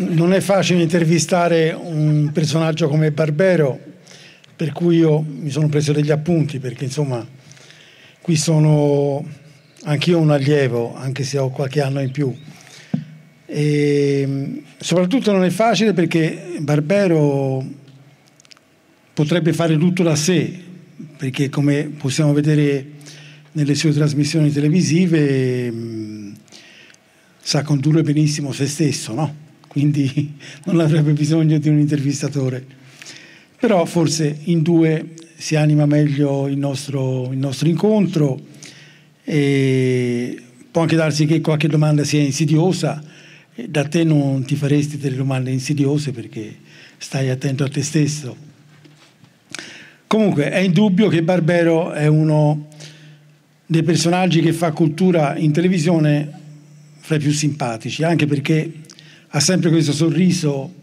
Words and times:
Non 0.00 0.32
è 0.32 0.40
facile 0.40 0.80
intervistare 0.80 1.72
un 1.78 2.30
personaggio 2.32 2.88
come 2.88 3.12
Barbero, 3.12 3.78
per 4.56 4.72
cui 4.72 4.96
io 4.96 5.20
mi 5.20 5.50
sono 5.50 5.68
preso 5.68 5.92
degli 5.92 6.10
appunti, 6.10 6.58
perché 6.58 6.84
insomma 6.84 7.26
qui 8.22 8.34
sono 8.34 9.22
anch'io 9.82 10.18
un 10.18 10.30
allievo, 10.30 10.96
anche 10.96 11.22
se 11.22 11.36
ho 11.36 11.50
qualche 11.50 11.82
anno 11.82 12.00
in 12.00 12.12
più. 12.12 12.34
E 13.44 14.62
soprattutto 14.78 15.32
non 15.32 15.44
è 15.44 15.50
facile 15.50 15.92
perché 15.92 16.56
Barbero 16.60 17.62
potrebbe 19.12 19.52
fare 19.52 19.76
tutto 19.76 20.02
da 20.02 20.16
sé, 20.16 20.50
perché 21.18 21.50
come 21.50 21.92
possiamo 21.94 22.32
vedere 22.32 22.86
nelle 23.52 23.74
sue 23.74 23.92
trasmissioni 23.92 24.50
televisive 24.50 25.70
mh, 25.70 26.36
sa 27.38 27.62
condurre 27.62 28.00
benissimo 28.00 28.52
se 28.52 28.66
stesso, 28.66 29.12
no? 29.12 29.48
Quindi 29.70 30.34
non 30.66 30.80
avrebbe 30.80 31.12
bisogno 31.12 31.58
di 31.58 31.68
un 31.68 31.78
intervistatore. 31.78 32.64
Però 33.56 33.84
forse 33.84 34.40
in 34.44 34.62
due 34.62 35.14
si 35.36 35.54
anima 35.54 35.86
meglio 35.86 36.48
il 36.48 36.58
nostro, 36.58 37.30
il 37.30 37.38
nostro 37.38 37.68
incontro 37.68 38.40
e 39.22 40.42
può 40.70 40.82
anche 40.82 40.96
darsi 40.96 41.24
che 41.24 41.40
qualche 41.40 41.68
domanda 41.68 42.02
sia 42.02 42.20
insidiosa, 42.20 43.00
da 43.54 43.86
te 43.86 44.02
non 44.02 44.44
ti 44.44 44.56
faresti 44.56 44.98
delle 44.98 45.16
domande 45.16 45.50
insidiose 45.50 46.10
perché 46.10 46.56
stai 46.96 47.30
attento 47.30 47.62
a 47.62 47.68
te 47.68 47.82
stesso. 47.82 48.36
Comunque 50.08 50.50
è 50.50 50.58
indubbio 50.58 51.08
che 51.08 51.22
Barbero 51.22 51.92
è 51.92 52.08
uno 52.08 52.66
dei 53.66 53.84
personaggi 53.84 54.40
che 54.40 54.52
fa 54.52 54.72
cultura 54.72 55.36
in 55.36 55.52
televisione 55.52 56.28
fra 56.98 57.14
i 57.14 57.20
più 57.20 57.30
simpatici, 57.30 58.02
anche 58.02 58.26
perché 58.26 58.79
ha 59.32 59.40
sempre 59.40 59.70
questo 59.70 59.92
sorriso 59.92 60.74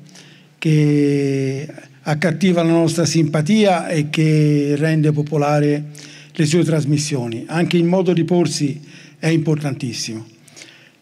che 0.58 1.68
accattiva 2.02 2.64
la 2.64 2.72
nostra 2.72 3.06
simpatia 3.06 3.88
e 3.90 4.10
che 4.10 4.76
rende 4.78 5.12
popolare 5.12 5.86
le 6.32 6.46
sue 6.46 6.64
trasmissioni. 6.64 7.44
Anche 7.48 7.78
il 7.78 7.84
modo 7.84 8.14
di 8.14 8.24
porsi 8.24 8.80
è 9.20 9.28
importantissimo. 9.28 10.26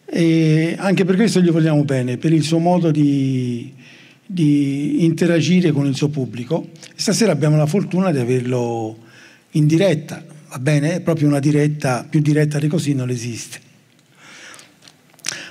E 0.06 0.76
anche 0.78 1.06
per 1.06 1.16
questo 1.16 1.42
gli 1.42 1.52
vogliamo 1.52 1.84
bene, 1.84 2.18
per 2.18 2.34
il 2.34 2.44
suo 2.44 2.58
modo 2.58 2.90
di, 2.90 3.72
di 4.26 5.04
interagire 5.06 5.72
con 5.72 5.86
il 5.86 5.96
suo 5.96 6.10
pubblico. 6.10 6.70
Stasera 6.96 7.32
abbiamo 7.32 7.58
la 7.58 7.68
fortuna 7.68 8.12
di 8.12 8.20
averlo 8.20 8.98
in 9.52 9.68
diretta, 9.68 10.24
va 10.50 10.60
bene? 10.60 11.02
Proprio 11.02 11.28
una 11.28 11.40
diretta, 11.40 12.06
più 12.10 12.22
diretta 12.22 12.58
di 12.58 12.68
così 12.68 12.94
non 12.94 13.10
esiste. 13.10 13.60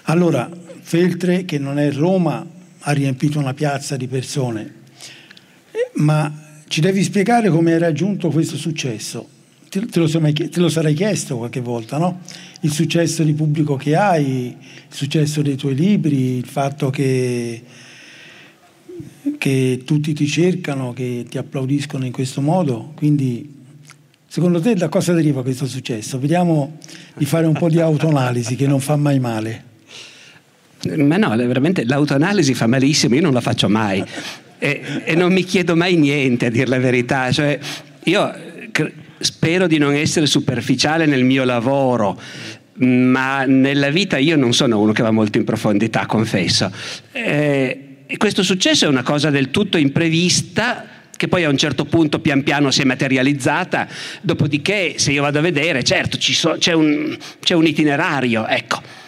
Allora, 0.04 0.50
Feltre, 0.86 1.46
che 1.46 1.58
non 1.58 1.78
è 1.78 1.90
Roma, 1.90 2.46
ha 2.78 2.92
riempito 2.92 3.38
una 3.38 3.54
piazza 3.54 3.96
di 3.96 4.06
persone, 4.06 4.74
ma 5.94 6.60
ci 6.68 6.82
devi 6.82 7.02
spiegare 7.02 7.48
come 7.48 7.72
hai 7.72 7.78
raggiunto 7.78 8.28
questo 8.28 8.58
successo. 8.58 9.26
Te, 9.70 9.86
te, 9.86 9.98
lo, 9.98 10.06
te 10.06 10.60
lo, 10.60 10.68
sarai 10.68 10.92
chiesto 10.92 11.38
qualche 11.38 11.60
volta, 11.60 11.96
no? 11.96 12.20
Il 12.60 12.70
successo 12.70 13.22
di 13.22 13.32
pubblico 13.32 13.76
che 13.76 13.96
hai, 13.96 14.48
il 14.48 14.56
successo 14.94 15.40
dei 15.40 15.56
tuoi 15.56 15.74
libri, 15.74 16.36
il 16.36 16.46
fatto 16.46 16.90
che, 16.90 17.62
che 19.38 19.82
tutti 19.86 20.12
ti 20.12 20.26
cercano, 20.26 20.92
che 20.92 21.24
ti 21.26 21.38
applaudiscono 21.38 22.04
in 22.04 22.12
questo 22.12 22.42
modo. 22.42 22.92
Quindi, 22.94 23.62
secondo 24.26 24.60
te 24.60 24.74
da 24.74 24.90
cosa 24.90 25.14
deriva 25.14 25.42
questo 25.42 25.66
successo? 25.66 26.18
Vediamo 26.18 26.76
di 27.16 27.24
fare 27.24 27.46
un 27.46 27.54
po' 27.54 27.70
di 27.70 27.80
autoanalisi 27.80 28.54
che 28.54 28.66
non 28.66 28.80
fa 28.80 28.96
mai 28.96 29.18
male. 29.18 29.72
Ma 30.96 31.16
no, 31.16 31.34
veramente 31.36 31.84
l'autoanalisi 31.84 32.54
fa 32.54 32.66
malissimo, 32.66 33.14
io 33.14 33.22
non 33.22 33.32
la 33.32 33.40
faccio 33.40 33.68
mai 33.68 34.04
e, 34.58 34.80
e 35.04 35.14
non 35.14 35.32
mi 35.32 35.44
chiedo 35.44 35.76
mai 35.76 35.96
niente 35.96 36.46
a 36.46 36.50
dire 36.50 36.66
la 36.66 36.78
verità. 36.78 37.30
Cioè, 37.30 37.58
io 38.04 38.34
spero 39.18 39.66
di 39.66 39.78
non 39.78 39.94
essere 39.94 40.26
superficiale 40.26 41.04
nel 41.06 41.24
mio 41.24 41.44
lavoro, 41.44 42.18
ma 42.76 43.44
nella 43.44 43.90
vita 43.90 44.16
io 44.16 44.36
non 44.36 44.52
sono 44.52 44.80
uno 44.80 44.92
che 44.92 45.02
va 45.02 45.10
molto 45.10 45.38
in 45.38 45.44
profondità, 45.44 46.06
confesso. 46.06 46.70
Eh, 47.12 47.78
e 48.06 48.16
questo 48.16 48.42
successo 48.42 48.86
è 48.86 48.88
una 48.88 49.02
cosa 49.02 49.30
del 49.30 49.50
tutto 49.50 49.76
imprevista 49.76 50.86
che 51.16 51.28
poi 51.28 51.44
a 51.44 51.48
un 51.48 51.56
certo 51.56 51.84
punto 51.84 52.18
pian 52.18 52.42
piano 52.42 52.70
si 52.70 52.82
è 52.82 52.84
materializzata, 52.84 53.86
dopodiché 54.20 54.94
se 54.96 55.12
io 55.12 55.22
vado 55.22 55.38
a 55.38 55.42
vedere, 55.42 55.82
certo 55.84 56.18
so, 56.20 56.56
c'è, 56.58 56.72
un, 56.72 57.16
c'è 57.40 57.54
un 57.54 57.66
itinerario, 57.66 58.46
ecco 58.46 59.03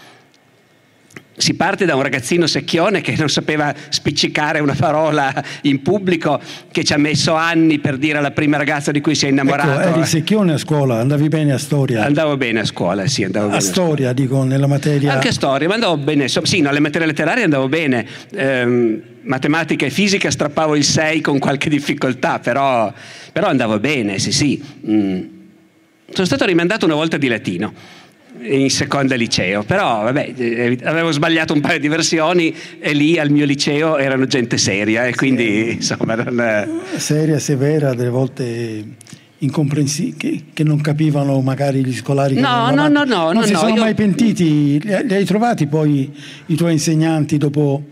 si 1.37 1.55
parte 1.55 1.85
da 1.85 1.95
un 1.95 2.03
ragazzino 2.03 2.47
secchione 2.47 3.01
che 3.01 3.15
non 3.19 3.29
sapeva 3.29 3.75
spiccicare 3.91 4.61
una 4.61 4.75
parola 4.75 5.33
in 5.63 5.83
pubblico, 5.83 6.41
che 6.71 6.83
ci 6.83 6.93
ha 6.93 6.99
messo 6.99 7.35
anni 7.35 7.79
per 7.79 7.99
dire 7.99 8.19
alla 8.19 8.31
prima 8.31 8.57
ragazza 8.57 8.91
di 8.91 9.01
cui 9.01 9.15
si 9.15 9.27
è 9.27 9.29
innamorato. 9.29 9.81
Ecco, 9.81 9.99
eri 9.99 10.07
secchione 10.07 10.55
a 10.55 10.59
scuola, 10.59 10.99
andavi 10.99 11.29
bene 11.29 11.53
a 11.53 11.59
storia? 11.59 12.05
Andavo 12.05 12.37
bene 12.37 12.61
a 12.61 12.65
scuola, 12.65 13.07
sì, 13.07 13.25
andavo 13.25 13.47
a 13.47 13.51
bene. 13.51 13.61
Storia, 13.61 14.11
a 14.11 14.13
dico, 14.13 14.43
nella 14.45 14.67
materia... 14.67 15.13
Anche 15.13 15.29
a 15.29 15.33
storia, 15.33 15.69
ma 15.69 15.75
andavo 15.75 15.97
bene, 15.99 16.29
sì, 16.29 16.61
no, 16.61 16.71
le 16.71 16.81
materie 16.81 17.07
letterarie 17.07 17.45
andavo 17.45 17.69
bene. 17.69 18.07
Eh, 18.33 19.03
matematica 19.23 19.85
e 19.85 19.91
fisica 19.91 20.31
strappavo 20.31 20.75
il 20.75 20.85
6 20.85 21.21
con 21.21 21.39
qualche 21.39 21.69
difficoltà, 21.69 22.39
però, 22.39 22.93
però 23.33 23.49
andavo 23.49 23.79
bene, 23.79 24.19
sì, 24.19 24.33
sì. 24.33 24.63
Mm. 24.89 25.21
Sono 26.13 26.27
stato 26.27 26.45
rimandato 26.45 26.87
una 26.87 26.95
volta 26.95 27.17
di 27.17 27.29
latino 27.29 27.73
in 28.43 28.71
seconda 28.71 29.15
liceo, 29.15 29.63
però 29.63 30.03
vabbè, 30.03 30.33
eh, 30.37 30.79
avevo 30.85 31.11
sbagliato 31.13 31.53
un 31.53 31.61
paio 31.61 31.79
di 31.79 31.89
versioni 31.89 32.55
e 32.79 32.93
lì 32.93 33.19
al 33.19 33.31
mio 33.31 33.45
liceo 33.45 33.97
erano 33.99 34.27
gente 34.27 34.59
seria 34.59 35.07
e 35.07 35.15
quindi 35.15 35.73
insomma... 35.73 36.15
Non... 36.15 36.81
Seria, 36.97 37.39
severa, 37.39 37.95
delle 37.95 38.11
volte 38.11 38.85
incomprensibile, 39.39 40.17
che, 40.17 40.45
che, 40.53 40.65
non 40.65 40.81
capivano 40.81 41.41
magari 41.41 41.85
gli 41.85 41.95
scolari 41.95 42.35
che 42.35 42.41
no, 42.41 42.71
no, 42.71 42.89
no, 42.89 43.05
no, 43.05 43.25
non 43.25 43.35
no, 43.35 43.43
si 43.43 43.53
no, 43.53 43.59
sono 43.59 43.75
io... 43.75 43.81
mai 43.83 43.95
pentiti, 43.95 44.81
li, 44.81 45.03
li 45.05 45.15
hai 45.15 45.25
trovati 45.25 45.67
poi 45.67 46.11
i 46.47 46.55
tuoi 46.55 46.73
insegnanti 46.73 47.37
dopo 47.37 47.83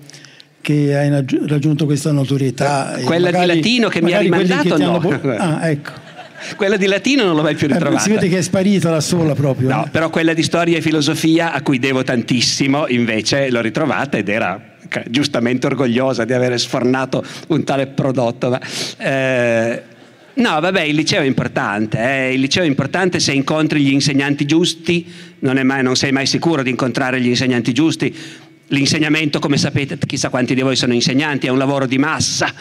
che 0.64 0.96
hai 0.96 1.10
raggiunto 1.46 1.84
questa 1.84 2.10
notorietà? 2.10 2.98
Quella 3.04 3.30
magari, 3.30 3.50
di 3.50 3.56
latino 3.56 3.88
che 3.88 4.00
mi 4.00 4.12
ha 4.12 4.20
rimandato 4.20 4.78
no. 4.78 4.96
Hanno... 4.96 5.20
Ah, 5.36 5.68
ecco. 5.68 6.03
Quella 6.56 6.76
di 6.76 6.86
latino 6.86 7.24
non 7.24 7.34
l'ho 7.34 7.42
mai 7.42 7.54
più 7.54 7.66
ritrovata. 7.66 7.98
Eh, 7.98 8.02
si 8.02 8.10
vede 8.10 8.28
che 8.28 8.38
è 8.38 8.42
sparita 8.42 8.90
da 8.90 9.00
sola 9.00 9.34
proprio. 9.34 9.68
No, 9.68 9.86
eh? 9.86 9.88
però 9.90 10.10
quella 10.10 10.34
di 10.34 10.42
storia 10.42 10.76
e 10.76 10.80
filosofia, 10.80 11.52
a 11.52 11.62
cui 11.62 11.78
devo 11.78 12.02
tantissimo, 12.02 12.88
invece 12.88 13.50
l'ho 13.50 13.60
ritrovata 13.60 14.16
ed 14.16 14.28
era 14.28 14.72
giustamente 15.08 15.66
orgogliosa 15.66 16.24
di 16.24 16.32
aver 16.32 16.58
sfornato 16.58 17.24
un 17.48 17.64
tale 17.64 17.86
prodotto. 17.86 18.50
Ma, 18.50 18.60
eh, 18.98 19.82
no, 20.34 20.60
vabbè, 20.60 20.82
il 20.82 20.94
liceo 20.94 21.22
è 21.22 21.26
importante. 21.26 21.98
Eh. 21.98 22.34
Il 22.34 22.40
liceo 22.40 22.62
è 22.62 22.66
importante 22.66 23.20
se 23.20 23.32
incontri 23.32 23.82
gli 23.82 23.92
insegnanti 23.92 24.44
giusti, 24.44 25.06
non, 25.40 25.58
mai, 25.64 25.82
non 25.82 25.96
sei 25.96 26.12
mai 26.12 26.26
sicuro 26.26 26.62
di 26.62 26.70
incontrare 26.70 27.20
gli 27.20 27.28
insegnanti 27.28 27.72
giusti. 27.72 28.14
L'insegnamento, 28.68 29.38
come 29.40 29.56
sapete, 29.56 29.98
chissà 30.06 30.28
quanti 30.28 30.54
di 30.54 30.60
voi 30.60 30.76
sono 30.76 30.94
insegnanti, 30.94 31.46
è 31.46 31.50
un 31.50 31.58
lavoro 31.58 31.86
di 31.86 31.98
massa. 31.98 32.52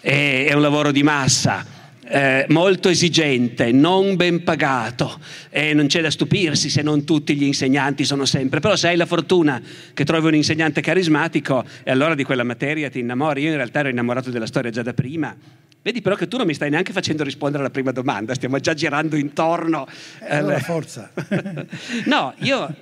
È 0.00 0.52
un 0.52 0.60
lavoro 0.60 0.92
di 0.92 1.02
massa 1.02 1.75
eh, 2.08 2.46
molto 2.48 2.88
esigente, 2.88 3.72
non 3.72 4.16
ben 4.16 4.44
pagato 4.44 5.18
e 5.50 5.74
non 5.74 5.86
c'è 5.86 6.00
da 6.00 6.10
stupirsi 6.10 6.70
se 6.70 6.82
non 6.82 7.04
tutti 7.04 7.34
gli 7.34 7.42
insegnanti 7.42 8.04
sono 8.04 8.24
sempre, 8.24 8.60
però 8.60 8.76
se 8.76 8.88
hai 8.88 8.96
la 8.96 9.06
fortuna 9.06 9.60
che 9.92 10.04
trovi 10.04 10.28
un 10.28 10.34
insegnante 10.34 10.80
carismatico 10.80 11.64
e 11.82 11.90
allora 11.90 12.14
di 12.14 12.24
quella 12.24 12.44
materia 12.44 12.88
ti 12.90 13.00
innamori, 13.00 13.42
io 13.42 13.50
in 13.50 13.56
realtà 13.56 13.80
ero 13.80 13.88
innamorato 13.88 14.30
della 14.30 14.46
storia 14.46 14.70
già 14.70 14.82
da 14.82 14.94
prima. 14.94 15.36
Vedi 15.82 16.00
però 16.00 16.16
che 16.16 16.26
tu 16.26 16.36
non 16.36 16.46
mi 16.46 16.54
stai 16.54 16.70
neanche 16.70 16.92
facendo 16.92 17.22
rispondere 17.22 17.62
alla 17.62 17.70
prima 17.70 17.92
domanda, 17.92 18.34
stiamo 18.34 18.58
già 18.58 18.74
girando 18.74 19.16
intorno. 19.16 19.86
Eh, 20.20 20.36
allora 20.36 20.58
forza. 20.58 21.12
no, 22.06 22.34
io 22.38 22.74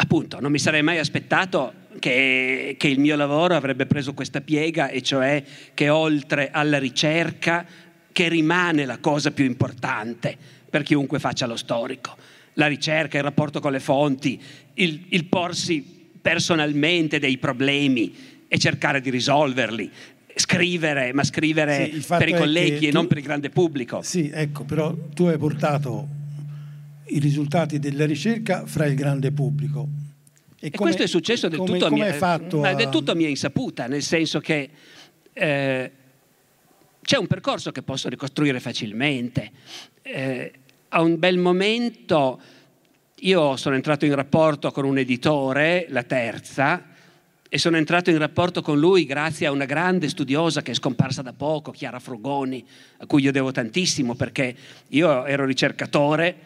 appunto 0.00 0.40
non 0.40 0.50
mi 0.50 0.58
sarei 0.58 0.82
mai 0.82 0.98
aspettato 0.98 1.72
che, 1.98 2.76
che, 2.78 2.88
il 2.88 2.98
mio 3.00 3.16
lavoro 3.16 3.54
avrebbe 3.54 3.86
preso 3.86 4.14
questa 4.14 4.40
piega 4.40 4.88
e 4.88 5.02
cioè 5.02 5.42
che 5.74 5.88
oltre 5.88 6.50
alla 6.52 6.78
ricerca 6.78 7.64
che 8.12 8.28
rimane 8.28 8.84
la 8.84 8.98
cosa 8.98 9.30
più 9.30 9.44
importante 9.44 10.36
per 10.68 10.82
chiunque 10.82 11.18
faccia 11.18 11.46
lo 11.46 11.56
storico. 11.56 12.16
la 12.54 12.66
ricerca, 12.66 13.16
il 13.18 13.22
rapporto 13.22 13.60
con 13.60 13.70
le 13.70 13.78
fonti, 13.78 14.40
il, 14.74 15.04
il 15.10 15.26
porsi 15.26 15.80
personalmente 16.20 17.20
dei 17.20 17.38
problemi 17.38 18.12
e 18.48 18.58
cercare 18.58 19.00
di 19.00 19.10
risolverli. 19.10 19.88
Scrivere, 20.34 21.12
ma 21.12 21.22
scrivere 21.22 21.90
Sì, 21.92 22.04
per 22.08 22.28
i 22.28 22.32
colleghi 22.34 22.86
e 22.86 22.90
tu- 22.90 22.96
non 22.96 23.06
per 23.06 23.18
il 23.18 23.22
grande 23.24 23.50
pubblico. 23.50 24.02
Sì, 24.02 24.28
ecco, 24.32 24.64
però 24.64 24.92
tu 25.14 25.26
hai 25.26 25.38
portato 25.38 26.08
i 27.06 27.18
risultati 27.20 27.78
della 27.78 28.06
ricerca 28.06 28.66
fra 28.66 28.86
il 28.86 28.94
grande 28.96 29.30
pubblico. 29.30 29.88
E 30.58 30.70
come- 30.70 30.76
questo 30.90 31.02
è 31.04 31.06
successo 31.06 31.48
del 31.48 31.58
come- 31.60 31.72
tutto, 31.78 31.86
a 31.86 31.90
mia, 31.90 32.18
a- 32.18 32.74
del 32.74 32.88
tutto 32.88 33.12
a 33.12 33.14
mia 33.14 33.28
insaputa, 33.28 33.86
nel 33.86 34.02
senso 34.02 34.40
che 34.40 34.68
eh, 35.32 35.90
c'è 37.08 37.16
un 37.16 37.26
percorso 37.26 37.72
che 37.72 37.80
posso 37.80 38.10
ricostruire 38.10 38.60
facilmente. 38.60 39.50
Eh, 40.02 40.52
a 40.90 41.00
un 41.00 41.18
bel 41.18 41.38
momento 41.38 42.38
io 43.20 43.56
sono 43.56 43.76
entrato 43.76 44.04
in 44.04 44.14
rapporto 44.14 44.70
con 44.72 44.84
un 44.84 44.98
editore, 44.98 45.86
la 45.88 46.02
terza, 46.02 46.84
e 47.48 47.56
sono 47.56 47.78
entrato 47.78 48.10
in 48.10 48.18
rapporto 48.18 48.60
con 48.60 48.78
lui 48.78 49.06
grazie 49.06 49.46
a 49.46 49.52
una 49.52 49.64
grande 49.64 50.10
studiosa 50.10 50.60
che 50.60 50.72
è 50.72 50.74
scomparsa 50.74 51.22
da 51.22 51.32
poco, 51.32 51.70
Chiara 51.70 51.98
Frugoni, 51.98 52.62
a 52.98 53.06
cui 53.06 53.22
io 53.22 53.32
devo 53.32 53.52
tantissimo 53.52 54.14
perché 54.14 54.54
io 54.88 55.24
ero 55.24 55.46
ricercatore 55.46 56.36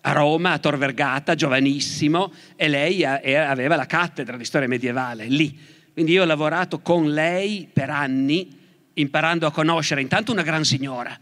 a 0.00 0.12
Roma, 0.12 0.52
a 0.52 0.58
Tor 0.58 0.78
Vergata, 0.78 1.34
giovanissimo, 1.34 2.32
e 2.56 2.68
lei 2.68 3.04
aveva 3.04 3.76
la 3.76 3.84
cattedra 3.84 4.38
di 4.38 4.46
storia 4.46 4.66
medievale 4.66 5.26
lì. 5.26 5.60
Quindi 5.92 6.12
io 6.12 6.22
ho 6.22 6.26
lavorato 6.26 6.78
con 6.78 7.10
lei 7.10 7.68
per 7.70 7.90
anni, 7.90 8.64
imparando 8.98 9.46
a 9.46 9.52
conoscere 9.52 10.00
intanto 10.00 10.32
una 10.32 10.42
gran 10.42 10.64
signora, 10.64 11.18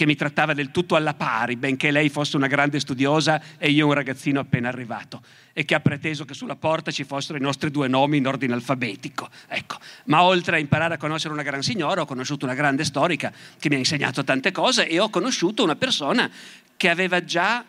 che 0.00 0.06
mi 0.06 0.16
trattava 0.16 0.54
del 0.54 0.70
tutto 0.70 0.96
alla 0.96 1.12
pari, 1.12 1.56
benché 1.56 1.90
lei 1.90 2.08
fosse 2.08 2.36
una 2.36 2.46
grande 2.46 2.80
studiosa 2.80 3.38
e 3.58 3.70
io 3.70 3.86
un 3.86 3.92
ragazzino 3.92 4.40
appena 4.40 4.68
arrivato, 4.68 5.22
e 5.52 5.66
che 5.66 5.74
ha 5.74 5.80
preteso 5.80 6.24
che 6.24 6.32
sulla 6.32 6.56
porta 6.56 6.90
ci 6.90 7.04
fossero 7.04 7.36
i 7.36 7.42
nostri 7.42 7.70
due 7.70 7.86
nomi 7.86 8.16
in 8.16 8.26
ordine 8.26 8.54
alfabetico. 8.54 9.28
Ecco. 9.46 9.76
Ma 10.04 10.22
oltre 10.22 10.56
a 10.56 10.58
imparare 10.58 10.94
a 10.94 10.96
conoscere 10.96 11.34
una 11.34 11.42
gran 11.42 11.62
signora, 11.62 12.00
ho 12.00 12.06
conosciuto 12.06 12.46
una 12.46 12.54
grande 12.54 12.84
storica 12.84 13.30
che 13.58 13.68
mi 13.68 13.74
ha 13.74 13.78
insegnato 13.78 14.24
tante 14.24 14.52
cose 14.52 14.88
e 14.88 14.98
ho 14.98 15.10
conosciuto 15.10 15.62
una 15.62 15.76
persona 15.76 16.30
che 16.78 16.88
aveva 16.88 17.22
già 17.22 17.62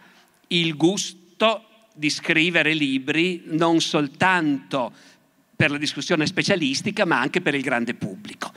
il 0.48 0.78
gusto 0.78 1.66
di 1.94 2.10
scrivere 2.10 2.74
libri 2.74 3.44
non 3.48 3.82
soltanto 3.82 4.94
per 5.62 5.70
la 5.70 5.78
discussione 5.78 6.26
specialistica, 6.26 7.06
ma 7.06 7.20
anche 7.20 7.40
per 7.40 7.54
il 7.54 7.62
grande 7.62 7.94
pubblico. 7.94 8.52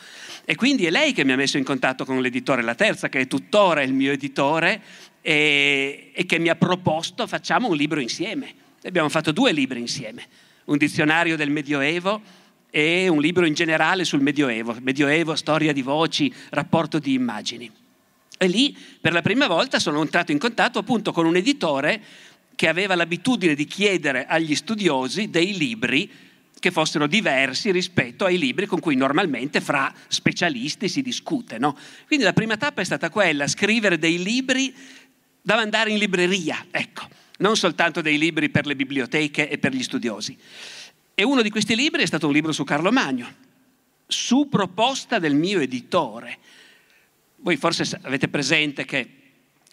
E 0.46 0.54
quindi 0.54 0.86
è 0.86 0.90
lei 0.90 1.12
che 1.12 1.22
mi 1.22 1.32
ha 1.32 1.36
messo 1.36 1.58
in 1.58 1.64
contatto 1.64 2.06
con 2.06 2.18
l'editore 2.22 2.62
La 2.62 2.74
Terza, 2.74 3.10
che 3.10 3.20
è 3.20 3.26
tuttora 3.26 3.82
il 3.82 3.92
mio 3.92 4.10
editore, 4.10 4.80
e, 5.20 6.12
e 6.14 6.24
che 6.24 6.38
mi 6.38 6.48
ha 6.48 6.56
proposto 6.56 7.26
facciamo 7.26 7.68
un 7.68 7.76
libro 7.76 8.00
insieme. 8.00 8.54
Abbiamo 8.84 9.10
fatto 9.10 9.32
due 9.32 9.52
libri 9.52 9.80
insieme, 9.80 10.24
un 10.64 10.78
dizionario 10.78 11.36
del 11.36 11.50
Medioevo 11.50 12.22
e 12.70 13.06
un 13.08 13.20
libro 13.20 13.44
in 13.44 13.52
generale 13.52 14.04
sul 14.04 14.22
Medioevo, 14.22 14.74
Medioevo, 14.80 15.34
storia 15.34 15.74
di 15.74 15.82
voci, 15.82 16.32
rapporto 16.48 16.98
di 16.98 17.12
immagini. 17.12 17.70
E 18.38 18.46
lì 18.46 18.74
per 18.98 19.12
la 19.12 19.20
prima 19.20 19.46
volta 19.46 19.78
sono 19.78 20.00
entrato 20.00 20.32
in 20.32 20.38
contatto 20.38 20.78
appunto 20.78 21.12
con 21.12 21.26
un 21.26 21.36
editore 21.36 22.00
che 22.54 22.66
aveva 22.66 22.94
l'abitudine 22.94 23.54
di 23.54 23.66
chiedere 23.66 24.24
agli 24.24 24.54
studiosi 24.54 25.28
dei 25.28 25.54
libri 25.54 26.32
che 26.64 26.70
fossero 26.70 27.06
diversi 27.06 27.70
rispetto 27.70 28.24
ai 28.24 28.38
libri 28.38 28.64
con 28.64 28.80
cui 28.80 28.96
normalmente 28.96 29.60
fra 29.60 29.92
specialisti 30.08 30.88
si 30.88 31.02
discute. 31.02 31.58
no? 31.58 31.76
Quindi 32.06 32.24
la 32.24 32.32
prima 32.32 32.56
tappa 32.56 32.80
è 32.80 32.84
stata 32.84 33.10
quella, 33.10 33.46
scrivere 33.46 33.98
dei 33.98 34.22
libri 34.22 34.74
da 35.42 35.56
mandare 35.56 35.90
in 35.90 35.98
libreria, 35.98 36.64
ecco, 36.70 37.06
non 37.40 37.58
soltanto 37.58 38.00
dei 38.00 38.16
libri 38.16 38.48
per 38.48 38.64
le 38.64 38.76
biblioteche 38.76 39.50
e 39.50 39.58
per 39.58 39.74
gli 39.74 39.82
studiosi. 39.82 40.34
E 41.14 41.22
uno 41.22 41.42
di 41.42 41.50
questi 41.50 41.76
libri 41.76 42.02
è 42.02 42.06
stato 42.06 42.28
un 42.28 42.32
libro 42.32 42.50
su 42.50 42.64
Carlo 42.64 42.90
Magno, 42.90 43.30
su 44.06 44.48
proposta 44.48 45.18
del 45.18 45.34
mio 45.34 45.60
editore. 45.60 46.38
Voi 47.36 47.58
forse 47.58 47.98
avete 48.04 48.28
presente 48.28 48.86
che 48.86 49.08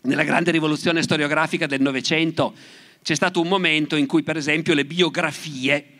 nella 0.01 0.23
grande 0.23 0.51
rivoluzione 0.51 1.01
storiografica 1.01 1.67
del 1.67 1.79
Novecento 1.79 2.53
c'è 3.01 3.15
stato 3.15 3.39
un 3.39 3.47
momento 3.47 3.95
in 3.95 4.07
cui, 4.07 4.23
per 4.23 4.35
esempio, 4.35 4.73
le 4.73 4.83
biografie 4.83 5.99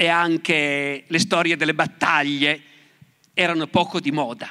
e 0.00 0.08
anche 0.08 1.04
le 1.06 1.18
storie 1.18 1.58
delle 1.58 1.74
battaglie 1.74 2.58
erano 3.34 3.66
poco 3.66 4.00
di 4.00 4.10
moda, 4.10 4.48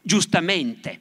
giustamente, 0.00 0.98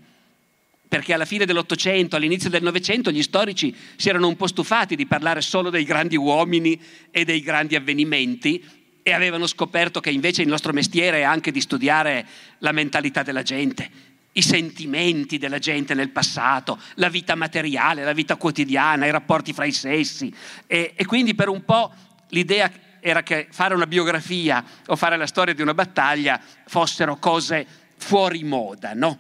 perché 0.86 1.14
alla 1.14 1.24
fine 1.24 1.46
dell'Ottocento, 1.46 2.18
all'inizio 2.18 2.50
del 2.50 2.62
Novecento, 2.62 3.10
gli 3.10 3.24
storici 3.24 3.74
si 3.96 4.10
erano 4.10 4.28
un 4.28 4.36
po' 4.36 4.48
stufati 4.48 4.98
di 4.98 5.06
parlare 5.06 5.40
solo 5.40 5.70
dei 5.70 5.86
grandi 5.86 6.18
uomini 6.18 6.78
e 7.10 7.24
dei 7.24 7.40
grandi 7.40 7.78
avvenimenti 7.78 8.62
e 9.02 9.14
avevano 9.14 9.48
scoperto 9.48 10.02
che 10.02 10.10
invece 10.10 10.42
il 10.42 10.50
nostro 10.50 10.74
mestiere 10.74 11.20
è 11.20 11.24
anche 11.24 11.52
di 11.52 11.62
studiare 11.62 12.28
la 12.58 12.74
mentalità 12.74 13.24
della 13.24 13.44
gente, 13.44 13.90
i 14.34 14.42
sentimenti 14.42 15.38
della 15.38 15.60
gente 15.60 15.94
nel 15.94 16.10
passato, 16.10 16.78
la 16.96 17.08
vita 17.08 17.36
materiale, 17.36 18.04
la 18.04 18.12
vita 18.12 18.36
quotidiana, 18.36 19.06
i 19.06 19.12
rapporti 19.12 19.54
fra 19.54 19.64
i 19.64 19.72
sessi. 19.72 20.34
E, 20.68 20.92
e 20.98 21.06
quindi 21.06 21.34
per 21.34 21.48
un 21.48 21.64
po' 21.64 21.94
l'idea 22.32 22.70
era 23.06 23.22
che 23.22 23.46
fare 23.52 23.76
una 23.76 23.86
biografia 23.86 24.66
o 24.88 24.96
fare 24.96 25.16
la 25.16 25.28
storia 25.28 25.54
di 25.54 25.62
una 25.62 25.76
battaglia 25.76 26.42
fossero 26.66 27.18
cose 27.18 27.64
fuori 27.98 28.44
moda, 28.44 28.96
no? 28.96 29.20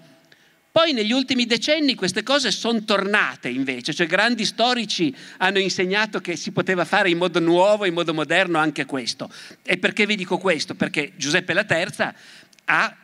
Poi 0.71 0.91
negli 0.91 1.11
ultimi 1.11 1.45
decenni 1.45 1.93
queste 1.93 2.23
cose 2.23 2.49
sono 2.49 2.83
tornate 2.83 3.47
invece, 3.47 3.93
cioè 3.93 4.07
grandi 4.07 4.43
storici 4.43 5.15
hanno 5.37 5.59
insegnato 5.59 6.19
che 6.19 6.35
si 6.35 6.51
poteva 6.51 6.83
fare 6.83 7.11
in 7.11 7.19
modo 7.19 7.39
nuovo, 7.39 7.85
in 7.85 7.93
modo 7.93 8.11
moderno 8.11 8.57
anche 8.57 8.85
questo. 8.85 9.31
E 9.61 9.77
perché 9.77 10.07
vi 10.07 10.15
dico 10.15 10.39
questo? 10.39 10.73
Perché 10.73 11.11
Giuseppe 11.15 11.53
La 11.53 11.65
ha 12.65 12.95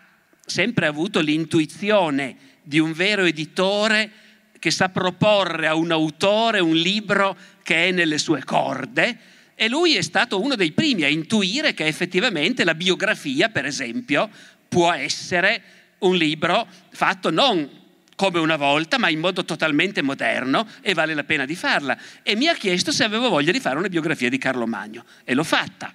sempre 0.44 0.88
avuto 0.88 1.20
l'intuizione 1.20 2.36
di 2.64 2.80
un 2.80 2.92
vero 2.92 3.24
editore 3.24 4.12
che 4.58 4.72
sa 4.72 4.90
proporre 4.90 5.68
a 5.68 5.76
un 5.76 5.92
autore 5.92 6.60
un 6.60 6.76
libro 6.76 7.38
che 7.62 7.90
è 7.90 7.92
nelle 7.92 8.18
sue 8.18 8.44
corde 8.44 9.30
e 9.62 9.70
lui 9.70 9.96
è 9.96 10.02
stato 10.02 10.42
uno 10.42 10.56
dei 10.56 10.72
primi 10.72 11.04
a 11.04 11.08
intuire 11.08 11.76
che 11.76 11.86
effettivamente 11.86 12.64
la 12.64 12.74
biografia, 12.74 13.50
per 13.50 13.68
esempio, 13.68 14.28
può 14.68 14.92
essere 14.92 15.62
un 16.00 16.16
libro 16.16 16.68
fatto 16.90 17.30
non 17.30 17.70
come 18.16 18.40
una 18.40 18.56
volta, 18.56 18.98
ma 18.98 19.08
in 19.10 19.20
modo 19.20 19.46
totalmente 19.46 20.02
moderno 20.02 20.68
e 20.82 20.96
vale 20.96 21.14
la 21.14 21.24
pena 21.26 21.46
di 21.46 21.56
farla. 21.56 21.96
E 22.24 22.36
mi 22.36 22.48
ha 22.48 22.56
chiesto 22.56 22.92
se 22.92 23.04
avevo 23.04 23.30
voglia 23.30 23.52
di 23.52 23.60
fare 23.60 23.78
una 23.78 23.88
biografia 23.88 24.30
di 24.30 24.40
Carlo 24.40 24.66
Magno 24.66 25.06
e 25.24 25.36
l'ho 25.36 25.44
fatta. 25.44 25.94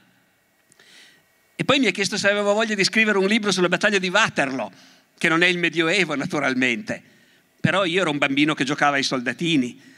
E 1.57 1.65
poi 1.65 1.81
mi 1.81 1.89
ha 1.89 1.91
chiesto 1.91 2.17
se 2.17 2.31
avevo 2.31 2.53
voglia 2.53 2.77
di 2.77 2.85
scrivere 2.85 3.19
un 3.19 3.27
libro 3.27 3.51
sulla 3.51 3.69
battaglia 3.69 3.99
di 3.99 4.09
Waterloo, 4.09 4.71
che 5.19 5.29
non 5.29 5.43
è 5.43 5.47
il 5.49 5.59
Medioevo 5.59 6.15
naturalmente, 6.15 7.03
però 7.61 7.85
io 7.85 8.03
ero 8.03 8.13
un 8.13 8.19
bambino 8.19 8.55
che 8.55 8.63
giocava 8.63 8.95
ai 8.95 9.03
soldatini 9.03 9.95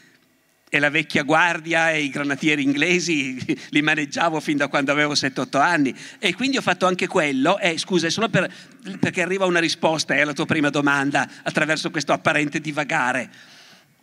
e 0.70 0.78
la 0.78 0.90
vecchia 0.90 1.22
guardia 1.22 1.90
e 1.90 2.02
i 2.02 2.10
granatieri 2.10 2.62
inglesi 2.62 3.36
li 3.70 3.82
maneggiavo 3.82 4.40
fin 4.40 4.56
da 4.56 4.68
quando 4.68 4.92
avevo 4.92 5.14
7-8 5.14 5.60
anni. 5.60 5.94
E 6.18 6.34
quindi 6.34 6.56
ho 6.56 6.62
fatto 6.62 6.86
anche 6.86 7.06
quello. 7.06 7.58
E 7.58 7.78
scusa 7.78 8.06
è 8.06 8.10
solo 8.10 8.28
per, 8.28 8.52
perché 9.00 9.22
arriva 9.22 9.46
una 9.46 9.60
risposta 9.60 10.14
eh, 10.14 10.20
alla 10.20 10.32
tua 10.32 10.46
prima 10.46 10.70
domanda 10.70 11.28
attraverso 11.42 11.90
questo 11.90 12.12
apparente 12.12 12.60
divagare. 12.60 13.30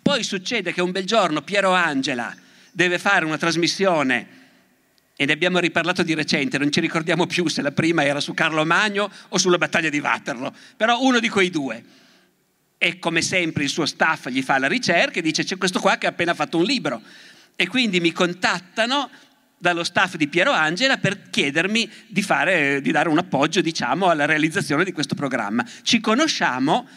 Poi 0.01 0.23
succede 0.23 0.73
che 0.73 0.81
un 0.81 0.91
bel 0.91 1.05
giorno 1.05 1.41
Piero 1.41 1.71
Angela 1.71 2.35
deve 2.71 2.99
fare 2.99 3.25
una 3.25 3.37
trasmissione 3.37 4.43
e 5.15 5.25
ne 5.25 5.31
abbiamo 5.31 5.59
riparlato 5.59 6.03
di 6.03 6.13
recente, 6.13 6.57
non 6.57 6.71
ci 6.71 6.81
ricordiamo 6.81 7.25
più 7.25 7.47
se 7.47 7.61
la 7.61 7.71
prima 7.71 8.03
era 8.03 8.19
su 8.19 8.33
Carlo 8.33 8.65
Magno 8.65 9.09
o 9.29 9.37
sulla 9.37 9.57
battaglia 9.57 9.89
di 9.89 9.99
Waterloo, 9.99 10.53
però 10.75 11.01
uno 11.01 11.19
di 11.19 11.29
quei 11.29 11.49
due 11.49 11.81
e 12.77 12.99
come 12.99 13.21
sempre 13.21 13.63
il 13.63 13.69
suo 13.69 13.85
staff 13.85 14.27
gli 14.29 14.41
fa 14.41 14.57
la 14.57 14.67
ricerca 14.67 15.19
e 15.19 15.21
dice 15.21 15.43
c'è 15.43 15.57
questo 15.57 15.79
qua 15.79 15.97
che 15.97 16.07
ha 16.07 16.09
appena 16.09 16.33
fatto 16.33 16.57
un 16.57 16.63
libro 16.63 17.01
e 17.55 17.67
quindi 17.67 17.99
mi 17.99 18.11
contattano 18.11 19.09
dallo 19.57 19.83
staff 19.83 20.15
di 20.15 20.27
Piero 20.27 20.51
Angela 20.51 20.97
per 20.97 21.29
chiedermi 21.29 21.89
di, 22.07 22.21
fare, 22.21 22.81
di 22.81 22.91
dare 22.91 23.09
un 23.09 23.17
appoggio 23.17 23.61
diciamo, 23.61 24.09
alla 24.09 24.25
realizzazione 24.25 24.83
di 24.83 24.91
questo 24.91 25.15
programma. 25.15 25.65
Ci 25.81 25.99
conosciamo 26.01 26.87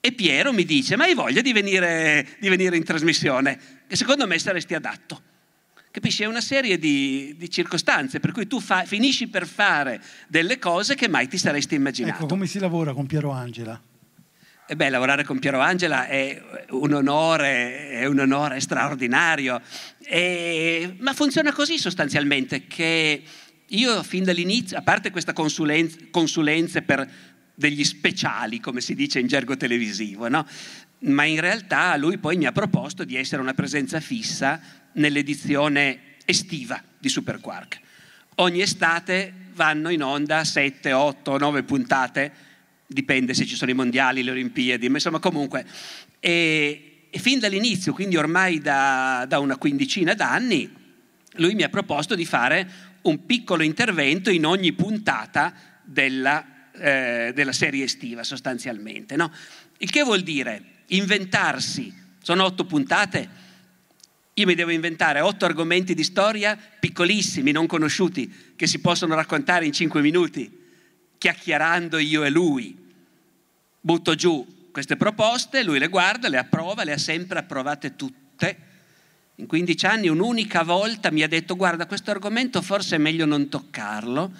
e 0.00 0.12
Piero 0.12 0.52
mi 0.52 0.64
dice 0.64 0.96
ma 0.96 1.04
hai 1.04 1.14
voglia 1.14 1.40
di 1.40 1.52
venire, 1.52 2.26
di 2.40 2.48
venire 2.48 2.76
in 2.76 2.84
trasmissione? 2.84 3.58
Che 3.86 3.96
secondo 3.96 4.26
me 4.26 4.38
saresti 4.38 4.74
adatto. 4.74 5.22
Capisci? 5.90 6.24
È 6.24 6.26
una 6.26 6.40
serie 6.40 6.76
di, 6.76 7.36
di 7.38 7.48
circostanze 7.48 8.18
per 8.18 8.32
cui 8.32 8.48
tu 8.48 8.58
fa, 8.58 8.84
finisci 8.84 9.28
per 9.28 9.46
fare 9.46 10.02
delle 10.26 10.58
cose 10.58 10.96
che 10.96 11.08
mai 11.08 11.28
ti 11.28 11.38
saresti 11.38 11.76
immaginato. 11.76 12.16
Ecco, 12.16 12.26
come 12.26 12.46
si 12.46 12.58
lavora 12.58 12.92
con 12.92 13.06
Piero 13.06 13.30
Angela? 13.30 13.80
E 14.66 14.76
beh, 14.76 14.88
lavorare 14.88 15.24
con 15.24 15.38
Piero 15.38 15.60
Angela 15.60 16.06
è 16.06 16.42
un 16.70 16.94
onore, 16.94 17.90
è 17.90 18.06
un 18.06 18.18
onore 18.18 18.60
straordinario, 18.60 19.60
e, 20.02 20.96
ma 21.00 21.12
funziona 21.12 21.52
così 21.52 21.76
sostanzialmente 21.76 22.66
che 22.66 23.22
io 23.66 24.02
fin 24.02 24.24
dall'inizio, 24.24 24.78
a 24.78 24.82
parte 24.82 25.10
queste 25.10 25.34
consulenze, 25.34 26.80
per 26.80 27.06
degli 27.54 27.84
speciali, 27.84 28.58
come 28.58 28.80
si 28.80 28.94
dice 28.94 29.20
in 29.20 29.26
gergo 29.26 29.56
televisivo, 29.56 30.28
no? 30.28 30.46
ma 31.00 31.24
in 31.24 31.40
realtà 31.40 31.94
lui 31.96 32.18
poi 32.18 32.36
mi 32.36 32.46
ha 32.46 32.52
proposto 32.52 33.04
di 33.04 33.16
essere 33.16 33.42
una 33.42 33.54
presenza 33.54 34.00
fissa 34.00 34.60
nell'edizione 34.92 36.16
estiva 36.24 36.82
di 36.98 37.08
Super 37.08 37.40
Quark. 37.40 37.80
Ogni 38.36 38.62
estate 38.62 39.32
vanno 39.52 39.90
in 39.90 40.02
onda 40.02 40.42
7, 40.42 40.92
8, 40.92 41.38
9 41.38 41.62
puntate, 41.64 42.32
dipende 42.86 43.34
se 43.34 43.46
ci 43.46 43.56
sono 43.56 43.70
i 43.70 43.74
mondiali, 43.74 44.22
le 44.22 44.30
Olimpiadi, 44.30 44.88
ma 44.88 44.96
insomma 44.96 45.18
comunque. 45.18 45.66
E, 46.20 47.08
e 47.10 47.18
fin 47.18 47.38
dall'inizio, 47.38 47.92
quindi 47.92 48.16
ormai 48.16 48.58
da, 48.58 49.24
da 49.28 49.38
una 49.38 49.56
quindicina 49.56 50.14
d'anni, 50.14 50.72
lui 51.36 51.54
mi 51.54 51.62
ha 51.62 51.68
proposto 51.68 52.14
di 52.14 52.24
fare 52.24 52.92
un 53.02 53.26
piccolo 53.26 53.62
intervento 53.62 54.30
in 54.30 54.46
ogni 54.46 54.72
puntata 54.72 55.52
della, 55.82 56.70
eh, 56.72 57.32
della 57.34 57.52
serie 57.52 57.84
estiva 57.84 58.22
sostanzialmente. 58.22 59.16
No? 59.16 59.32
Il 59.78 59.90
che 59.90 60.02
vuol 60.02 60.22
dire 60.22 60.62
inventarsi, 60.88 61.92
sono 62.22 62.44
otto 62.44 62.64
puntate, 62.64 63.42
io 64.34 64.46
mi 64.46 64.54
devo 64.54 64.70
inventare 64.70 65.20
otto 65.20 65.44
argomenti 65.44 65.94
di 65.94 66.02
storia 66.02 66.58
piccolissimi, 66.80 67.52
non 67.52 67.66
conosciuti, 67.66 68.52
che 68.56 68.66
si 68.66 68.80
possono 68.80 69.14
raccontare 69.14 69.66
in 69.66 69.72
cinque 69.72 70.00
minuti, 70.00 70.63
chiacchierando 71.24 71.96
io 71.96 72.22
e 72.22 72.28
lui. 72.28 72.76
Butto 73.80 74.14
giù 74.14 74.68
queste 74.70 74.98
proposte, 74.98 75.62
lui 75.62 75.78
le 75.78 75.88
guarda, 75.88 76.28
le 76.28 76.36
approva, 76.36 76.84
le 76.84 76.92
ha 76.92 76.98
sempre 76.98 77.38
approvate 77.38 77.96
tutte. 77.96 78.56
In 79.36 79.46
15 79.46 79.86
anni 79.86 80.08
un'unica 80.08 80.62
volta 80.64 81.10
mi 81.10 81.22
ha 81.22 81.26
detto 81.26 81.56
guarda 81.56 81.86
questo 81.86 82.10
argomento 82.10 82.60
forse 82.60 82.96
è 82.96 82.98
meglio 82.98 83.24
non 83.24 83.48
toccarlo, 83.48 84.30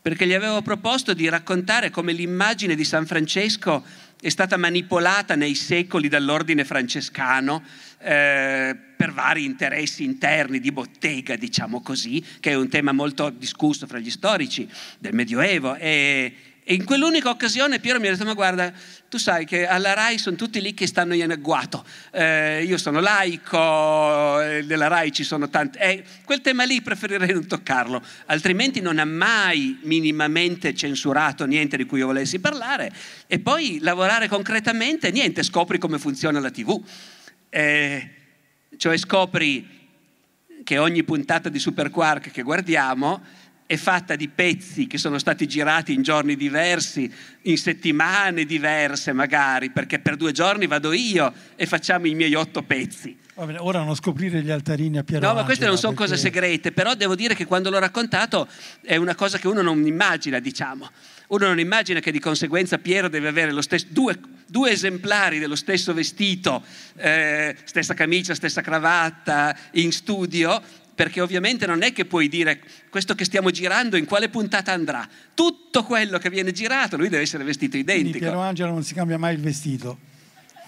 perché 0.00 0.24
gli 0.24 0.32
avevo 0.32 0.62
proposto 0.62 1.12
di 1.12 1.28
raccontare 1.28 1.90
come 1.90 2.12
l'immagine 2.12 2.76
di 2.76 2.84
San 2.84 3.04
Francesco 3.04 3.82
è 4.22 4.28
stata 4.28 4.56
manipolata 4.56 5.34
nei 5.34 5.56
secoli 5.56 6.06
dall'ordine 6.06 6.64
francescano 6.64 7.60
eh, 7.98 8.76
per 8.96 9.12
vari 9.12 9.44
interessi 9.44 10.04
interni 10.04 10.60
di 10.60 10.70
bottega, 10.70 11.34
diciamo 11.34 11.82
così, 11.82 12.24
che 12.38 12.52
è 12.52 12.54
un 12.54 12.68
tema 12.68 12.92
molto 12.92 13.30
discusso 13.30 13.84
fra 13.88 13.98
gli 13.98 14.10
storici 14.10 14.68
del 15.00 15.12
Medioevo. 15.12 15.74
E, 15.74 16.51
e 16.64 16.74
in 16.74 16.84
quell'unica 16.84 17.28
occasione 17.28 17.80
Piero 17.80 17.98
mi 17.98 18.06
ha 18.06 18.12
detto, 18.12 18.24
ma 18.24 18.34
guarda, 18.34 18.72
tu 19.08 19.18
sai 19.18 19.44
che 19.44 19.66
alla 19.66 19.94
RAI 19.94 20.16
sono 20.16 20.36
tutti 20.36 20.60
lì 20.60 20.74
che 20.74 20.86
stanno 20.86 21.12
in 21.12 21.28
agguato, 21.28 21.84
eh, 22.12 22.62
io 22.62 22.78
sono 22.78 23.00
laico, 23.00 24.40
eh, 24.40 24.62
nella 24.62 24.86
RAI 24.86 25.10
ci 25.10 25.24
sono 25.24 25.48
tanti, 25.48 25.78
eh, 25.78 26.04
quel 26.24 26.40
tema 26.40 26.62
lì 26.62 26.80
preferirei 26.80 27.32
non 27.32 27.48
toccarlo, 27.48 28.00
altrimenti 28.26 28.80
non 28.80 29.00
ha 29.00 29.04
mai 29.04 29.80
minimamente 29.82 30.72
censurato 30.72 31.46
niente 31.46 31.76
di 31.76 31.84
cui 31.84 31.98
io 31.98 32.06
volessi 32.06 32.38
parlare. 32.38 32.92
E 33.26 33.40
poi 33.40 33.78
lavorare 33.80 34.28
concretamente, 34.28 35.10
niente, 35.10 35.42
scopri 35.42 35.78
come 35.78 35.98
funziona 35.98 36.38
la 36.38 36.50
TV, 36.50 36.80
eh, 37.50 38.10
cioè 38.76 38.96
scopri 38.96 39.80
che 40.62 40.78
ogni 40.78 41.02
puntata 41.02 41.48
di 41.48 41.58
Super 41.58 41.90
Quark 41.90 42.30
che 42.30 42.42
guardiamo 42.42 43.20
è 43.72 43.76
fatta 43.78 44.16
di 44.16 44.28
pezzi 44.28 44.86
che 44.86 44.98
sono 44.98 45.16
stati 45.16 45.48
girati 45.48 45.94
in 45.94 46.02
giorni 46.02 46.36
diversi, 46.36 47.10
in 47.42 47.56
settimane 47.56 48.44
diverse 48.44 49.14
magari, 49.14 49.70
perché 49.70 49.98
per 49.98 50.16
due 50.16 50.32
giorni 50.32 50.66
vado 50.66 50.92
io 50.92 51.32
e 51.56 51.64
facciamo 51.64 52.06
i 52.06 52.14
miei 52.14 52.34
otto 52.34 52.62
pezzi. 52.62 53.16
Bene, 53.34 53.56
ora 53.58 53.82
non 53.82 53.94
scoprire 53.94 54.42
gli 54.42 54.50
altarini 54.50 54.98
a 54.98 55.04
Piero 55.04 55.26
No, 55.26 55.32
ma 55.32 55.44
queste 55.44 55.64
non 55.64 55.78
sono 55.78 55.94
perché... 55.94 56.10
cose 56.10 56.20
segrete, 56.20 56.72
però 56.72 56.94
devo 56.94 57.14
dire 57.14 57.34
che 57.34 57.46
quando 57.46 57.70
l'ho 57.70 57.78
raccontato 57.78 58.46
è 58.82 58.96
una 58.96 59.14
cosa 59.14 59.38
che 59.38 59.48
uno 59.48 59.62
non 59.62 59.86
immagina, 59.86 60.38
diciamo. 60.38 60.90
Uno 61.28 61.46
non 61.46 61.58
immagina 61.58 62.00
che 62.00 62.12
di 62.12 62.18
conseguenza 62.18 62.76
Piero 62.76 63.08
deve 63.08 63.28
avere 63.28 63.62
stesso, 63.62 63.86
due, 63.88 64.18
due, 64.46 64.72
esemplari 64.72 65.38
dello 65.38 65.56
stesso 65.56 65.94
vestito, 65.94 66.62
eh, 66.96 67.56
stessa 67.64 67.94
camicia, 67.94 68.34
stessa 68.34 68.60
cravatta 68.60 69.56
in 69.72 69.92
studio 69.92 70.62
perché 70.94 71.20
ovviamente 71.20 71.66
non 71.66 71.82
è 71.82 71.92
che 71.92 72.04
puoi 72.04 72.28
dire 72.28 72.60
questo 72.90 73.14
che 73.14 73.24
stiamo 73.24 73.50
girando 73.50 73.96
in 73.96 74.04
quale 74.04 74.28
puntata 74.28 74.72
andrà. 74.72 75.08
Tutto 75.34 75.84
quello 75.84 76.18
che 76.18 76.30
viene 76.30 76.52
girato, 76.52 76.96
lui 76.96 77.08
deve 77.08 77.22
essere 77.22 77.44
vestito 77.44 77.76
identico. 77.76 78.10
Quindi 78.10 78.26
Piero 78.28 78.40
Angelo 78.40 78.70
non 78.72 78.82
si 78.82 78.94
cambia 78.94 79.18
mai 79.18 79.34
il 79.34 79.40
vestito. 79.40 79.98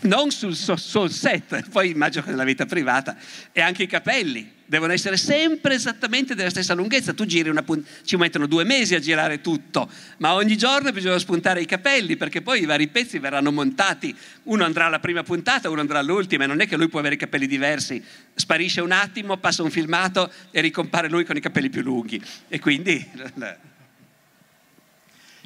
Non 0.00 0.30
sul, 0.30 0.54
sul 0.54 1.10
set, 1.10 1.68
poi 1.70 1.90
immagino 1.90 2.24
che 2.24 2.30
nella 2.30 2.44
vita 2.44 2.66
privata, 2.66 3.16
e 3.52 3.60
anche 3.60 3.84
i 3.84 3.86
capelli 3.86 4.53
devono 4.66 4.92
essere 4.92 5.16
sempre 5.16 5.74
esattamente 5.74 6.34
della 6.34 6.50
stessa 6.50 6.74
lunghezza. 6.74 7.12
Tu 7.12 7.26
giri 7.26 7.48
una 7.48 7.62
punt- 7.62 7.86
ci 8.04 8.16
mettono 8.16 8.46
due 8.46 8.64
mesi 8.64 8.94
a 8.94 8.98
girare 8.98 9.40
tutto, 9.40 9.90
ma 10.18 10.34
ogni 10.34 10.56
giorno 10.56 10.90
bisogna 10.92 11.18
spuntare 11.18 11.60
i 11.60 11.66
capelli 11.66 12.16
perché 12.16 12.42
poi 12.42 12.62
i 12.62 12.64
vari 12.64 12.88
pezzi 12.88 13.18
verranno 13.18 13.52
montati. 13.52 14.14
Uno 14.44 14.64
andrà 14.64 14.86
alla 14.86 15.00
prima 15.00 15.22
puntata, 15.22 15.70
uno 15.70 15.80
andrà 15.80 15.98
all'ultima, 15.98 16.44
e 16.44 16.46
non 16.46 16.60
è 16.60 16.66
che 16.66 16.76
lui 16.76 16.88
può 16.88 16.98
avere 16.98 17.14
i 17.14 17.18
capelli 17.18 17.46
diversi. 17.46 18.02
Sparisce 18.34 18.80
un 18.80 18.92
attimo, 18.92 19.36
passa 19.36 19.62
un 19.62 19.70
filmato 19.70 20.32
e 20.50 20.60
ricompare 20.60 21.08
lui 21.08 21.24
con 21.24 21.36
i 21.36 21.40
capelli 21.40 21.70
più 21.70 21.82
lunghi. 21.82 22.22
E 22.48 22.58
quindi. 22.58 23.10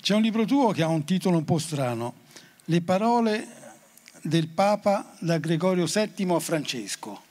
C'è 0.00 0.14
un 0.14 0.22
libro 0.22 0.44
tuo 0.44 0.70
che 0.70 0.82
ha 0.82 0.88
un 0.88 1.04
titolo 1.04 1.38
un 1.38 1.44
po' 1.44 1.58
strano: 1.58 2.14
Le 2.66 2.80
parole 2.82 3.46
del 4.22 4.48
Papa 4.48 5.16
da 5.18 5.38
Gregorio 5.38 5.86
VII 5.86 6.30
a 6.30 6.38
Francesco. 6.38 7.26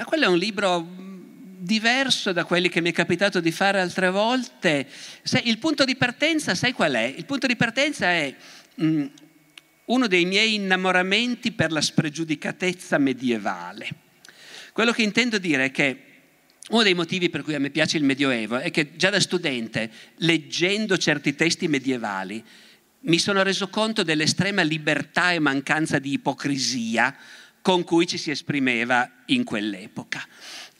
Ma 0.00 0.06
quello 0.06 0.24
è 0.24 0.28
un 0.28 0.38
libro 0.38 0.88
diverso 1.58 2.32
da 2.32 2.46
quelli 2.46 2.70
che 2.70 2.80
mi 2.80 2.88
è 2.88 2.92
capitato 2.94 3.38
di 3.38 3.52
fare 3.52 3.82
altre 3.82 4.08
volte. 4.08 4.88
il 5.44 5.58
punto 5.58 5.84
di 5.84 5.94
partenza, 5.94 6.54
sai 6.54 6.72
qual 6.72 6.94
è? 6.94 7.02
Il 7.02 7.26
punto 7.26 7.46
di 7.46 7.54
partenza 7.54 8.06
è 8.06 8.34
mh, 8.76 8.86
mm, 8.86 9.06
uno 9.84 10.06
dei 10.06 10.24
miei 10.24 10.54
innamoramenti 10.54 11.52
per 11.52 11.70
la 11.70 11.82
spregiudicatezza 11.82 12.96
medievale. 12.96 13.88
Quello 14.72 14.92
che 14.92 15.02
intendo 15.02 15.36
dire 15.36 15.66
è 15.66 15.70
che 15.70 16.04
uno 16.70 16.82
dei 16.82 16.94
motivi 16.94 17.28
per 17.28 17.42
cui 17.42 17.54
a 17.54 17.60
me 17.60 17.68
piace 17.68 17.98
il 17.98 18.04
Medioevo 18.04 18.56
è 18.56 18.70
che 18.70 18.96
già 18.96 19.10
da 19.10 19.20
studente, 19.20 19.90
leggendo 20.20 20.96
certi 20.96 21.34
testi 21.34 21.68
medievali, 21.68 22.42
mi 23.00 23.18
sono 23.18 23.42
reso 23.42 23.68
conto 23.68 24.02
dell'estrema 24.02 24.62
libertà 24.62 25.32
e 25.32 25.40
mancanza 25.40 25.98
di 25.98 26.12
ipocrisia 26.12 27.14
con 27.62 27.84
cui 27.84 28.06
ci 28.06 28.18
si 28.18 28.30
esprimeva 28.30 29.08
in 29.26 29.44
quell'epoca. 29.44 30.26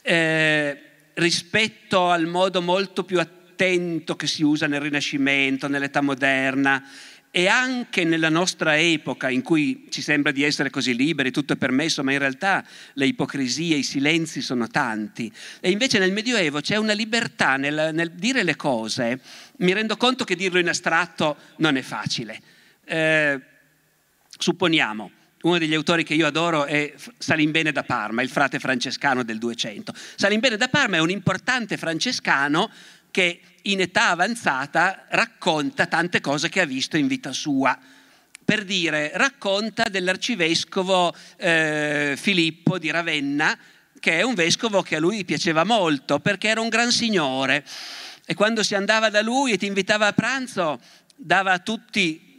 Eh, 0.03 0.83
rispetto 1.15 2.09
al 2.09 2.27
modo 2.27 2.63
molto 2.63 3.05
più 3.05 3.21
attento 3.21 4.17
che 4.17 4.27
si 4.27 4.43
usa 4.43 4.67
nel 4.67 4.81
Rinascimento, 4.81 5.69
nell'età 5.69 6.01
moderna 6.01 6.83
e 7.33 7.47
anche 7.47 8.03
nella 8.03 8.29
nostra 8.29 8.77
epoca 8.77 9.29
in 9.29 9.43
cui 9.43 9.87
ci 9.89 10.03
sembra 10.03 10.33
di 10.33 10.43
essere 10.43 10.69
così 10.69 10.97
liberi, 10.97 11.31
tutto 11.31 11.53
è 11.53 11.57
permesso, 11.57 12.03
ma 12.03 12.13
in 12.13 12.19
realtà 12.19 12.65
le 12.95 13.07
ipocrisie, 13.07 13.77
i 13.77 13.85
silenzi 13.85 14.41
sono 14.41 14.67
tanti. 14.67 15.33
E 15.61 15.71
invece 15.71 15.99
nel 16.01 16.13
Medioevo 16.13 16.61
c'è 16.61 16.77
una 16.77 16.93
libertà 16.93 17.57
nel, 17.57 17.91
nel 17.93 18.11
dire 18.13 18.43
le 18.43 18.57
cose, 18.57 19.21
mi 19.59 19.73
rendo 19.73 19.97
conto 19.97 20.25
che 20.25 20.35
dirlo 20.35 20.59
in 20.59 20.69
astratto 20.69 21.37
non 21.59 21.77
è 21.77 21.83
facile. 21.83 22.41
Eh, 22.85 23.41
supponiamo, 24.37 25.11
uno 25.43 25.59
degli 25.59 25.75
autori 25.75 26.05
che 26.05 26.15
io 26.15 26.27
adoro 26.27 26.65
è 26.65 26.93
Salimbene 27.19 27.73
da 27.73 27.83
Parma, 27.83 28.23
il 28.23 28.29
frate 28.29 28.59
francescano 28.59 29.23
del 29.23 29.39
200. 29.39 29.93
Salimbene 30.17 30.57
da 30.57 30.69
Parma 30.69 30.97
è 30.97 31.01
un 31.01 31.11
importante 31.11 31.77
francescano 31.77 32.71
che 33.11 33.41
in 33.63 33.81
età 33.81 34.11
avanzata 34.11 35.07
racconta 35.09 35.87
tante 35.87 36.21
cose 36.21 36.49
che 36.49 36.61
ha 36.61 36.67
visto 36.67 36.97
in 36.97 37.07
vita 37.07 37.33
sua. 37.33 37.79
Per 38.45 38.65
dire, 38.65 39.13
racconta 39.15 39.85
dell'arcivescovo 39.85 41.15
eh, 41.37 42.15
Filippo 42.17 42.79
di 42.79 42.91
Ravenna, 42.91 43.57
che 43.99 44.19
è 44.19 44.23
un 44.23 44.35
vescovo 44.35 44.83
che 44.83 44.97
a 44.97 45.01
lui 45.01 45.25
piaceva 45.25 45.65
molto 45.65 46.21
perché 46.21 46.49
era 46.49 46.61
un 46.61 46.69
gran 46.69 46.91
signore 46.91 47.65
e 48.25 48.35
quando 48.35 48.63
si 48.63 48.75
andava 48.75 49.11
da 49.11 49.21
lui 49.21 49.53
e 49.53 49.59
ti 49.59 49.67
invitava 49.67 50.07
a 50.07 50.13
pranzo 50.13 50.81
dava 51.15 51.53
a 51.53 51.59
tutti 51.59 52.30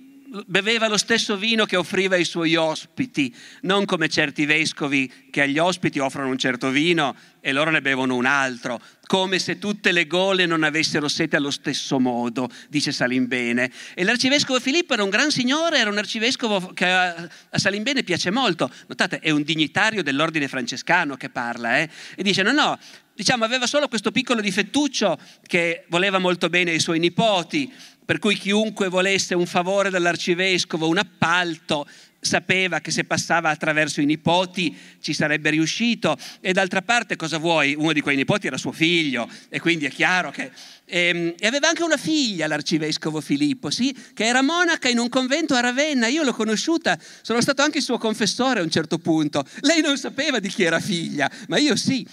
beveva 0.45 0.87
lo 0.87 0.97
stesso 0.97 1.35
vino 1.35 1.65
che 1.65 1.75
offriva 1.75 2.15
ai 2.15 2.23
suoi 2.23 2.55
ospiti, 2.55 3.35
non 3.61 3.83
come 3.83 4.07
certi 4.07 4.45
vescovi 4.45 5.11
che 5.29 5.41
agli 5.41 5.57
ospiti 5.57 5.99
offrono 5.99 6.29
un 6.29 6.37
certo 6.37 6.69
vino 6.69 7.15
e 7.41 7.51
loro 7.51 7.69
ne 7.69 7.81
bevono 7.81 8.15
un 8.15 8.25
altro, 8.25 8.79
come 9.07 9.39
se 9.39 9.57
tutte 9.57 9.91
le 9.91 10.07
gole 10.07 10.45
non 10.45 10.63
avessero 10.63 11.09
sete 11.09 11.35
allo 11.35 11.51
stesso 11.51 11.99
modo, 11.99 12.49
dice 12.69 12.93
Salimbene. 12.93 13.69
E 13.93 14.03
l'arcivescovo 14.03 14.59
Filippo 14.59 14.93
era 14.93 15.03
un 15.03 15.09
gran 15.09 15.31
signore, 15.31 15.79
era 15.79 15.89
un 15.89 15.97
arcivescovo 15.97 16.71
che 16.73 16.85
a, 16.85 17.29
Salimbene 17.51 18.03
piace 18.03 18.31
molto. 18.31 18.71
Notate, 18.87 19.19
è 19.19 19.31
un 19.31 19.43
dignitario 19.43 20.01
dell'ordine 20.01 20.47
francescano 20.47 21.17
che 21.17 21.29
parla, 21.29 21.79
eh? 21.79 21.89
e 22.15 22.23
dice 22.23 22.41
no, 22.43 22.51
no, 22.53 22.79
diciamo 23.13 23.43
aveva 23.43 23.67
solo 23.67 23.87
questo 23.89 24.11
piccolo 24.11 24.39
difettuccio 24.39 25.17
che 25.45 25.85
voleva 25.89 26.19
molto 26.19 26.47
bene 26.47 26.71
ai 26.71 26.79
suoi 26.79 26.99
nipoti, 26.99 27.71
per 28.11 28.19
cui 28.19 28.35
chiunque 28.35 28.89
volesse 28.89 29.35
un 29.35 29.45
favore 29.45 29.89
dall'arcivescovo, 29.89 30.85
un 30.85 30.97
appalto, 30.97 31.87
sapeva 32.19 32.81
che 32.81 32.91
se 32.91 33.05
passava 33.05 33.49
attraverso 33.49 34.01
i 34.01 34.05
nipoti 34.05 34.77
ci 34.99 35.13
sarebbe 35.13 35.49
riuscito 35.49 36.17
e 36.41 36.51
d'altra 36.51 36.81
parte 36.81 37.15
cosa 37.15 37.37
vuoi? 37.37 37.73
Uno 37.73 37.93
di 37.93 38.01
quei 38.01 38.17
nipoti 38.17 38.47
era 38.47 38.57
suo 38.57 38.73
figlio 38.73 39.29
e 39.47 39.61
quindi 39.61 39.85
è 39.85 39.89
chiaro 39.89 40.29
che... 40.29 40.51
E, 40.83 41.07
ehm, 41.07 41.35
e 41.39 41.47
aveva 41.47 41.69
anche 41.69 41.83
una 41.83 41.95
figlia 41.95 42.47
l'arcivescovo 42.47 43.21
Filippo, 43.21 43.69
sì, 43.69 43.95
che 44.13 44.25
era 44.25 44.41
monaca 44.41 44.89
in 44.89 44.99
un 44.99 45.07
convento 45.07 45.53
a 45.53 45.61
Ravenna, 45.61 46.07
io 46.07 46.23
l'ho 46.23 46.33
conosciuta, 46.33 46.99
sono 47.21 47.39
stato 47.39 47.61
anche 47.61 47.77
il 47.77 47.83
suo 47.85 47.97
confessore 47.97 48.59
a 48.59 48.63
un 48.63 48.69
certo 48.69 48.97
punto, 48.97 49.45
lei 49.61 49.79
non 49.79 49.97
sapeva 49.97 50.39
di 50.39 50.49
chi 50.49 50.63
era 50.63 50.81
figlia, 50.81 51.31
ma 51.47 51.57
io 51.57 51.77
sì. 51.77 52.05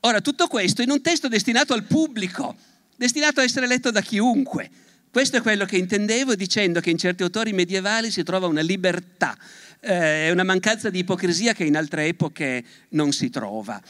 Ora 0.00 0.20
tutto 0.20 0.48
questo 0.48 0.82
in 0.82 0.90
un 0.90 1.00
testo 1.00 1.28
destinato 1.28 1.74
al 1.74 1.84
pubblico, 1.84 2.56
destinato 2.96 3.38
a 3.38 3.44
essere 3.44 3.68
letto 3.68 3.92
da 3.92 4.00
chiunque. 4.00 4.68
Questo 5.10 5.38
è 5.38 5.40
quello 5.40 5.64
che 5.64 5.78
intendevo 5.78 6.34
dicendo 6.34 6.80
che 6.80 6.90
in 6.90 6.98
certi 6.98 7.22
autori 7.22 7.52
medievali 7.52 8.10
si 8.10 8.22
trova 8.22 8.46
una 8.46 8.60
libertà, 8.60 9.36
eh, 9.80 10.30
una 10.30 10.44
mancanza 10.44 10.90
di 10.90 10.98
ipocrisia 10.98 11.54
che 11.54 11.64
in 11.64 11.76
altre 11.76 12.06
epoche 12.06 12.62
non 12.90 13.12
si 13.12 13.30
trova. 13.30 13.80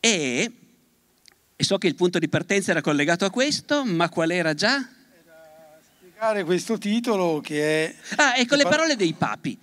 E, 0.00 0.52
e 1.54 1.64
so 1.64 1.78
che 1.78 1.86
il 1.86 1.94
punto 1.94 2.18
di 2.18 2.28
partenza 2.28 2.72
era 2.72 2.80
collegato 2.80 3.24
a 3.24 3.30
questo, 3.30 3.84
ma 3.84 4.08
qual 4.08 4.32
era 4.32 4.54
già? 4.54 4.76
Era 4.76 5.78
spiegare 5.80 6.42
questo 6.42 6.78
titolo 6.78 7.40
che 7.40 7.86
è... 7.86 7.94
Ah, 8.16 8.36
ecco 8.36 8.56
le 8.56 8.64
parole 8.64 8.96
dei 8.96 9.12
papi. 9.12 9.56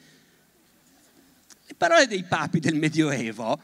Le 1.65 1.75
parole 1.75 2.07
dei 2.07 2.23
papi 2.23 2.59
del 2.59 2.75
Medioevo 2.75 3.61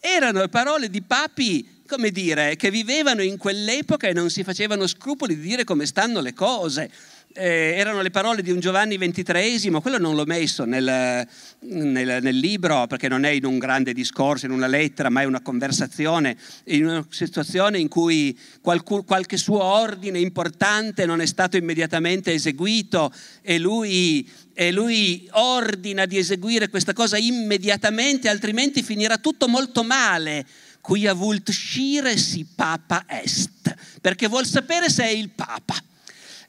erano 0.00 0.40
le 0.40 0.48
parole 0.48 0.88
di 0.88 1.02
papi 1.02 1.77
come 1.88 2.10
dire, 2.10 2.54
che 2.56 2.70
vivevano 2.70 3.22
in 3.22 3.38
quell'epoca 3.38 4.06
e 4.06 4.12
non 4.12 4.28
si 4.28 4.44
facevano 4.44 4.86
scrupoli 4.86 5.34
di 5.34 5.40
dire 5.40 5.64
come 5.64 5.86
stanno 5.86 6.20
le 6.20 6.34
cose. 6.34 6.90
Eh, 7.32 7.74
erano 7.76 8.02
le 8.02 8.10
parole 8.10 8.42
di 8.42 8.50
un 8.50 8.58
Giovanni 8.58 8.96
XXIII, 8.96 9.70
quello 9.80 9.98
non 9.98 10.14
l'ho 10.14 10.24
messo 10.24 10.64
nel, 10.64 11.26
nel, 11.60 12.18
nel, 12.22 12.36
libro 12.36 12.86
perché 12.86 13.06
non 13.08 13.24
è 13.24 13.30
in 13.30 13.44
un 13.44 13.58
grande 13.58 13.92
discorso, 13.92 14.46
in 14.46 14.52
una 14.52 14.66
lettera, 14.66 15.08
ma 15.08 15.22
è 15.22 15.24
una 15.24 15.40
conversazione, 15.40 16.36
in 16.64 16.86
una 16.86 17.06
situazione 17.10 17.78
in 17.78 17.88
cui 17.88 18.36
qualcun, 18.60 19.04
qualche 19.04 19.36
suo 19.36 19.62
ordine 19.62 20.18
importante 20.18 21.06
non 21.06 21.20
è 21.20 21.26
stato 21.26 21.56
immediatamente 21.56 22.32
eseguito 22.32 23.12
e 23.42 23.58
lui, 23.58 24.28
e 24.52 24.72
lui 24.72 25.28
ordina 25.32 26.06
di 26.06 26.18
eseguire 26.18 26.68
questa 26.68 26.92
cosa 26.92 27.18
immediatamente, 27.18 28.28
altrimenti 28.28 28.82
finirà 28.82 29.18
tutto 29.18 29.48
molto 29.48 29.84
male 29.84 30.44
quia 30.88 31.12
vult 31.12 31.50
scire 31.50 32.16
si 32.16 32.46
papa 32.46 33.04
est, 33.06 33.74
perché 34.00 34.26
vuol 34.26 34.46
sapere 34.46 34.88
se 34.88 35.04
è 35.04 35.10
il 35.10 35.28
papa. 35.28 35.74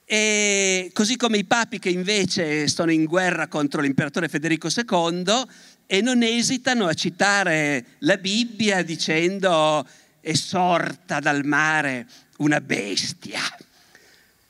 E 0.06 0.92
così 0.94 1.18
come 1.18 1.40
i 1.40 1.44
papi 1.44 1.78
che 1.78 1.90
invece 1.90 2.70
sono 2.70 2.90
in 2.90 3.04
guerra 3.04 3.50
contro 3.50 3.82
l'imperatore 3.82 4.30
Federico 4.30 4.70
II 4.70 5.44
e 5.86 6.00
non 6.00 6.24
esitano 6.24 6.88
a 6.88 6.94
citare 6.94 7.98
la 8.00 8.16
Bibbia 8.16 8.82
dicendo 8.82 9.86
è 10.22 10.34
sorta 10.34 11.20
dal 11.20 11.44
mare 11.44 12.08
una 12.38 12.62
bestia 12.62 13.42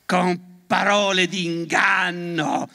con 0.06 0.62
parole 0.68 1.26
di 1.26 1.46
inganno, 1.46 2.68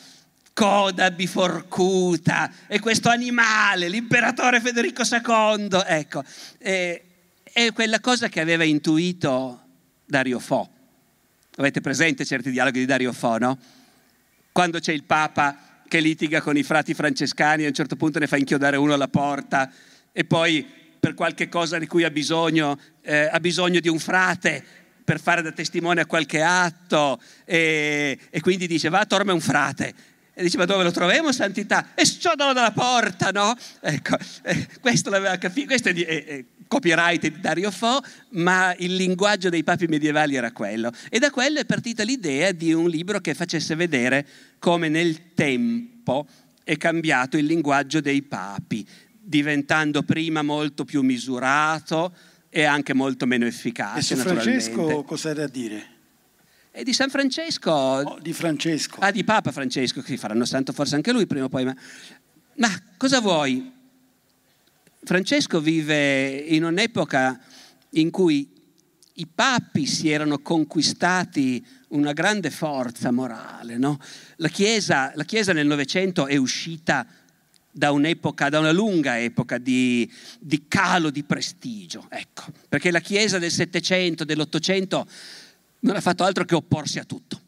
coda 0.51 1.11
biforcuta 1.11 2.51
e 2.67 2.79
questo 2.79 3.07
animale, 3.07 3.87
l'imperatore 3.87 4.59
Federico 4.59 5.03
II, 5.03 5.81
ecco, 5.85 6.23
è, 6.57 7.04
è 7.63 7.71
quella 7.71 8.01
cosa 8.01 8.27
che 8.27 8.41
aveva 8.41 8.65
intuito 8.65 9.61
Dario 10.03 10.39
Fo. 10.39 10.69
Avete 11.55 11.79
presente 11.79 12.25
certi 12.25 12.51
dialoghi 12.51 12.79
di 12.79 12.85
Dario 12.85 13.13
Fo, 13.13 13.37
no? 13.37 13.57
Quando 14.51 14.79
c'è 14.79 14.91
il 14.91 15.05
Papa 15.05 15.83
che 15.87 16.01
litiga 16.01 16.41
con 16.41 16.57
i 16.57 16.63
frati 16.63 16.93
francescani 16.93 17.61
e 17.61 17.65
a 17.67 17.69
un 17.69 17.73
certo 17.73 17.95
punto 17.95 18.19
ne 18.19 18.27
fa 18.27 18.35
inchiodare 18.35 18.75
uno 18.75 18.93
alla 18.93 19.07
porta 19.07 19.71
e 20.11 20.25
poi 20.25 20.67
per 20.99 21.13
qualche 21.13 21.47
cosa 21.47 21.77
di 21.77 21.87
cui 21.87 22.03
ha 22.03 22.09
bisogno, 22.09 22.77
eh, 23.01 23.29
ha 23.31 23.39
bisogno 23.39 23.79
di 23.79 23.87
un 23.87 23.99
frate 23.99 24.61
per 25.05 25.21
fare 25.21 25.41
da 25.41 25.53
testimone 25.53 26.01
a 26.01 26.05
qualche 26.05 26.41
atto 26.41 27.21
e, 27.45 28.19
e 28.31 28.41
quindi 28.41 28.67
dice 28.67 28.89
va, 28.89 29.05
torna 29.05 29.31
un 29.31 29.39
frate 29.39 29.93
e 30.37 30.43
dice, 30.43 30.57
ma 30.57 30.65
dove 30.65 30.83
lo 30.83 30.91
troviamo 30.91 31.31
santità? 31.31 31.91
E 31.95 32.05
sciodalo 32.05 32.51
dalla 32.51 32.71
porta, 32.71 33.31
no? 33.31 33.55
Ecco, 33.79 34.17
eh, 34.43 34.67
questo 34.81 35.09
l'aveva 35.09 35.37
capito, 35.37 35.67
questo 35.67 35.89
è, 35.89 35.93
di, 35.93 36.03
è, 36.03 36.25
è 36.25 36.45
copyright 36.67 37.21
di 37.21 37.39
Dario 37.39 37.71
Fo, 37.71 38.01
ma 38.31 38.75
il 38.79 38.95
linguaggio 38.95 39.47
dei 39.47 39.63
papi 39.63 39.87
medievali 39.87 40.35
era 40.35 40.51
quello. 40.51 40.91
E 41.09 41.19
da 41.19 41.29
quello 41.29 41.59
è 41.59 41.65
partita 41.65 42.03
l'idea 42.03 42.51
di 42.51 42.73
un 42.73 42.89
libro 42.89 43.19
che 43.19 43.33
facesse 43.33 43.75
vedere 43.75 44.27
come 44.59 44.89
nel 44.89 45.33
tempo 45.33 46.27
è 46.65 46.75
cambiato 46.75 47.37
il 47.37 47.45
linguaggio 47.45 48.01
dei 48.01 48.21
papi, 48.21 48.85
diventando 49.17 50.03
prima 50.03 50.41
molto 50.41 50.83
più 50.83 51.01
misurato 51.01 52.13
e 52.49 52.65
anche 52.65 52.93
molto 52.93 53.25
meno 53.25 53.45
efficace. 53.45 54.15
E 54.15 54.17
su 54.17 54.21
Francesco 54.21 55.03
cosa 55.03 55.29
era 55.29 55.41
da 55.41 55.47
dire? 55.47 55.93
E 56.77 56.83
di 56.83 56.91
San 56.91 57.09
Francesco. 57.09 57.71
Oh, 57.71 58.19
di 58.19 58.33
Francesco. 58.33 58.99
Ah, 58.99 59.09
di 59.09 59.23
Papa 59.23 59.53
Francesco, 59.53 60.01
che 60.01 60.17
faranno 60.17 60.43
santo 60.43 60.73
forse 60.73 60.95
anche 60.95 61.13
lui 61.13 61.25
prima 61.25 61.45
o 61.45 61.47
poi. 61.49 61.63
Ma, 61.63 61.73
ma 62.55 62.81
cosa 62.97 63.21
vuoi? 63.21 63.71
Francesco 65.01 65.61
vive 65.61 66.35
in 66.35 66.65
un'epoca 66.65 67.39
in 67.91 68.11
cui 68.11 68.51
i 69.13 69.25
papi 69.25 69.85
si 69.85 70.09
erano 70.09 70.39
conquistati 70.39 71.65
una 71.89 72.11
grande 72.11 72.51
forza 72.51 73.09
morale. 73.09 73.77
No? 73.77 73.97
La, 74.35 74.49
chiesa, 74.49 75.13
la, 75.15 75.23
chiesa, 75.23 75.53
nel 75.53 75.67
Novecento 75.67 76.27
è 76.27 76.35
uscita 76.35 77.07
da 77.71 77.91
un'epoca, 77.91 78.49
da 78.49 78.59
una 78.59 78.73
lunga 78.73 79.17
epoca 79.17 79.57
di, 79.59 80.11
di 80.41 80.65
calo 80.67 81.09
di 81.09 81.23
prestigio, 81.23 82.07
ecco, 82.09 82.43
perché 82.67 82.91
la 82.91 83.01
Chiesa 83.01 83.37
del 83.37 83.51
Settecento, 83.51 84.23
dell'Ottocento 84.23 85.07
non 85.85 85.95
ha 85.95 86.01
fatto 86.01 86.23
altro 86.23 86.45
che 86.45 86.55
opporsi 86.55 86.99
a 86.99 87.05
tutto. 87.05 87.41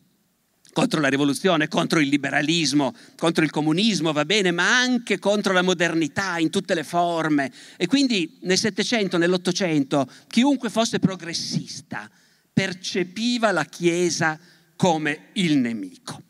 Contro 0.71 1.02
la 1.02 1.08
rivoluzione, 1.08 1.67
contro 1.67 2.00
il 2.00 2.08
liberalismo, 2.08 2.93
contro 3.17 3.43
il 3.43 3.50
comunismo, 3.50 4.12
va 4.12 4.26
bene, 4.26 4.52
ma 4.52 4.78
anche 4.78 5.17
contro 5.17 5.52
la 5.52 5.63
modernità 5.63 6.38
in 6.38 6.52
tutte 6.52 6.76
le 6.76 6.84
forme. 6.84 7.52
E 7.78 7.88
quindi 7.88 8.38
nel 8.41 8.60
Settecento, 8.60 9.17
nell'Ottocento, 9.17 10.08
chiunque 10.28 10.69
fosse 10.69 11.00
progressista 11.00 12.10
percepiva 12.54 13.52
la 13.52 13.65
Chiesa 13.65 14.39
come 14.76 15.30
il 15.34 15.58
nemico. 15.58 16.21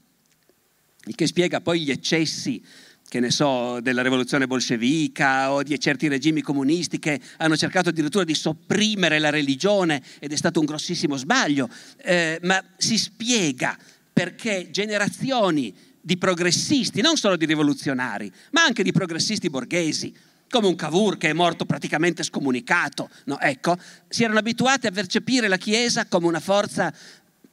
Il 1.04 1.16
che 1.16 1.28
spiega 1.28 1.60
poi 1.60 1.82
gli 1.82 1.92
eccessi 1.92 2.64
che 3.10 3.20
ne 3.20 3.32
so, 3.32 3.80
della 3.80 4.02
rivoluzione 4.02 4.48
bolscevica 4.48 5.52
o 5.52 5.64
di 5.64 5.80
certi 5.80 6.08
regimi 6.08 6.42
comunisti 6.42 7.00
che 7.00 7.20
hanno 7.38 7.56
cercato 7.56 7.90
addirittura 7.90 8.26
di 8.26 8.34
sopprimere 8.34 9.20
la 9.20 9.30
religione 9.30 10.02
ed 10.20 10.34
è 10.34 10.36
stato 10.36 10.60
un 10.60 10.66
grossissimo 10.66 11.16
sbaglio, 11.16 11.70
eh, 12.04 12.40
ma 12.44 12.62
si 12.76 12.98
spiega 12.98 13.78
perché 14.12 14.70
generazioni 14.72 15.74
di 16.02 16.18
progressisti, 16.18 17.02
non 17.02 17.18
solo 17.18 17.36
di 17.36 17.46
rivoluzionari, 17.46 18.32
ma 18.52 18.64
anche 18.64 18.84
di 18.84 18.92
progressisti 18.92 19.50
borghesi, 19.50 20.14
come 20.50 20.68
un 20.68 20.76
Cavour 20.76 21.18
che 21.18 21.30
è 21.30 21.34
morto 21.34 21.66
praticamente 21.66 22.24
scomunicato, 22.24 23.10
no? 23.26 23.40
ecco, 23.40 23.78
si 24.08 24.24
erano 24.24 24.40
abituati 24.40 24.88
a 24.88 24.92
percepire 24.92 25.48
la 25.48 25.58
Chiesa 25.58 26.06
come 26.08 26.28
una 26.28 26.40
forza 26.40 26.94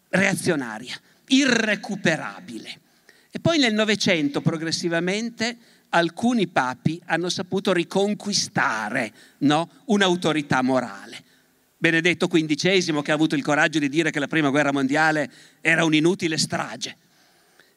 reazionaria, 0.08 0.96
irrecuperabile. 1.28 2.80
E 3.36 3.40
poi 3.40 3.58
nel 3.58 3.74
Novecento 3.74 4.40
progressivamente 4.40 5.56
alcuni 5.88 6.46
papi 6.46 7.02
hanno 7.06 7.28
saputo 7.28 7.72
riconquistare 7.72 9.12
no, 9.38 9.68
un'autorità 9.86 10.62
morale. 10.62 11.20
Benedetto 11.76 12.28
XV 12.28 13.02
che 13.02 13.10
ha 13.10 13.14
avuto 13.14 13.34
il 13.34 13.42
coraggio 13.42 13.80
di 13.80 13.88
dire 13.88 14.12
che 14.12 14.20
la 14.20 14.28
prima 14.28 14.50
guerra 14.50 14.72
mondiale 14.72 15.28
era 15.60 15.84
un'inutile 15.84 16.38
strage. 16.38 16.96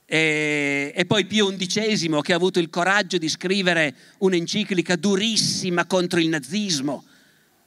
E, 0.05 0.93
e, 0.95 1.05
poi 1.07 1.25
Pio 1.25 1.51
XI 1.51 2.19
che 2.21 2.33
ha 2.33 2.35
avuto 2.35 2.59
il 2.59 2.69
coraggio 2.69 3.17
di 3.17 3.27
scrivere 3.27 3.95
un'enciclica 4.19 4.95
durissima 4.95 5.87
contro 5.87 6.19
il 6.19 6.29
nazismo, 6.29 7.03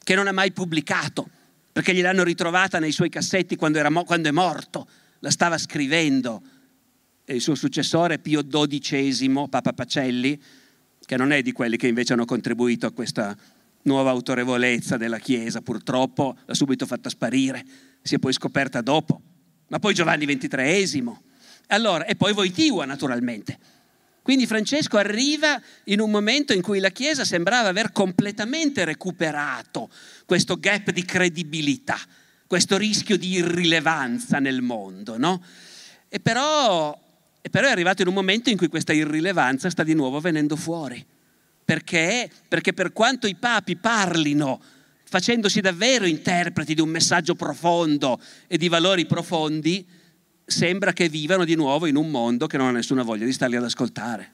che 0.05 0.15
non 0.15 0.29
ha 0.29 0.33
mai 0.33 0.53
pubblicato, 0.53 1.29
perché 1.73 1.93
gliel'hanno 1.93 2.23
ritrovata 2.23 2.79
nei 2.79 2.93
suoi 2.93 3.09
cassetti 3.09 3.57
quando, 3.57 3.79
era, 3.79 3.91
quando 4.05 4.29
è 4.29 4.33
morto, 4.33 4.87
la 5.19 5.31
stava 5.31 5.59
scrivendo 5.59 6.41
e 7.31 7.35
il 7.37 7.41
suo 7.41 7.55
successore 7.55 8.19
Pio 8.19 8.45
XII, 8.45 9.47
Papa 9.49 9.73
Pacelli, 9.73 10.37
che 11.07 11.17
non 11.17 11.31
è 11.31 11.43
di 11.43 11.53
quelli 11.53 11.77
che 11.77 11.87
invece 11.87 12.15
hanno 12.15 12.25
contribuito 12.25 12.87
a 12.87 12.91
questa 12.91 13.37
nuova 13.83 14.11
autorevolezza 14.11 14.97
della 14.97 15.21
Chiesa, 15.21 15.61
purtroppo 15.61 16.37
l'ha 16.45 16.55
subito 16.55 16.87
fatta 16.87 17.09
sparire, 17.09 17.65
si 18.03 18.17
è 18.17 18.19
poi 18.19 18.33
scoperta 18.33 18.81
dopo, 18.81 19.21
ma 19.69 19.79
poi 19.79 19.95
Giovanni 19.95 20.27
XXIII, 20.27 21.05
allora, 21.69 22.05
e 22.05 22.17
poi 22.17 22.33
Voitiva 22.33 22.85
naturalmente. 22.85 23.57
Quindi 24.23 24.45
Francesco 24.45 24.97
arriva 24.97 25.63
in 25.85 26.01
un 26.01 26.11
momento 26.11 26.53
in 26.53 26.63
cui 26.63 26.81
la 26.81 26.91
Chiesa 26.91 27.25
sembrava 27.25 27.69
aver 27.69 27.93
completamente 27.93 28.85
recuperato 28.85 29.89
questo 30.27 30.59
gap 30.59 30.91
di 30.91 31.05
credibilità, 31.05 31.97
questo 32.49 32.77
rischio 32.77 33.17
di 33.17 33.35
irrilevanza 33.35 34.41
nel 34.41 34.63
mondo, 34.63 35.17
no? 35.17 35.41
E 36.09 36.19
però 36.19 37.09
E 37.43 37.51
però 37.51 37.69
è 37.69 37.71
arrivato 37.71 38.03
in 38.03 38.09
un 38.09 38.15
momento 38.15 38.51
in 38.51 38.57
cui 38.57 38.69
questa 38.69 38.93
irrilevanza 38.93 39.71
sta 39.71 39.83
di 39.83 39.95
nuovo 39.95 40.21
venendo 40.21 40.57
fuori. 40.57 41.05
Perché? 41.65 42.31
Perché 42.49 42.73
per 42.73 42.93
quanto 42.93 43.27
i 43.27 43.37
papi 43.37 43.77
parlino 43.77 44.61
facendosi 45.05 45.61
davvero 45.61 46.07
interpreti 46.07 46.75
di 46.75 46.81
un 46.81 46.89
messaggio 46.89 47.35
profondo 47.35 48.21
e 48.47 48.57
di 48.57 48.69
valori 48.69 49.07
profondi, 49.07 49.85
sembra 50.45 50.93
che 50.93 51.09
vivano 51.09 51.45
di 51.45 51.57
nuovo 51.57 51.87
in 51.87 51.97
un 51.97 52.11
mondo 52.11 52.47
che 52.47 52.57
non 52.57 52.69
ha 52.69 52.71
nessuna 52.71 53.03
voglia 53.03 53.25
di 53.25 53.33
starli 53.33 53.57
ad 53.57 53.65
ascoltare. 53.65 54.33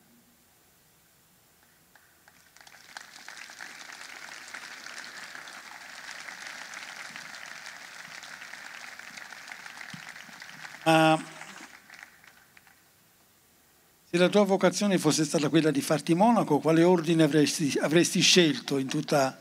Uh, 10.84 11.20
se 14.16 14.22
la 14.22 14.28
tua 14.28 14.44
vocazione 14.44 14.98
fosse 14.98 15.24
stata 15.24 15.48
quella 15.48 15.70
di 15.70 15.82
farti 15.82 16.14
monaco, 16.14 16.58
quale 16.58 16.82
ordine 16.82 17.22
avresti, 17.22 17.76
avresti 17.80 18.20
scelto 18.20 18.78
in 18.78 18.88
tutta, 18.88 19.38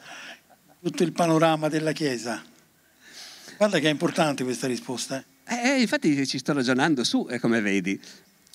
tutto 0.82 1.04
il 1.04 1.14
panorama 1.14 1.70
della 1.70 1.94
Chiesa? 1.94 2.44
Guarda 3.58 3.80
che 3.80 3.88
è 3.88 3.92
importante 3.92 4.44
questa 4.44 4.68
risposta. 4.68 5.24
Eh, 5.48 5.56
eh 5.56 5.82
infatti 5.82 6.28
ci 6.28 6.38
sto 6.38 6.54
ragionando 6.54 7.04
su, 7.06 7.26
eh, 7.30 7.40
come 7.40 7.62
vedi. 7.62 8.00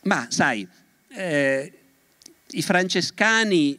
Ma 0.05 0.27
sai, 0.29 0.67
eh, 1.09 1.73
i 2.51 2.63
francescani 2.63 3.79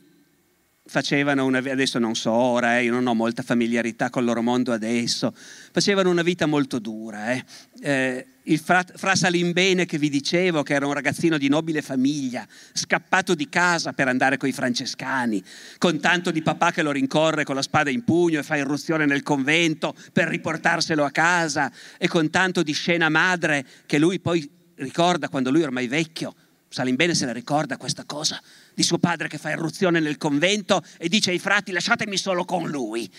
facevano 0.91 1.45
una 1.45 1.61
vita, 1.61 1.71
adesso 1.71 1.99
non 1.99 2.15
so 2.15 2.33
ora, 2.33 2.77
eh, 2.77 2.83
io 2.83 2.91
non 2.91 3.07
ho 3.07 3.13
molta 3.13 3.43
familiarità 3.43 4.09
con 4.09 4.23
il 4.23 4.27
loro 4.27 4.41
mondo 4.41 4.73
adesso, 4.73 5.33
facevano 5.71 6.09
una 6.09 6.21
vita 6.21 6.47
molto 6.47 6.79
dura. 6.79 7.31
Eh. 7.31 7.45
Eh, 7.79 8.25
il 8.43 8.59
fra, 8.59 8.83
fra 8.95 9.15
Salimbene 9.15 9.85
che 9.85 9.97
vi 9.97 10.09
dicevo, 10.09 10.63
che 10.63 10.73
era 10.73 10.85
un 10.85 10.91
ragazzino 10.91 11.37
di 11.37 11.47
nobile 11.47 11.81
famiglia, 11.81 12.45
scappato 12.73 13.35
di 13.35 13.47
casa 13.47 13.93
per 13.93 14.09
andare 14.09 14.35
con 14.35 14.49
i 14.49 14.51
francescani, 14.51 15.41
con 15.77 16.01
tanto 16.01 16.29
di 16.29 16.41
papà 16.41 16.71
che 16.71 16.81
lo 16.83 16.91
rincorre 16.91 17.45
con 17.45 17.55
la 17.55 17.61
spada 17.61 17.89
in 17.89 18.03
pugno 18.03 18.39
e 18.39 18.43
fa 18.43 18.57
irruzione 18.57 19.05
nel 19.05 19.23
convento 19.23 19.95
per 20.11 20.27
riportarselo 20.27 21.05
a 21.05 21.11
casa, 21.11 21.71
e 21.97 22.09
con 22.09 22.29
tanto 22.29 22.63
di 22.63 22.73
scena 22.73 23.07
madre 23.07 23.65
che 23.85 23.97
lui 23.97 24.19
poi 24.19 24.45
ricorda 24.75 25.29
quando 25.29 25.51
lui 25.51 25.63
ormai 25.63 25.87
vecchio. 25.87 26.35
Salimbene 26.67 27.15
se 27.15 27.25
la 27.25 27.33
ricorda 27.33 27.77
questa 27.77 28.03
cosa 28.05 28.41
di 28.73 28.83
suo 28.83 28.97
padre 28.97 29.27
che 29.27 29.37
fa 29.37 29.51
irruzione 29.51 29.99
nel 29.99 30.17
convento 30.17 30.83
e 30.97 31.09
dice 31.09 31.31
ai 31.31 31.39
frati 31.39 31.71
lasciatemi 31.71 32.17
solo 32.17 32.45
con 32.45 32.69
lui. 32.69 33.09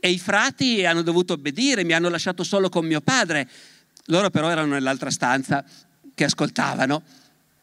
E 0.00 0.10
i 0.10 0.18
frati 0.18 0.84
hanno 0.84 1.02
dovuto 1.02 1.32
obbedire, 1.32 1.84
mi 1.84 1.92
hanno 1.94 2.08
lasciato 2.08 2.44
solo 2.44 2.68
con 2.68 2.84
mio 2.84 3.00
padre. 3.00 3.48
Loro 4.06 4.28
però 4.30 4.50
erano 4.50 4.74
nell'altra 4.74 5.10
stanza 5.10 5.64
che 6.14 6.24
ascoltavano, 6.24 7.02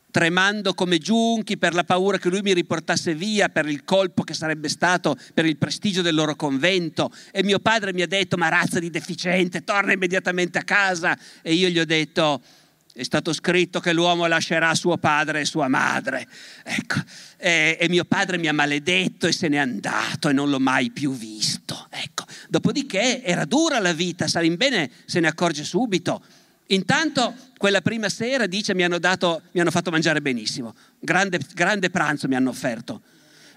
tremando 0.10 0.74
come 0.74 0.98
giunchi 0.98 1.58
per 1.58 1.74
la 1.74 1.84
paura 1.84 2.18
che 2.18 2.30
lui 2.30 2.42
mi 2.42 2.54
riportasse 2.54 3.14
via, 3.14 3.50
per 3.50 3.68
il 3.68 3.84
colpo 3.84 4.24
che 4.24 4.34
sarebbe 4.34 4.70
stato 4.70 5.16
per 5.34 5.46
il 5.46 5.58
prestigio 5.58 6.02
del 6.02 6.16
loro 6.16 6.36
convento. 6.36 7.12
E 7.32 7.44
mio 7.44 7.60
padre 7.60 7.94
mi 7.94 8.02
ha 8.02 8.08
detto, 8.08 8.38
ma 8.38 8.50
razza 8.50 8.80
di 8.80 8.90
deficiente, 8.90 9.64
torna 9.64 9.94
immediatamente 9.94 10.58
a 10.58 10.64
casa. 10.64 11.18
E 11.42 11.54
io 11.54 11.70
gli 11.70 11.80
ho 11.80 11.86
detto, 11.86 12.42
è 12.94 13.04
stato 13.04 13.32
scritto 13.32 13.80
che 13.80 13.94
l'uomo 13.94 14.26
lascerà 14.26 14.76
suo 14.76 14.98
padre 14.98 15.42
e 15.42 15.46
sua 15.46 15.70
madre. 15.70 16.28
Ecco. 16.64 17.02
E, 17.38 17.78
e, 17.80 17.90
mio 17.90 18.04
padre 18.04 18.38
mi 18.38 18.48
ha 18.48 18.54
maledetto 18.54 19.28
e 19.28 19.32
se 19.32 19.48
n'è 19.48 19.58
andato 19.58 20.28
e 20.28 20.34
non 20.34 20.50
l'ho 20.50 20.60
mai 20.60 20.92
più 20.92 21.14
visto. 21.14 21.88
Ecco. 21.90 22.26
Dopodiché 22.50 23.24
era 23.24 23.46
dura 23.46 23.80
la 23.80 23.94
vita, 23.94 24.28
Salimbene 24.28 24.92
se 25.06 25.22
ne 25.22 25.28
accorge 25.28 25.64
subito. 25.64 26.22
Intanto 26.68 27.34
quella 27.58 27.82
prima 27.82 28.10
sera 28.10 28.46
dice 28.46 28.74
mi 28.74 28.84
hanno, 28.84 29.00
dato, 29.00 29.44
mi 29.52 29.62
hanno 29.62 29.72
fatto 29.72 29.92
mangiare 29.92 30.22
benissimo, 30.22 30.74
grande, 31.00 31.40
grande 31.54 31.90
pranzo 31.90 32.28
mi 32.28 32.36
hanno 32.36 32.50
offerto. 32.50 33.02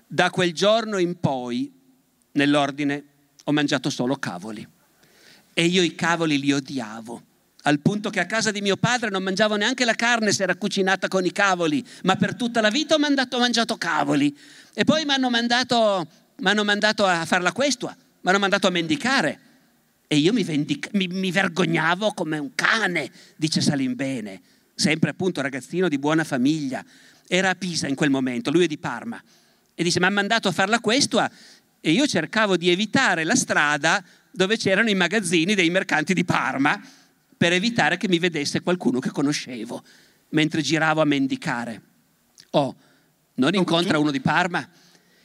Da 0.07 0.31
quel 0.31 0.53
giorno 0.53 0.99
in 0.99 1.19
poi, 1.19 1.73
nell'ordine, 2.33 3.05
ho 3.45 3.53
mangiato 3.53 3.91
solo 3.91 4.17
cavoli. 4.17 4.67
E 5.53 5.65
io 5.65 5.83
i 5.83 5.95
cavoli 5.95 6.39
li 6.39 6.53
odiavo 6.53 7.23
al 7.67 7.81
punto 7.81 8.11
che 8.11 8.21
a 8.21 8.27
casa 8.27 8.51
di 8.51 8.61
mio 8.61 8.77
padre 8.77 9.09
non 9.11 9.23
mangiavo 9.23 9.57
neanche 9.57 9.85
la 9.85 9.95
carne 9.95 10.33
se 10.33 10.43
era 10.43 10.55
cucinata 10.55 11.09
con 11.09 11.25
i 11.25 11.33
cavoli, 11.33 11.85
ma 12.03 12.17
per 12.17 12.35
tutta 12.35 12.61
la 12.61 12.69
vita 12.69 12.95
ho, 12.95 12.99
mandato, 12.99 13.37
ho 13.37 13.41
mangiato 13.41 13.77
cavoli. 13.77 14.37
E 14.75 14.85
poi 14.85 15.05
mi 15.05 15.13
hanno 15.13 15.31
mandato, 15.31 16.07
mandato, 16.41 17.07
a 17.07 17.25
fare 17.25 17.43
la 17.43 17.53
questua, 17.53 17.95
mi 17.97 18.31
hanno 18.31 18.39
mandato 18.39 18.67
a 18.67 18.71
mendicare. 18.71 19.41
E 20.07 20.17
io 20.17 20.35
mi, 20.35 20.45
vendica, 20.45 20.91
mi, 20.93 21.07
mi 21.07 21.31
vergognavo 21.31 22.13
come 22.13 22.37
un 22.37 22.55
cane, 22.55 23.11
dice 23.37 23.63
Salimbene, 23.63 24.43
sempre 24.75 25.11
appunto 25.11 25.41
ragazzino 25.41 25.89
di 25.89 25.99
buona 25.99 26.25
famiglia. 26.25 26.85
Era 27.27 27.49
a 27.49 27.55
Pisa 27.55 27.89
in 27.89 27.95
quel 27.95 28.11
momento, 28.11 28.51
lui 28.51 28.65
è 28.65 28.67
di 28.67 28.77
Parma. 28.77 29.23
E 29.75 29.83
dice, 29.83 29.99
mi 30.01 30.05
hanno 30.05 30.17
mandato 30.17 30.49
a 30.49 30.53
fare 30.53 30.71
la 30.71 30.81
questua 30.81 31.31
e 31.81 31.91
io 31.91 32.07
cercavo 32.07 32.59
di 32.59 32.69
evitare 32.69 33.25
la 33.25 33.35
strada 33.35 34.05
dove 34.31 34.59
c'erano 34.59 34.91
i 34.91 34.95
magazzini 34.95 35.55
dei 35.55 35.71
mercanti 35.71 36.13
di 36.13 36.25
Parma 36.25 36.79
per 37.45 37.53
evitare 37.53 37.99
che 37.99 38.09
mi 38.09 38.19
vedesse 38.19 38.63
qualcuno 38.63 39.01
che 39.01 39.11
conoscevo 39.11 39.85
mentre 40.31 40.63
giravo 40.63 41.03
a 41.03 41.05
mendicare. 41.05 41.83
Oh, 42.53 42.75
non 43.35 43.53
incontra 43.53 43.99
uno 43.99 44.11
di 44.11 44.23
Parma, 44.23 44.67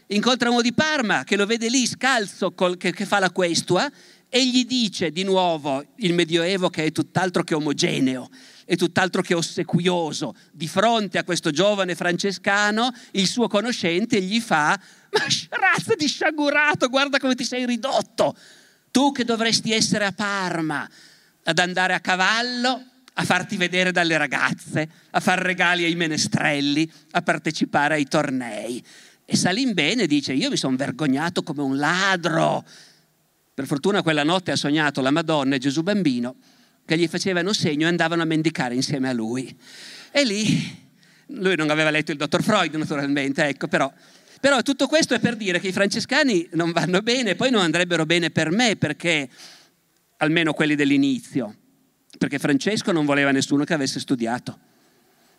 incontra 0.08 0.50
uno 0.50 0.62
di 0.62 0.74
Parma 0.74 1.24
che 1.24 1.38
lo 1.38 1.46
vede 1.46 1.70
lì 1.70 1.88
scalzo 1.88 2.52
col, 2.52 2.76
che, 2.76 2.92
che 2.92 3.06
fa 3.06 3.20
la 3.20 3.32
questua 3.32 3.90
e 4.28 4.46
gli 4.46 4.66
dice 4.66 5.12
di 5.12 5.24
nuovo 5.24 5.82
il 6.00 6.14
Medioevo 6.14 6.70
che 6.70 6.84
è 6.84 6.92
tutt'altro 6.92 7.44
che 7.44 7.56
omogeneo 7.56 8.30
e 8.66 8.76
tutt'altro 8.76 9.22
che 9.22 9.34
ossequioso, 9.34 10.36
di 10.52 10.68
fronte 10.68 11.20
a 11.20 11.24
questo 11.24 11.52
giovane 11.52 11.96
francescano, 11.96 12.92
il 13.12 13.28
suo 13.28 13.48
conoscente 13.48 14.22
gli 14.22 14.42
fa, 14.42 14.78
ma 15.12 15.22
razza 15.52 15.96
di 15.96 16.06
sciagurato, 16.06 16.90
guarda 16.90 17.18
come 17.18 17.36
ti 17.36 17.46
sei 17.46 17.66
ridotto, 17.66 18.36
tu 18.92 19.14
che 19.14 19.24
dovresti 19.24 19.72
essere 19.72 20.04
a 20.04 20.12
Parma, 20.12 20.86
ad 21.50 21.58
andare 21.58 21.96
a 21.96 22.00
cavallo, 22.00 22.84
a 23.14 23.24
farti 23.24 23.58
vedere 23.58 23.92
dalle 23.92 24.18
ragazze, 24.18 24.88
a 25.10 25.20
far 25.20 25.40
regali 25.40 25.84
ai 25.84 25.96
menestrelli, 25.96 26.90
a 27.12 27.24
partecipare 27.24 27.96
ai 27.96 28.08
tornei. 28.08 28.84
E 29.26 29.36
Salimbene 29.36 30.06
dice, 30.06 30.34
io 30.34 30.52
mi 30.52 30.58
sono 30.58 30.76
vergognato 30.76 31.42
come 31.42 31.64
un 31.64 31.78
ladro. 31.78 32.64
Per 33.52 33.66
fortuna 33.66 34.04
quella 34.04 34.24
notte 34.24 34.52
ha 34.52 34.56
sognato 34.56 35.02
la 35.02 35.10
Madonna 35.10 35.56
e 35.56 35.58
Gesù 35.58 35.82
bambino 35.82 36.36
che 36.86 36.98
gli 36.98 37.08
facevano 37.08 37.52
segno 37.52 37.88
e 37.88 37.90
andavano 37.90 38.22
a 38.22 38.26
mendicare 38.26 38.76
insieme 38.76 39.10
a 39.10 39.14
lui. 39.14 39.58
E 40.12 40.24
lì, 40.24 40.88
lui 41.28 41.56
non 41.56 41.72
aveva 41.72 41.90
letto 41.90 42.12
il 42.12 42.18
dottor 42.18 42.44
Freud 42.44 42.76
naturalmente, 42.76 43.44
ecco, 43.48 43.68
però, 43.68 43.92
però 44.40 44.62
tutto 44.62 44.86
questo 44.86 45.16
è 45.16 45.20
per 45.20 45.36
dire 45.36 45.60
che 45.60 45.70
i 45.70 45.74
francescani 45.74 46.48
non 46.52 46.72
vanno 46.72 47.02
bene, 47.02 47.34
poi 47.34 47.50
non 47.50 47.62
andrebbero 47.62 48.06
bene 48.06 48.30
per 48.30 48.52
me 48.52 48.76
perché 48.76 49.30
almeno 50.20 50.54
quelli 50.54 50.76
dell'inizio, 50.76 51.56
perché 52.18 52.40
Francesco 52.40 52.92
non 52.92 53.06
voleva 53.06 53.32
nessuno 53.32 53.64
che 53.64 53.74
avesse 53.74 54.00
studiato. 54.00 54.58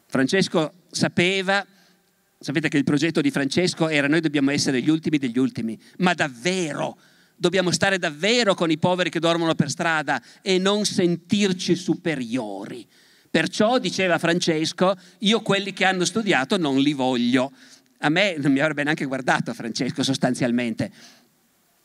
Francesco 0.07 0.73
sapeva, 0.91 1.65
sapete 2.39 2.69
che 2.69 2.77
il 2.77 2.85
progetto 2.85 3.21
di 3.21 3.31
Francesco 3.31 3.89
era 3.89 4.09
noi 4.09 4.21
dobbiamo 4.21 4.51
essere 4.51 4.81
gli 4.81 4.91
ultimi 4.91 5.19
degli 5.19 5.39
ultimi, 5.39 5.79
ma 5.99 6.15
davvero, 6.15 6.99
dobbiamo 7.37 7.71
stare 7.71 7.99
davvero 7.99 8.55
con 8.55 8.71
i 8.71 8.79
poveri 8.79 9.11
che 9.11 9.21
dormono 9.21 9.55
per 9.55 9.71
strada 9.71 10.23
e 10.43 10.59
non 10.59 10.85
sentirci 10.85 11.75
superiori. 11.75 12.87
Perciò 13.31 13.79
diceva 13.79 14.19
Francesco, 14.19 14.97
io 15.19 15.41
quelli 15.41 15.73
che 15.73 15.85
hanno 15.85 16.05
studiato 16.05 16.57
non 16.57 16.81
li 16.81 16.93
voglio. 16.93 17.53
A 17.99 18.09
me 18.09 18.37
non 18.39 18.51
mi 18.51 18.61
avrebbe 18.61 18.83
neanche 18.83 19.05
guardato 19.05 19.53
Francesco 19.53 20.03
sostanzialmente 20.03 20.91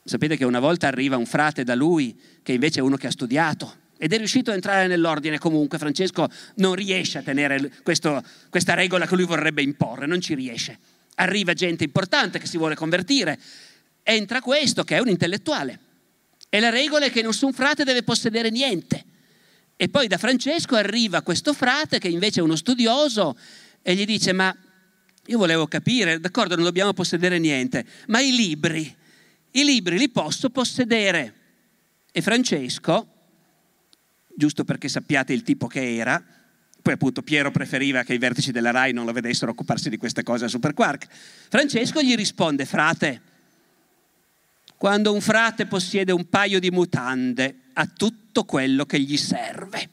Sapete 0.06 0.36
che 0.36 0.44
una 0.44 0.60
volta 0.60 0.86
arriva 0.86 1.16
un 1.16 1.26
frate 1.26 1.64
da 1.64 1.74
lui 1.74 2.16
che 2.44 2.52
invece 2.52 2.78
è 2.78 2.82
uno 2.82 2.96
che 2.96 3.08
ha 3.08 3.10
studiato 3.10 3.74
ed 3.98 4.12
è 4.12 4.18
riuscito 4.18 4.52
a 4.52 4.54
entrare 4.54 4.86
nell'ordine 4.86 5.36
comunque. 5.38 5.78
Francesco 5.78 6.28
non 6.56 6.76
riesce 6.76 7.18
a 7.18 7.22
tenere 7.22 7.72
questo, 7.82 8.22
questa 8.48 8.74
regola 8.74 9.04
che 9.04 9.16
lui 9.16 9.24
vorrebbe 9.24 9.62
imporre, 9.62 10.06
non 10.06 10.20
ci 10.20 10.36
riesce. 10.36 10.78
Arriva 11.16 11.54
gente 11.54 11.82
importante 11.82 12.38
che 12.38 12.46
si 12.46 12.56
vuole 12.56 12.76
convertire, 12.76 13.36
entra 14.04 14.40
questo 14.40 14.84
che 14.84 14.96
è 14.96 15.00
un 15.00 15.08
intellettuale 15.08 15.80
e 16.48 16.60
la 16.60 16.70
regola 16.70 17.06
è 17.06 17.10
che 17.10 17.22
nessun 17.22 17.52
frate 17.52 17.82
deve 17.82 18.04
possedere 18.04 18.50
niente. 18.50 19.04
E 19.74 19.88
poi 19.88 20.06
da 20.06 20.18
Francesco 20.18 20.76
arriva 20.76 21.22
questo 21.22 21.52
frate 21.52 21.98
che 21.98 22.06
invece 22.06 22.38
è 22.38 22.42
uno 22.44 22.54
studioso 22.54 23.36
e 23.82 23.96
gli 23.96 24.04
dice 24.04 24.32
ma 24.32 24.56
io 25.26 25.38
volevo 25.38 25.66
capire, 25.66 26.20
d'accordo 26.20 26.54
non 26.54 26.62
dobbiamo 26.62 26.92
possedere 26.92 27.40
niente, 27.40 27.84
ma 28.06 28.20
i 28.20 28.30
libri 28.30 29.04
i 29.58 29.64
libri 29.64 29.98
li 29.98 30.08
posso 30.08 30.50
possedere. 30.50 31.34
E 32.12 32.22
Francesco, 32.22 33.08
giusto 34.34 34.64
perché 34.64 34.88
sappiate 34.88 35.32
il 35.32 35.42
tipo 35.42 35.66
che 35.66 35.96
era, 35.96 36.22
poi 36.80 36.94
appunto 36.94 37.22
Piero 37.22 37.50
preferiva 37.50 38.04
che 38.04 38.14
i 38.14 38.18
vertici 38.18 38.52
della 38.52 38.70
RAI 38.70 38.92
non 38.92 39.04
lo 39.04 39.12
vedessero 39.12 39.50
occuparsi 39.50 39.90
di 39.90 39.96
queste 39.96 40.22
cose 40.22 40.44
a 40.44 40.48
Superquark, 40.48 41.06
Francesco 41.48 42.00
gli 42.00 42.14
risponde, 42.14 42.64
frate, 42.64 43.22
quando 44.76 45.12
un 45.12 45.20
frate 45.20 45.66
possiede 45.66 46.12
un 46.12 46.28
paio 46.28 46.60
di 46.60 46.70
mutande, 46.70 47.62
ha 47.72 47.86
tutto 47.86 48.44
quello 48.44 48.84
che 48.84 49.00
gli 49.00 49.16
serve. 49.16 49.90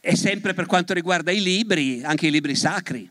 E 0.00 0.16
sempre 0.16 0.54
per 0.54 0.66
quanto 0.66 0.92
riguarda 0.92 1.30
i 1.30 1.40
libri, 1.40 2.02
anche 2.02 2.26
i 2.26 2.30
libri 2.30 2.56
sacri. 2.56 3.08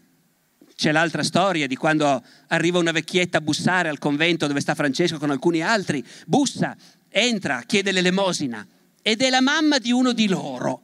C'è 0.76 0.92
l'altra 0.92 1.24
storia 1.24 1.68
di 1.68 1.76
quando 1.76 2.24
arriva 2.48 2.80
una 2.80 2.92
vecchietta 2.92 3.38
a 3.38 3.42
bussare 3.42 3.90
al 3.90 4.00
convento 4.00 4.48
dove 4.48 4.60
sta 4.60 4.76
Francesco 4.76 5.18
con 5.18 5.30
alcuni 5.30 5.62
altri, 5.62 6.04
bussa, 6.26 6.76
entra, 7.10 7.64
chiede 7.66 7.92
l'elemosina 7.92 8.68
ed 9.02 9.22
è 9.22 9.30
la 9.30 9.42
mamma 9.42 9.78
di 9.78 9.92
uno 9.92 10.14
di 10.14 10.28
loro. 10.28 10.82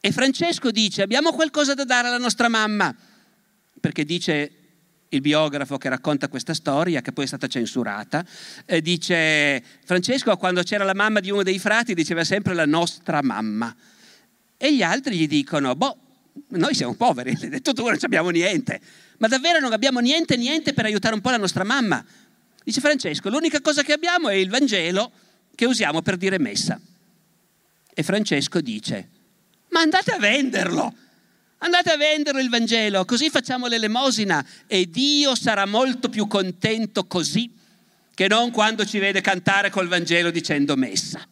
E 0.00 0.12
Francesco 0.12 0.70
dice 0.70 1.02
abbiamo 1.02 1.32
qualcosa 1.32 1.74
da 1.74 1.84
dare 1.84 2.08
alla 2.08 2.18
nostra 2.18 2.48
mamma, 2.48 2.94
perché 3.80 4.04
dice 4.04 4.52
il 5.08 5.20
biografo 5.20 5.76
che 5.78 5.88
racconta 5.88 6.28
questa 6.28 6.54
storia, 6.54 7.00
che 7.00 7.12
poi 7.12 7.24
è 7.24 7.26
stata 7.28 7.46
censurata, 7.46 8.24
eh, 8.64 8.80
dice 8.80 9.62
Francesco 9.84 10.36
quando 10.36 10.62
c'era 10.62 10.84
la 10.84 10.94
mamma 10.94 11.20
di 11.20 11.30
uno 11.30 11.42
dei 11.42 11.58
frati 11.58 11.94
diceva 11.94 12.24
sempre 12.24 12.54
la 12.54 12.66
nostra 12.66 13.22
mamma. 13.22 13.74
E 14.56 14.74
gli 14.74 14.82
altri 14.82 15.16
gli 15.16 15.28
dicono, 15.28 15.74
boh, 15.74 15.98
noi 16.48 16.74
siamo 16.74 16.94
poveri, 16.94 17.36
l'hai 17.38 17.48
detto 17.48 17.72
tu, 17.72 17.84
non 17.84 17.96
abbiamo 18.00 18.30
niente. 18.30 18.80
Ma 19.18 19.28
davvero 19.28 19.58
non 19.60 19.72
abbiamo 19.72 20.00
niente, 20.00 20.36
niente 20.36 20.72
per 20.72 20.84
aiutare 20.84 21.14
un 21.14 21.20
po' 21.20 21.30
la 21.30 21.36
nostra 21.36 21.64
mamma? 21.64 22.04
Dice 22.64 22.80
Francesco, 22.80 23.28
l'unica 23.28 23.60
cosa 23.60 23.82
che 23.82 23.92
abbiamo 23.92 24.28
è 24.28 24.34
il 24.34 24.48
Vangelo 24.48 25.12
che 25.54 25.66
usiamo 25.66 26.02
per 26.02 26.16
dire 26.16 26.38
messa. 26.38 26.80
E 27.94 28.02
Francesco 28.02 28.60
dice, 28.60 29.08
ma 29.70 29.80
andate 29.80 30.10
a 30.12 30.18
venderlo, 30.18 30.94
andate 31.58 31.90
a 31.90 31.96
venderlo 31.96 32.40
il 32.40 32.48
Vangelo, 32.48 33.04
così 33.04 33.30
facciamo 33.30 33.66
l'elemosina 33.66 34.44
e 34.66 34.90
Dio 34.90 35.34
sarà 35.34 35.64
molto 35.64 36.08
più 36.08 36.26
contento 36.26 37.06
così 37.06 37.50
che 38.14 38.28
non 38.28 38.50
quando 38.50 38.84
ci 38.84 38.98
vede 38.98 39.20
cantare 39.20 39.70
col 39.70 39.88
Vangelo 39.88 40.30
dicendo 40.30 40.74
messa. 40.74 41.26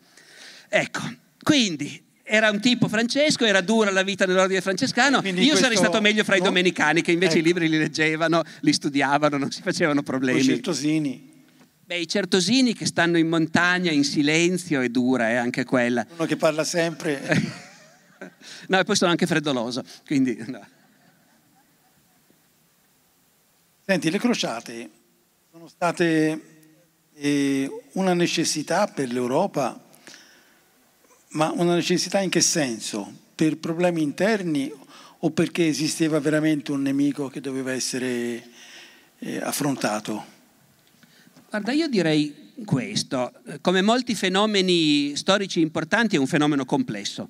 Ecco, 0.68 1.00
quindi 1.42 2.03
era 2.26 2.48
un 2.48 2.58
tipo 2.58 2.88
Francesco, 2.88 3.44
era 3.44 3.60
dura 3.60 3.90
la 3.90 4.02
vita 4.02 4.24
nell'ordine 4.24 4.62
francescano. 4.62 5.20
Io 5.22 5.32
questo, 5.32 5.56
sarei 5.56 5.76
stato 5.76 6.00
meglio 6.00 6.24
fra 6.24 6.36
no? 6.36 6.40
i 6.40 6.44
domenicani 6.44 7.02
che 7.02 7.12
invece 7.12 7.34
ecco. 7.34 7.40
i 7.40 7.42
libri 7.42 7.68
li 7.68 7.76
leggevano, 7.76 8.42
li 8.60 8.72
studiavano, 8.72 9.36
non 9.36 9.50
si 9.50 9.60
facevano 9.60 10.02
problemi. 10.02 10.40
I 10.40 10.44
certosini. 10.44 11.32
Beh, 11.84 11.98
i 11.98 12.08
certosini 12.08 12.72
che 12.72 12.86
stanno 12.86 13.18
in 13.18 13.28
montagna 13.28 13.90
in 13.90 14.04
silenzio 14.04 14.80
è 14.80 14.88
dura, 14.88 15.28
è 15.28 15.32
eh, 15.32 15.36
anche 15.36 15.64
quella. 15.64 16.06
Uno 16.16 16.24
che 16.24 16.36
parla 16.36 16.64
sempre. 16.64 17.20
no, 18.68 18.78
e 18.78 18.84
poi 18.84 18.96
sono 18.96 19.10
anche 19.10 19.26
freddoloso, 19.26 19.84
quindi 20.06 20.42
no. 20.46 20.66
Senti, 23.84 24.10
le 24.10 24.18
crociate 24.18 24.90
sono 25.52 25.68
state 25.68 26.40
eh, 27.12 27.70
una 27.92 28.14
necessità 28.14 28.86
per 28.86 29.12
l'Europa 29.12 29.83
ma 31.34 31.52
una 31.52 31.74
necessità 31.74 32.20
in 32.20 32.30
che 32.30 32.40
senso? 32.40 33.12
Per 33.34 33.58
problemi 33.58 34.02
interni 34.02 34.72
o 35.18 35.30
perché 35.30 35.66
esisteva 35.66 36.20
veramente 36.20 36.72
un 36.72 36.82
nemico 36.82 37.28
che 37.28 37.40
doveva 37.40 37.72
essere 37.72 38.42
eh, 39.18 39.38
affrontato? 39.38 40.32
Guarda, 41.48 41.72
io 41.72 41.88
direi 41.88 42.52
questo. 42.64 43.32
Come 43.60 43.82
molti 43.82 44.14
fenomeni 44.14 45.16
storici 45.16 45.60
importanti 45.60 46.16
è 46.16 46.18
un 46.18 46.26
fenomeno 46.26 46.64
complesso, 46.64 47.28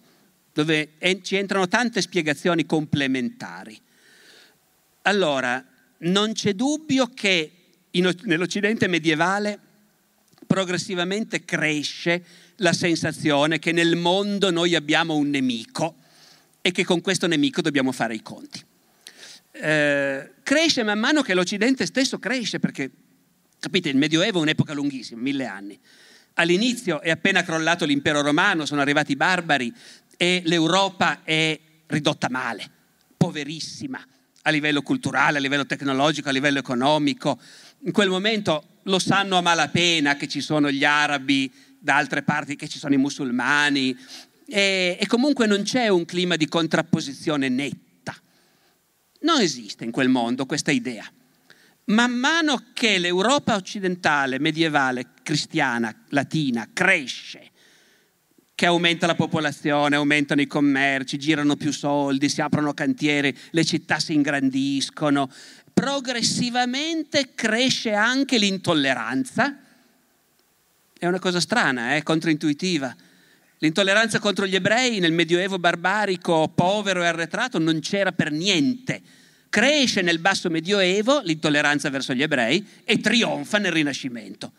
dove 0.53 0.93
ci 1.23 1.37
entrano 1.37 1.69
tante 1.69 2.03
spiegazioni 2.03 2.67
complementari. 2.67 3.79
Allora, 5.03 5.65
non 5.99 6.33
c'è 6.33 6.53
dubbio 6.53 7.11
che 7.15 7.53
in, 7.93 8.15
nell'Occidente 8.25 8.87
medievale 8.87 9.59
progressivamente 10.55 11.45
cresce 11.45 12.25
la 12.59 12.73
sensazione 12.73 13.59
che 13.59 13.73
nel 13.73 13.97
mondo 13.97 14.53
noi 14.53 14.77
abbiamo 14.77 15.17
un 15.17 15.29
nemico 15.29 15.97
e 16.63 16.71
che 16.71 16.85
con 16.85 17.01
questo 17.01 17.27
nemico 17.27 17.61
dobbiamo 17.61 17.91
fare 17.91 18.15
i 18.15 18.23
conti. 18.23 18.63
Eh, 19.51 20.31
cresce 20.45 20.85
man 20.85 21.01
mano 21.01 21.23
che 21.23 21.35
l'Occidente 21.35 21.87
stesso 21.87 22.21
cresce, 22.21 22.61
perché 22.61 22.89
capite, 23.59 23.89
il 23.89 23.97
Medioevo 23.97 24.39
è 24.39 24.43
un'epoca 24.43 24.75
lunghissima, 24.75 25.21
mille 25.21 25.47
anni. 25.47 25.77
All'inizio 26.35 27.01
è 27.01 27.11
appena 27.11 27.43
crollato 27.43 27.85
l'impero 27.85 28.23
romano, 28.23 28.65
sono 28.65 28.81
arrivati 28.81 29.11
i 29.11 29.17
barbari 29.17 29.75
e 30.17 30.41
l'Europa 30.45 31.25
è 31.25 31.59
ridotta 31.87 32.29
male, 32.31 32.65
poverissima 33.17 34.01
a 34.43 34.51
livello 34.51 34.83
culturale, 34.83 35.39
a 35.39 35.41
livello 35.41 35.67
tecnologico, 35.67 36.29
a 36.29 36.33
livello 36.33 36.61
economico. 36.61 37.41
In 37.87 37.91
quel 37.93 38.09
momento 38.09 38.69
lo 38.85 38.99
sanno 38.99 39.37
a 39.37 39.41
malapena 39.41 40.17
che 40.17 40.29
ci 40.29 40.41
sono 40.41 40.71
gli 40.71 40.85
arabi 40.85 41.53
da 41.79 41.97
altre 41.97 42.23
parti 42.23 42.57
che 42.57 42.69
ci 42.69 42.79
sono 42.79 42.95
i 42.95 42.99
musulmani 42.99 43.97
e, 44.47 44.97
e 44.99 45.07
comunque 45.07 45.47
non 45.47 45.63
c'è 45.63 45.89
un 45.89 46.05
clima 46.05 46.37
di 46.37 46.49
contrapposizione 46.49 47.49
netta. 47.49 48.15
Non 49.21 49.41
esiste 49.41 49.85
in 49.85 49.91
quel 49.91 50.09
mondo 50.09 50.47
questa 50.47 50.71
idea. 50.71 51.05
Man 51.87 52.13
mano 52.13 52.71
che 52.73 52.99
l'Europa 52.99 53.57
occidentale, 53.57 54.39
medievale, 54.39 55.11
cristiana, 55.23 55.95
latina 56.09 56.69
cresce, 56.73 57.51
che 58.55 58.67
aumenta 58.67 59.07
la 59.07 59.15
popolazione, 59.15 59.97
aumentano 59.97 60.41
i 60.41 60.47
commerci, 60.47 61.19
girano 61.19 61.57
più 61.57 61.73
soldi, 61.73 62.29
si 62.29 62.41
aprono 62.41 62.73
cantieri, 62.73 63.37
le 63.51 63.65
città 63.65 63.99
si 63.99 64.15
ingrandiscono, 64.15 65.31
progressivamente 65.75 67.35
cresce 67.35 67.93
anche 67.93 68.39
l'intolleranza 68.39 69.59
è 71.05 71.09
una 71.09 71.19
cosa 71.19 71.41
strana, 71.41 71.91
è 71.91 71.97
eh, 71.97 72.03
controintuitiva. 72.03 72.95
L'intolleranza 73.59 74.19
contro 74.19 74.47
gli 74.47 74.55
ebrei 74.55 74.99
nel 75.01 75.13
Medioevo 75.13 75.59
barbarico, 75.59 76.49
povero 76.49 77.03
e 77.03 77.07
arretrato, 77.07 77.59
non 77.59 77.81
c'era 77.81 78.13
per 78.13 78.31
niente. 78.31 79.03
Cresce 79.49 80.01
nel 80.03 80.19
basso 80.19 80.51
Medioevo 80.51 81.21
l'intolleranza 81.21 81.91
verso 81.91 82.15
gli 82.15 82.23
ebrei 82.23 82.67
e 82.85 82.99
trionfa 82.99 83.59
nel 83.59 83.73
Rinascimento. 83.73 84.53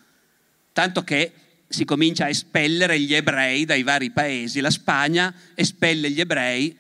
Tanto 0.72 1.04
che 1.04 1.32
si 1.68 1.84
comincia 1.84 2.26
a 2.26 2.30
espellere 2.30 3.00
gli 3.00 3.14
ebrei 3.14 3.66
dai 3.66 3.84
vari 3.84 4.12
paesi. 4.12 4.62
La 4.62 4.70
Spagna 4.70 5.34
espelle 5.56 6.12
gli 6.12 6.20
ebrei 6.20 6.78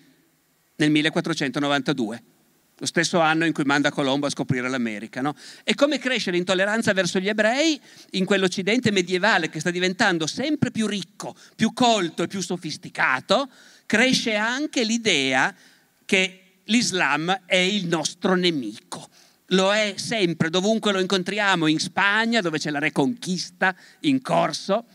nel 0.76 0.92
1492 0.92 2.24
lo 2.78 2.86
stesso 2.86 3.20
anno 3.20 3.46
in 3.46 3.54
cui 3.54 3.64
manda 3.64 3.92
Colombo 3.92 4.26
a 4.26 4.30
scoprire 4.30 4.68
l'America. 4.70 5.22
No? 5.22 5.36
E 5.64 5.76
come 5.76 5.98
cresce 5.98 6.32
l'intolleranza 6.32 6.94
verso 6.94 7.20
gli 7.20 7.30
ebrei 7.30 7.80
in 8.12 8.26
quell'Occidente 8.26 8.92
medievale 8.92 9.50
che 9.50 9.60
sta 9.60 9.72
diventando 9.72 10.28
sempre 10.28 10.72
più 10.72 10.86
ricco, 10.88 11.36
più 11.56 11.74
colto 11.74 12.24
e 12.24 12.28
più 12.28 12.42
sofisticato, 12.42 13.50
cresce 13.86 14.36
anche 14.36 14.84
l'idea 14.84 15.54
che 16.06 16.42
l'Islam 16.66 17.44
è 17.46 17.56
il 17.56 17.88
nostro 17.88 18.36
nemico. 18.36 19.08
Lo 19.50 19.72
è 19.72 19.94
sempre, 19.98 20.50
dovunque 20.50 20.92
lo 20.92 21.00
incontriamo, 21.00 21.68
in 21.68 21.80
Spagna 21.80 22.42
dove 22.42 22.58
c'è 22.58 22.72
la 22.72 22.80
Reconquista 22.80 23.76
in 24.02 24.22
corso 24.22 24.86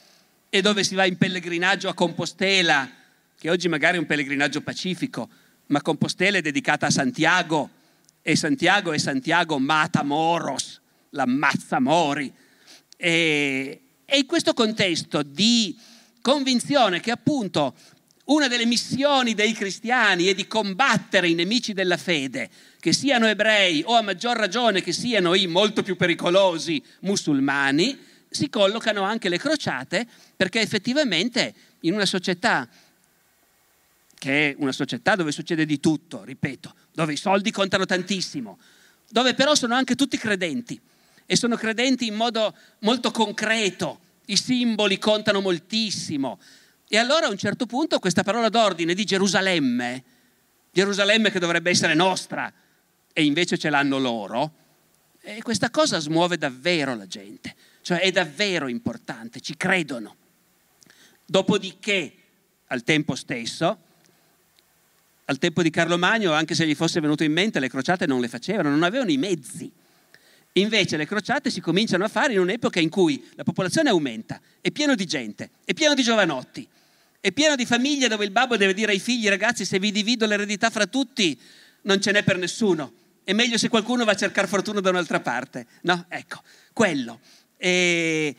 e 0.49 0.61
dove 0.61 0.83
si 0.83 0.97
va 0.97 1.05
in 1.05 1.17
pellegrinaggio 1.17 1.89
a 1.89 1.95
Compostela, 1.95 2.91
che 3.39 3.49
oggi 3.49 3.69
magari 3.69 3.97
è 3.97 4.01
un 4.01 4.07
pellegrinaggio 4.07 4.61
pacifico, 4.61 5.29
ma 5.71 5.83
Compostela 5.83 6.39
è 6.39 6.43
dedicata 6.43 6.87
a 6.87 6.91
Santiago 6.91 7.71
e 8.23 8.37
Santiago 8.37 8.93
è 8.93 8.99
Santiago 8.99 9.59
Matamoros, 9.59 10.81
l'ammazza 11.11 11.81
mori. 11.81 12.33
E, 12.97 13.81
e 14.05 14.19
in 14.19 14.27
questo 14.27 14.53
contesto 14.53 15.23
di 15.23 15.77
convinzione 16.21 17.01
che 17.01 17.11
appunto 17.11 17.75
una 18.25 18.49
delle 18.49 18.67
missioni 18.67 19.35
dei 19.35 19.53
cristiani 19.53 20.27
è 20.27 20.35
di 20.35 20.47
combattere 20.47 21.29
i 21.29 21.35
nemici 21.35 21.73
della 21.73 21.97
fede, 21.97 22.51
che 22.79 22.93
siano 22.93 23.27
ebrei 23.27 23.83
o 23.87 23.95
a 23.95 24.03
maggior 24.03 24.37
ragione 24.37 24.83
che 24.83 24.93
siano 24.93 25.35
i 25.35 25.47
molto 25.47 25.83
più 25.83 25.97
pericolosi 25.97 26.83
musulmani, 27.01 27.99
si 28.29 28.49
collocano 28.49 29.03
anche 29.03 29.29
le 29.29 29.39
crociate 29.39 30.07
perché 30.37 30.61
effettivamente 30.61 31.55
in 31.81 31.95
una 31.95 32.07
società 32.07 32.69
che 34.21 34.51
è 34.51 34.55
una 34.59 34.71
società 34.71 35.17
dove 35.17 35.33
succede 35.33 35.65
di 35.65 35.81
tutto, 35.81 36.25
ripeto, 36.25 36.75
dove 36.93 37.15
i 37.15 37.17
soldi 37.17 37.51
contano 37.51 37.87
tantissimo, 37.87 38.59
dove 39.09 39.33
però 39.33 39.55
sono 39.55 39.75
anche 39.75 39.95
tutti 39.95 40.19
credenti 40.19 40.79
e 41.25 41.37
sono 41.37 41.57
credenti 41.57 42.07
in 42.07 42.17
modo 42.17 42.55
molto 42.81 43.11
concreto, 43.13 43.99
i 44.27 44.37
simboli 44.37 44.99
contano 44.99 45.41
moltissimo. 45.41 46.39
E 46.87 46.99
allora 46.99 47.29
a 47.29 47.31
un 47.31 47.39
certo 47.39 47.65
punto 47.65 47.99
questa 47.99 48.23
parola 48.23 48.51
d'ordine 48.51 48.93
di 48.93 49.07
Gerusalemme, 49.07 50.05
Gerusalemme 50.71 51.31
che 51.31 51.39
dovrebbe 51.39 51.71
essere 51.71 51.95
nostra 51.95 52.53
e 53.15 53.25
invece 53.25 53.57
ce 53.57 53.71
l'hanno 53.71 53.99
loro, 53.99 54.55
e 55.23 55.41
questa 55.41 55.71
cosa 55.71 55.99
smuove 55.99 56.37
davvero 56.37 56.95
la 56.95 57.07
gente, 57.07 57.55
cioè 57.81 58.01
è 58.01 58.11
davvero 58.11 58.69
importante, 58.69 59.41
ci 59.41 59.57
credono. 59.57 60.15
Dopodiché, 61.25 62.15
al 62.67 62.85
tempo 62.85 63.15
stesso, 63.15 63.89
al 65.31 65.39
tempo 65.39 65.63
di 65.63 65.71
Carlo 65.71 65.97
Magno, 65.97 66.33
anche 66.33 66.57
se 66.57 66.67
gli 66.67 66.75
fosse 66.75 66.99
venuto 66.99 67.23
in 67.23 67.31
mente, 67.31 67.61
le 67.61 67.69
crociate 67.69 68.05
non 68.05 68.21
le 68.21 68.27
facevano, 68.27 68.69
non 68.69 68.83
avevano 68.83 69.13
i 69.13 69.17
mezzi. 69.17 69.71
Invece 70.55 70.97
le 70.97 71.07
crociate 71.07 71.51
si 71.51 71.61
cominciano 71.61 72.05
a 72.05 72.09
fare 72.09 72.33
in 72.33 72.41
un'epoca 72.41 72.81
in 72.81 72.89
cui 72.89 73.25
la 73.37 73.45
popolazione 73.45 73.91
aumenta, 73.91 74.41
è 74.61 74.73
pieno 74.73 74.97
di 74.97 75.07
gente, 75.07 75.51
è 75.65 75.73
pieno 75.73 75.95
di 75.95 76.03
giovanotti 76.03 76.67
È 77.21 77.31
pieno 77.31 77.55
di 77.55 77.65
famiglie 77.65 78.09
dove 78.09 78.25
il 78.25 78.33
babbo 78.33 78.57
deve 78.57 78.75
dire 78.75 78.91
ai 78.91 78.99
figli, 78.99 79.29
ragazzi, 79.29 79.65
se 79.65 79.79
vi 79.79 79.93
divido 79.93 80.27
l'eredità 80.27 80.69
fra 80.69 80.87
tutti, 80.87 81.39
non 81.83 82.01
ce 82.01 82.11
n'è 82.11 82.25
per 82.25 82.37
nessuno. 82.37 82.93
È 83.23 83.33
meglio 83.33 83.57
se 83.57 83.69
qualcuno 83.69 84.05
va 84.05 84.13
a 84.13 84.17
cercare 84.17 84.49
fortuna 84.49 84.81
da 84.81 84.91
un'altra 84.91 85.21
parte. 85.21 85.67
No? 85.83 86.07
Ecco, 86.09 86.43
quello. 86.73 87.21
E, 87.57 88.35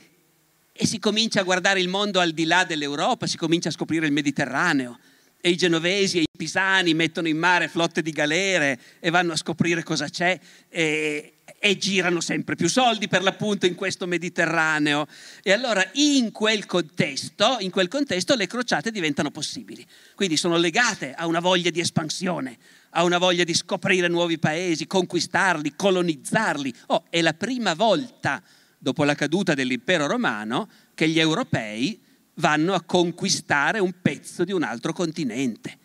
e 0.74 0.86
si 0.86 1.00
comincia 1.00 1.40
a 1.40 1.44
guardare 1.44 1.80
il 1.80 1.88
mondo 1.88 2.20
al 2.20 2.32
di 2.32 2.44
là 2.44 2.66
dell'Europa, 2.66 3.28
si 3.28 3.38
comincia 3.38 3.70
a 3.70 3.72
scoprire 3.72 4.08
il 4.08 4.12
Mediterraneo 4.12 5.00
e 5.42 5.50
i 5.50 5.58
genovesi 5.58 6.20
e 6.20 6.22
i 6.22 6.38
pisani 6.38 6.94
mettono 6.94 7.28
in 7.28 7.38
mare 7.38 7.68
flotte 7.68 8.02
di 8.02 8.12
galere 8.12 8.80
e 9.00 9.10
vanno 9.10 9.34
a 9.34 9.36
scoprire 9.36 9.84
cosa 9.84 10.08
c'è 10.08 10.40
e, 10.70 11.34
e, 11.60 11.78
girano 11.78 12.22
sempre 12.22 12.56
più 12.56 12.70
soldi 12.70 13.08
per 13.08 13.24
l'appunto 13.24 13.66
in 13.66 13.74
questo 13.74 14.06
Mediterraneo. 14.06 15.08
E 15.42 15.52
allora 15.52 15.84
in 15.94 16.32
quel 16.32 16.66
contesto, 16.68 17.58
in 17.60 17.72
quel 17.72 17.88
contesto 17.88 18.36
le 18.36 18.48
crociate 18.48 18.92
diventano 18.92 19.32
possibili. 19.32 19.86
Quindi 20.16 20.38
sono 20.38 20.58
legate 20.58 21.14
a 21.14 21.26
una 21.26 21.40
voglia 21.40 21.72
di 21.72 21.80
espansione, 21.80 22.58
a 22.92 23.04
una 23.04 23.18
voglia 23.18 23.44
di 23.44 23.56
scoprire 23.56 24.08
nuovi 24.08 24.38
paesi, 24.38 24.86
conquistarli, 24.86 25.74
colonizzarli. 25.76 26.74
Oh, 26.88 27.06
è 27.10 27.22
la 27.22 27.34
prima 27.34 27.74
volta 27.74 28.42
dopo 28.78 29.04
la 29.04 29.16
caduta 29.16 29.54
dell'impero 29.56 30.08
romano 30.08 30.70
che 30.94 31.08
gli 31.08 31.20
europei 31.20 32.00
vanno 32.36 32.74
a 32.74 32.82
conquistare 32.82 33.80
un 33.80 33.94
pezzo 34.02 34.44
di 34.44 34.52
un 34.52 34.64
altro 34.64 34.94
continente. 34.94 35.78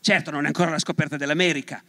Certo, 0.00 0.30
non 0.30 0.44
è 0.44 0.48
ancora 0.48 0.70
la 0.70 0.78
scoperta 0.78 1.16
dell'America, 1.16 1.82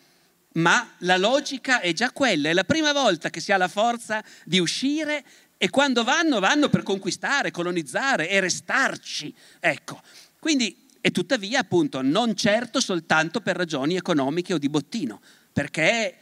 ma 0.53 0.95
la 0.99 1.17
logica 1.17 1.81
è 1.81 1.93
già 1.93 2.11
quella, 2.11 2.49
è 2.49 2.53
la 2.53 2.63
prima 2.63 2.91
volta 2.91 3.29
che 3.29 3.39
si 3.39 3.51
ha 3.51 3.57
la 3.57 3.67
forza 3.67 4.23
di 4.43 4.59
uscire 4.59 5.23
e 5.57 5.69
quando 5.69 6.03
vanno, 6.03 6.39
vanno 6.39 6.69
per 6.69 6.83
conquistare, 6.83 7.51
colonizzare 7.51 8.29
e 8.29 8.39
restarci. 8.39 9.33
Ecco, 9.59 10.01
quindi, 10.39 10.85
e 11.01 11.11
tuttavia, 11.11 11.59
appunto, 11.59 12.01
non 12.01 12.35
certo 12.35 12.79
soltanto 12.79 13.41
per 13.41 13.55
ragioni 13.55 13.95
economiche 13.95 14.53
o 14.53 14.57
di 14.57 14.69
bottino, 14.69 15.21
perché 15.51 16.15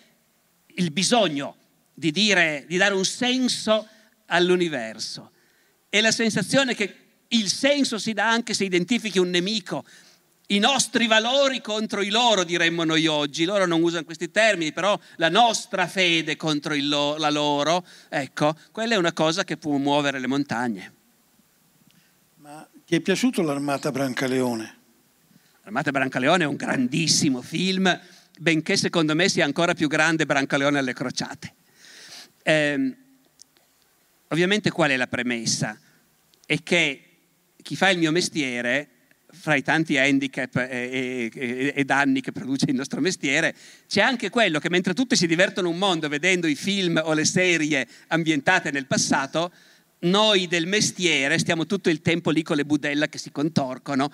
il 0.67 0.91
bisogno 0.91 1.55
di, 1.93 2.11
dire, 2.11 2.65
di 2.67 2.77
dare 2.77 2.93
un 2.93 3.05
senso 3.05 3.87
all'universo 4.27 5.31
e 5.89 6.01
la 6.01 6.11
sensazione 6.11 6.75
che 6.75 7.04
il 7.37 7.49
senso 7.49 7.97
si 7.97 8.13
dà 8.13 8.29
anche 8.29 8.53
se 8.53 8.63
identifichi 8.63 9.19
un 9.19 9.29
nemico. 9.29 9.85
I 10.47 10.59
nostri 10.59 11.07
valori 11.07 11.59
contro 11.59 12.01
i 12.01 12.09
loro, 12.09 12.43
diremmo 12.43 12.83
noi 12.83 13.07
oggi. 13.07 13.45
Loro 13.45 13.65
non 13.65 13.81
usano 13.81 14.03
questi 14.03 14.29
termini, 14.29 14.73
però 14.73 14.99
la 15.15 15.29
nostra 15.29 15.87
fede 15.87 16.35
contro 16.35 16.75
lo, 16.77 17.17
la 17.17 17.31
loro, 17.31 17.83
ecco, 18.09 18.55
quella 18.71 18.93
è 18.93 18.97
una 18.97 19.13
cosa 19.13 19.43
che 19.43 19.57
può 19.57 19.75
muovere 19.77 20.19
le 20.19 20.27
montagne. 20.27 20.93
Ma 22.35 22.67
ti 22.85 22.95
è 22.95 22.99
piaciuto 22.99 23.41
l'Armata 23.41 23.91
Brancaleone? 23.91 24.77
L'Armata 25.63 25.89
Brancaleone 25.89 26.43
è 26.43 26.47
un 26.47 26.55
grandissimo 26.55 27.41
film, 27.41 27.99
benché 28.37 28.77
secondo 28.77 29.15
me 29.15 29.27
sia 29.29 29.45
ancora 29.45 29.73
più 29.73 29.87
grande 29.87 30.27
Brancaleone 30.27 30.77
alle 30.77 30.93
crociate. 30.93 31.53
Eh, 32.43 32.95
ovviamente 34.27 34.69
qual 34.69 34.91
è 34.91 34.95
la 34.95 35.07
premessa? 35.07 35.75
È 36.45 36.61
che 36.61 37.04
chi 37.65 37.75
fa 37.75 37.89
il 37.89 37.97
mio 37.97 38.11
mestiere, 38.11 38.87
fra 39.31 39.55
i 39.55 39.63
tanti 39.63 39.97
handicap 39.97 40.55
e, 40.55 41.31
e, 41.33 41.73
e, 41.75 41.83
danni 41.83 42.21
che 42.21 42.31
produce 42.31 42.65
il 42.69 42.75
nostro 42.75 43.01
mestiere, 43.01 43.55
c'è 43.87 44.01
anche 44.01 44.29
quello 44.29 44.59
che 44.59 44.69
mentre 44.69 44.93
tutti 44.93 45.15
si 45.15 45.25
divertono 45.25 45.69
un 45.69 45.77
mondo 45.79 46.07
vedendo 46.07 46.45
i 46.45 46.53
film 46.53 47.01
o 47.03 47.13
le 47.13 47.25
serie 47.25 47.87
ambientate 48.09 48.69
nel 48.69 48.85
passato, 48.85 49.51
noi 50.01 50.45
del 50.45 50.67
mestiere 50.67 51.39
stiamo 51.39 51.65
tutto 51.65 51.89
il 51.89 52.03
tempo 52.03 52.29
lì 52.29 52.43
con 52.43 52.55
le 52.55 52.65
budella 52.65 53.07
che 53.07 53.17
si 53.17 53.31
contorcono, 53.31 54.11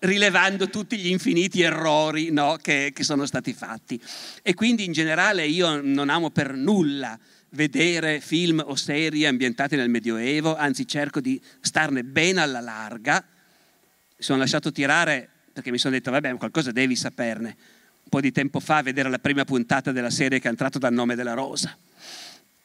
rilevando 0.00 0.68
tutti 0.68 0.98
gli 0.98 1.06
infiniti 1.06 1.62
errori 1.62 2.32
no, 2.32 2.58
che, 2.60 2.90
che 2.92 3.04
sono 3.04 3.26
stati 3.26 3.52
fatti. 3.52 4.00
E 4.42 4.54
quindi 4.54 4.84
in 4.84 4.92
generale 4.92 5.46
io 5.46 5.80
non 5.80 6.10
amo 6.10 6.30
per 6.30 6.52
nulla 6.54 7.16
vedere 7.50 8.20
film 8.20 8.62
o 8.64 8.74
serie 8.74 9.26
ambientate 9.26 9.76
nel 9.76 9.88
Medioevo, 9.88 10.56
anzi 10.56 10.86
cerco 10.86 11.20
di 11.20 11.40
starne 11.60 12.04
ben 12.04 12.38
alla 12.38 12.60
larga. 12.60 13.24
Mi 13.24 14.24
sono 14.24 14.38
lasciato 14.38 14.72
tirare 14.72 15.28
perché 15.52 15.70
mi 15.70 15.78
sono 15.78 15.94
detto, 15.94 16.10
vabbè, 16.10 16.36
qualcosa 16.36 16.70
devi 16.70 16.94
saperne. 16.94 17.56
Un 18.02 18.08
po' 18.10 18.20
di 18.20 18.32
tempo 18.32 18.60
fa 18.60 18.78
a 18.78 18.82
vedere 18.82 19.10
la 19.10 19.18
prima 19.18 19.44
puntata 19.44 19.92
della 19.92 20.10
serie 20.10 20.38
che 20.38 20.46
è 20.46 20.50
entrato 20.50 20.78
dal 20.78 20.92
nome 20.92 21.14
della 21.14 21.34
rosa. 21.34 21.76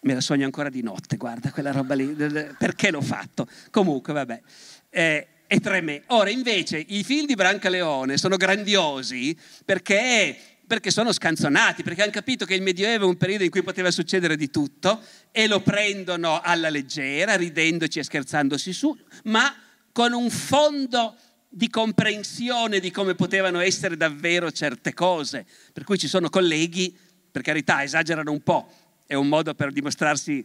Me 0.01 0.13
la 0.13 0.21
sogno 0.21 0.45
ancora 0.45 0.69
di 0.69 0.81
notte, 0.81 1.17
guarda, 1.17 1.51
quella 1.51 1.71
roba 1.71 1.95
lì. 1.95 2.05
Perché 2.57 2.91
l'ho 2.91 3.01
fatto? 3.01 3.47
Comunque, 3.71 4.13
vabbè. 4.13 4.41
Eh, 4.89 5.27
è 5.47 5.59
tremendo. 5.59 6.05
Ora, 6.07 6.29
invece, 6.29 6.83
i 6.87 7.03
film 7.03 7.25
di 7.25 7.35
Brancaleone 7.35 8.17
sono 8.17 8.37
grandiosi 8.37 9.37
perché 9.65 10.37
perché 10.73 10.89
sono 10.89 11.11
scanzonati, 11.11 11.83
perché 11.83 12.01
hanno 12.01 12.09
capito 12.09 12.45
che 12.45 12.55
il 12.55 12.63
Medioevo 12.63 13.05
è 13.05 13.07
un 13.07 13.15
periodo 13.15 13.43
in 13.43 13.51
cui 13.51 13.61
poteva 13.61 13.91
succedere 13.91 14.35
di 14.35 14.49
tutto 14.49 15.01
e 15.29 15.45
lo 15.45 15.61
prendono 15.61 16.41
alla 16.41 16.71
leggera, 16.71 17.35
ridendoci 17.35 17.99
e 17.99 18.03
scherzandosi 18.03 18.73
su, 18.73 18.97
ma 19.25 19.55
con 19.91 20.13
un 20.13 20.31
fondo 20.31 21.15
di 21.47 21.69
comprensione 21.69 22.79
di 22.79 22.89
come 22.89 23.13
potevano 23.13 23.59
essere 23.59 23.95
davvero 23.95 24.51
certe 24.51 24.95
cose. 24.95 25.45
Per 25.71 25.83
cui 25.83 25.99
ci 25.99 26.07
sono 26.07 26.29
colleghi, 26.29 26.97
per 27.31 27.43
carità, 27.43 27.83
esagerano 27.83 28.31
un 28.31 28.41
po', 28.41 28.67
è 29.05 29.13
un 29.13 29.27
modo 29.27 29.53
per 29.53 29.71
dimostrarsi, 29.71 30.43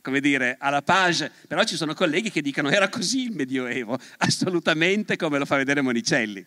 come 0.00 0.20
dire, 0.20 0.54
alla 0.60 0.82
page, 0.82 1.32
però 1.48 1.64
ci 1.64 1.74
sono 1.74 1.94
colleghi 1.94 2.30
che 2.30 2.42
dicono 2.42 2.70
era 2.70 2.88
così 2.88 3.24
il 3.24 3.32
Medioevo, 3.32 3.98
assolutamente 4.18 5.16
come 5.16 5.38
lo 5.38 5.44
fa 5.44 5.56
vedere 5.56 5.80
Monicelli. 5.80 6.46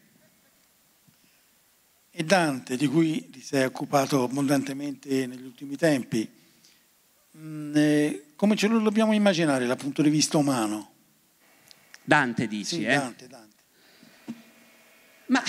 E 2.19 2.23
Dante, 2.23 2.77
di 2.77 2.87
cui 2.87 3.29
ti 3.29 3.41
sei 3.41 3.65
occupato 3.65 4.23
abbondantemente 4.23 5.27
negli 5.27 5.43
ultimi 5.45 5.75
tempi, 5.75 6.27
mm, 7.37 7.77
eh, 7.77 8.23
come 8.35 8.55
ce 8.55 8.65
lo 8.65 8.79
dobbiamo 8.79 9.13
immaginare 9.13 9.67
dal 9.67 9.77
punto 9.77 10.01
di 10.01 10.09
vista 10.09 10.37
umano? 10.37 10.93
Dante 12.03 12.47
dici, 12.47 12.77
sì, 12.77 12.85
eh? 12.85 12.95
Dante, 12.95 13.27
Dante. 13.27 13.55
Ma, 15.27 15.43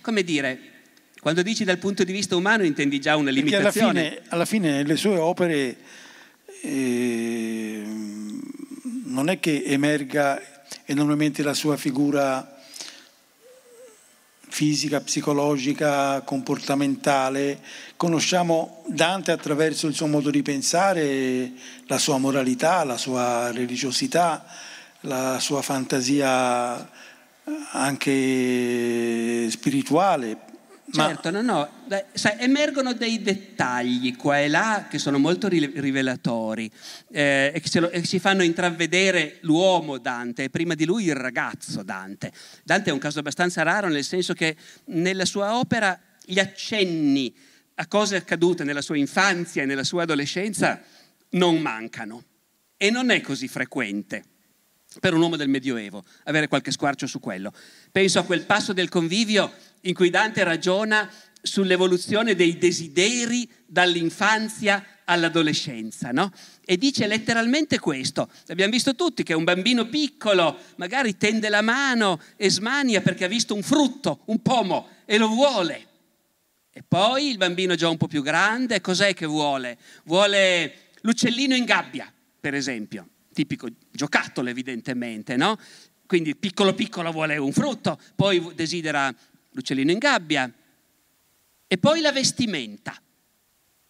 come 0.00 0.24
dire, 0.24 0.58
quando 1.20 1.42
dici 1.42 1.62
dal 1.62 1.78
punto 1.78 2.02
di 2.02 2.10
vista 2.10 2.34
umano 2.34 2.64
intendi 2.64 2.98
già 2.98 3.14
una 3.14 3.30
limitazione. 3.30 4.00
Alla 4.00 4.10
fine, 4.10 4.22
alla 4.26 4.44
fine 4.44 4.82
le 4.82 4.96
sue 4.96 5.16
opere 5.18 5.76
eh, 6.62 7.84
non 9.04 9.28
è 9.28 9.38
che 9.38 9.62
emerga 9.66 10.42
enormemente 10.84 11.44
la 11.44 11.54
sua 11.54 11.76
figura 11.76 12.57
fisica, 14.48 15.00
psicologica, 15.00 16.20
comportamentale. 16.22 17.60
Conosciamo 17.96 18.82
Dante 18.86 19.30
attraverso 19.30 19.86
il 19.86 19.94
suo 19.94 20.06
modo 20.06 20.30
di 20.30 20.42
pensare, 20.42 21.52
la 21.86 21.98
sua 21.98 22.18
moralità, 22.18 22.84
la 22.84 22.96
sua 22.96 23.50
religiosità, 23.52 24.44
la 25.02 25.38
sua 25.40 25.62
fantasia 25.62 26.90
anche 27.72 29.50
spirituale, 29.50 30.36
Certo, 30.90 31.30
no, 31.30 31.42
no, 31.42 31.70
sai, 32.14 32.36
emergono 32.38 32.94
dei 32.94 33.20
dettagli 33.20 34.16
qua 34.16 34.40
e 34.40 34.48
là 34.48 34.86
che 34.88 34.98
sono 34.98 35.18
molto 35.18 35.46
rivelatori 35.48 36.70
eh, 37.10 37.52
e, 37.54 37.60
che 37.60 37.80
lo, 37.80 37.90
e 37.90 38.02
ci 38.04 38.18
fanno 38.18 38.42
intravedere 38.42 39.38
l'uomo 39.42 39.98
Dante 39.98 40.44
e 40.44 40.50
prima 40.50 40.74
di 40.74 40.86
lui 40.86 41.04
il 41.04 41.14
ragazzo 41.14 41.82
Dante. 41.82 42.32
Dante 42.64 42.88
è 42.88 42.92
un 42.92 42.98
caso 42.98 43.18
abbastanza 43.18 43.62
raro 43.62 43.88
nel 43.88 44.04
senso 44.04 44.32
che 44.32 44.56
nella 44.86 45.26
sua 45.26 45.58
opera 45.58 45.98
gli 46.24 46.38
accenni 46.38 47.34
a 47.74 47.86
cose 47.86 48.16
accadute 48.16 48.64
nella 48.64 48.82
sua 48.82 48.96
infanzia 48.96 49.62
e 49.62 49.66
nella 49.66 49.84
sua 49.84 50.02
adolescenza 50.02 50.80
non 51.30 51.58
mancano 51.58 52.24
e 52.76 52.90
non 52.90 53.10
è 53.10 53.20
così 53.20 53.46
frequente 53.46 54.24
per 55.00 55.14
un 55.14 55.20
uomo 55.20 55.36
del 55.36 55.48
Medioevo 55.48 56.04
avere 56.24 56.48
qualche 56.48 56.70
squarcio 56.70 57.06
su 57.06 57.20
quello. 57.20 57.52
Penso 57.90 58.18
a 58.18 58.24
quel 58.24 58.44
passo 58.44 58.72
del 58.72 58.88
convivio 58.88 59.52
in 59.82 59.94
cui 59.94 60.10
Dante 60.10 60.42
ragiona 60.44 61.10
sull'evoluzione 61.40 62.34
dei 62.34 62.58
desideri 62.58 63.48
dall'infanzia 63.64 64.84
all'adolescenza, 65.04 66.10
no? 66.10 66.30
E 66.64 66.76
dice 66.76 67.06
letteralmente 67.06 67.78
questo. 67.78 68.28
Abbiamo 68.48 68.72
visto 68.72 68.94
tutti 68.94 69.22
che 69.22 69.34
un 69.34 69.44
bambino 69.44 69.86
piccolo 69.86 70.58
magari 70.76 71.16
tende 71.16 71.48
la 71.48 71.62
mano 71.62 72.20
e 72.36 72.50
smania 72.50 73.00
perché 73.00 73.24
ha 73.24 73.28
visto 73.28 73.54
un 73.54 73.62
frutto, 73.62 74.20
un 74.26 74.42
pomo, 74.42 74.88
e 75.06 75.16
lo 75.16 75.28
vuole. 75.28 75.86
E 76.70 76.84
poi 76.86 77.30
il 77.30 77.38
bambino 77.38 77.74
già 77.74 77.88
un 77.88 77.96
po' 77.96 78.06
più 78.06 78.22
grande, 78.22 78.80
cos'è 78.80 79.14
che 79.14 79.26
vuole? 79.26 79.78
Vuole 80.04 80.90
l'uccellino 81.00 81.54
in 81.54 81.64
gabbia, 81.64 82.12
per 82.40 82.54
esempio. 82.54 83.08
Tipico 83.38 83.68
giocattolo, 83.92 84.48
evidentemente, 84.48 85.36
no? 85.36 85.56
Quindi 86.06 86.34
piccolo 86.34 86.74
piccolo 86.74 87.12
vuole 87.12 87.36
un 87.36 87.52
frutto, 87.52 87.96
poi 88.16 88.52
desidera 88.56 89.14
l'uccellino 89.52 89.92
in 89.92 89.98
gabbia, 89.98 90.52
e 91.68 91.78
poi 91.78 92.00
la 92.00 92.10
vestimenta, 92.10 93.00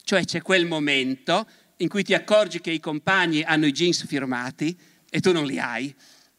cioè 0.05 0.23
c'è 0.27 0.43
quel 0.43 0.67
momento 0.67 1.49
in 1.79 1.89
cui 1.89 2.03
ti 2.03 2.13
accorgi 2.13 2.61
che 2.61 2.73
i 2.73 2.79
compagni 2.79 3.43
hanno 3.43 3.65
i 3.65 3.73
jeans 3.73 4.07
firmati 4.07 4.77
e 5.09 5.21
tu 5.21 5.33
non 5.33 5.47
li 5.47 5.59
hai, 5.59 5.95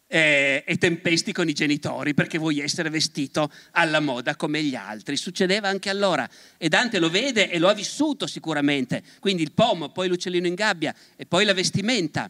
eh, 0.05 0.64
e 0.68 0.78
tempesti 0.78 1.32
con 1.32 1.49
i 1.49 1.53
genitori 1.53 2.14
perché 2.14 2.38
vuoi 2.38 2.60
essere 2.60 2.91
vestito 2.91 3.51
alla 3.72 3.99
moda 3.99 4.36
come 4.36 4.62
gli 4.62 4.76
altri. 4.76 5.18
Succedeva 5.18 5.68
anche 5.68 5.89
allora 5.89 6.30
e 6.57 6.70
Dante 6.70 6.99
lo 6.99 7.10
vede 7.10 7.49
e 7.49 7.57
lo 7.57 7.70
ha 7.70 7.74
vissuto 7.74 8.28
sicuramente. 8.28 9.01
Quindi 9.20 9.41
il 9.41 9.53
pomo, 9.53 9.89
poi 9.89 10.10
l'uccellino 10.10 10.45
in 10.45 10.53
gabbia 10.53 10.93
e 11.16 11.26
poi 11.26 11.45
la 11.45 11.53
vestimenta 11.53 12.30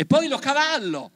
e 0.00 0.06
poi 0.06 0.28
lo 0.28 0.38
cavallo. 0.38 1.10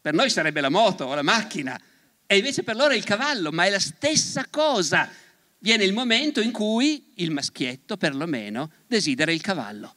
Per 0.00 0.14
noi 0.14 0.30
sarebbe 0.30 0.62
la 0.62 0.70
moto 0.70 1.04
o 1.04 1.14
la 1.14 1.20
macchina 1.20 1.78
e 2.24 2.38
invece 2.38 2.62
per 2.62 2.74
loro 2.74 2.94
è 2.94 2.96
il 2.96 3.04
cavallo, 3.04 3.52
ma 3.52 3.66
è 3.66 3.68
la 3.68 3.78
stessa 3.78 4.46
cosa. 4.48 5.06
Viene 5.58 5.84
il 5.84 5.92
momento 5.92 6.40
in 6.40 6.52
cui 6.52 7.12
il 7.16 7.30
maschietto, 7.30 7.98
perlomeno, 7.98 8.70
desidera 8.86 9.30
il 9.30 9.42
cavallo. 9.42 9.94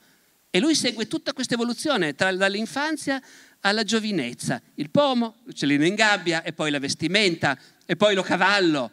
E 0.49 0.59
lui 0.59 0.75
segue 0.75 1.07
tutta 1.07 1.31
questa 1.31 1.53
evoluzione 1.53 2.11
dall'infanzia 2.11 3.21
alla 3.61 3.85
giovinezza, 3.85 4.61
il 4.73 4.89
pomo, 4.89 5.37
l'uccellino 5.45 5.85
in 5.85 5.95
gabbia 5.95 6.43
e 6.43 6.51
poi 6.51 6.71
la 6.71 6.79
vestimenta 6.79 7.57
e 7.85 7.95
poi 7.95 8.13
lo 8.13 8.23
cavallo 8.23 8.91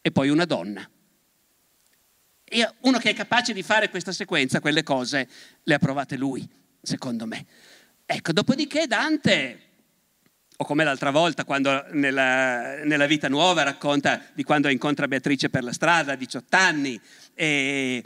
e 0.00 0.10
poi 0.10 0.28
una 0.28 0.44
donna. 0.44 0.90
E 2.42 2.74
uno 2.80 2.98
che 2.98 3.10
è 3.10 3.14
capace 3.14 3.52
di 3.52 3.62
fare 3.62 3.88
questa 3.90 4.10
sequenza, 4.10 4.58
quelle 4.58 4.82
cose, 4.82 5.28
le 5.62 5.74
ha 5.74 5.78
provate 5.78 6.16
lui, 6.16 6.44
secondo 6.82 7.24
me. 7.24 7.46
Ecco, 8.10 8.32
dopodiché 8.32 8.86
Dante, 8.86 9.60
o 10.56 10.64
come 10.64 10.82
l'altra 10.82 11.10
volta, 11.10 11.44
quando 11.44 11.84
nella, 11.90 12.82
nella 12.82 13.04
vita 13.04 13.28
nuova 13.28 13.64
racconta 13.64 14.22
di 14.32 14.44
quando 14.44 14.70
incontra 14.70 15.06
Beatrice 15.06 15.50
per 15.50 15.62
la 15.62 15.74
strada 15.74 16.12
a 16.12 16.16
18 16.16 16.56
anni, 16.56 16.98
e 17.34 18.02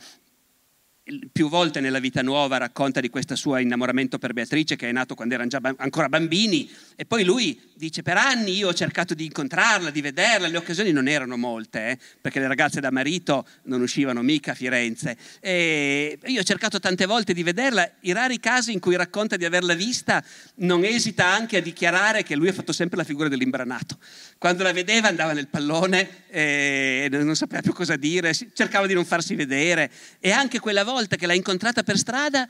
più 1.33 1.49
volte 1.49 1.81
nella 1.81 1.99
vita 1.99 2.23
nuova 2.23 2.59
racconta 2.59 3.01
di 3.01 3.11
questo 3.11 3.35
suo 3.35 3.57
innamoramento 3.57 4.19
per 4.19 4.33
Beatrice 4.33 4.77
che 4.77 4.89
è 4.89 4.93
nato 4.93 5.17
quando 5.17 5.35
erano 5.35 5.49
già 5.49 5.59
ancora 5.79 6.09
bambini 6.09 6.71
e 6.95 7.05
poi 7.07 7.25
lui 7.25 7.61
dice 7.75 8.03
per 8.03 8.17
anni 8.17 8.55
io 8.55 8.69
ho 8.69 8.75
cercato 8.75 9.13
di 9.13 9.25
incontrarla, 9.25 9.91
di 9.91 10.01
vederla, 10.01 10.47
le 10.47 10.57
occasioni 10.57 10.93
non 10.93 11.09
erano 11.09 11.37
molte 11.37 11.91
eh, 11.91 11.99
perché 12.21 12.39
le 12.39 12.47
ragazze 12.47 12.79
da 12.79 12.93
marito 12.93 13.45
non 13.65 13.81
uscivano 13.81 14.23
mica 14.23 14.53
a 14.53 14.55
Firenze. 14.55 15.17
E 15.41 16.19
io 16.25 16.41
ho 16.41 16.45
cercato 16.45 16.79
tante 16.79 17.07
volte 17.07 17.35
di 17.35 17.43
vederla, 17.43 17.91
i 18.01 18.13
rari 18.13 18.39
casi 18.39 18.73
in 18.73 18.79
cui 18.79 18.95
racconta 18.95 19.37
di 19.37 19.45
averla 19.45 19.75
vista 19.75 20.23
non 20.57 20.85
esita 20.85 21.27
anche 21.27 21.57
a 21.57 21.61
dichiarare 21.61 22.23
che 22.23 22.37
lui 22.37 22.47
ha 22.47 22.53
fatto 22.53 22.73
sempre 22.73 22.97
la 22.97 23.05
figura 23.05 23.29
dell'imbranato. 23.29 23.99
Quando 24.39 24.63
la 24.63 24.73
vedeva 24.73 25.09
andava 25.09 25.33
nel 25.33 25.49
pallone 25.49 26.27
e 26.29 27.09
non 27.11 27.35
sapeva 27.35 27.61
più 27.61 27.73
cosa 27.73 27.97
dire, 27.97 28.33
cercava 28.55 28.87
di 28.87 28.95
non 28.95 29.05
farsi 29.05 29.35
vedere 29.35 29.91
e 30.21 30.31
anche 30.31 30.61
quella 30.61 30.85
volta 30.85 30.92
che 31.17 31.27
l'ha 31.27 31.35
incontrata 31.35 31.83
per 31.83 31.99
strada 31.99 32.49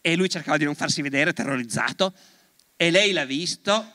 e 0.00 0.16
lui 0.16 0.28
cercava 0.28 0.56
di 0.56 0.64
non 0.64 0.74
farsi 0.74 1.02
vedere, 1.02 1.32
terrorizzato, 1.32 2.12
e 2.76 2.90
lei 2.90 3.12
l'ha 3.12 3.24
visto 3.24 3.92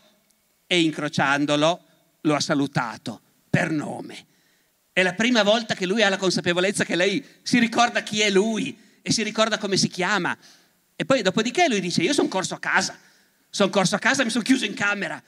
e 0.68 0.82
incrociandolo 0.82 1.86
lo 2.22 2.36
ha 2.36 2.40
salutato 2.40 3.22
per 3.50 3.72
nome. 3.72 4.26
È 4.94 5.04
la 5.04 5.14
prima 5.14 5.44
volta 5.44 5.74
che 5.74 5.86
lui 5.86 6.04
ha 6.04 6.10
la 6.10 6.18
consapevolezza 6.18 6.84
che 6.84 6.96
lei 6.96 7.24
si 7.44 7.60
ricorda 7.60 8.04
chi 8.04 8.22
è 8.22 8.30
lui 8.30 8.78
e 9.02 9.12
si 9.12 9.24
ricorda 9.24 9.58
come 9.58 9.78
si 9.78 9.88
chiama. 9.88 10.38
E 10.96 11.06
poi 11.06 11.22
dopodiché 11.22 11.68
lui 11.68 11.80
dice, 11.80 12.02
io 12.02 12.14
sono 12.14 12.28
corso 12.28 12.56
a 12.56 12.60
casa, 12.60 12.98
sono 13.50 13.70
corso 13.70 13.96
a 13.96 14.00
casa, 14.00 14.24
mi 14.24 14.30
sono 14.30 14.44
chiuso 14.44 14.66
in 14.66 14.74
camera 14.74 15.22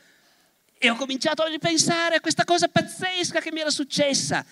e 0.78 0.90
ho 0.90 0.96
cominciato 0.96 1.44
a 1.44 1.48
ripensare 1.48 2.16
a 2.16 2.20
questa 2.20 2.44
cosa 2.44 2.68
pazzesca 2.68 3.40
che 3.40 3.52
mi 3.54 3.62
era 3.62 3.70
successa. 3.70 4.46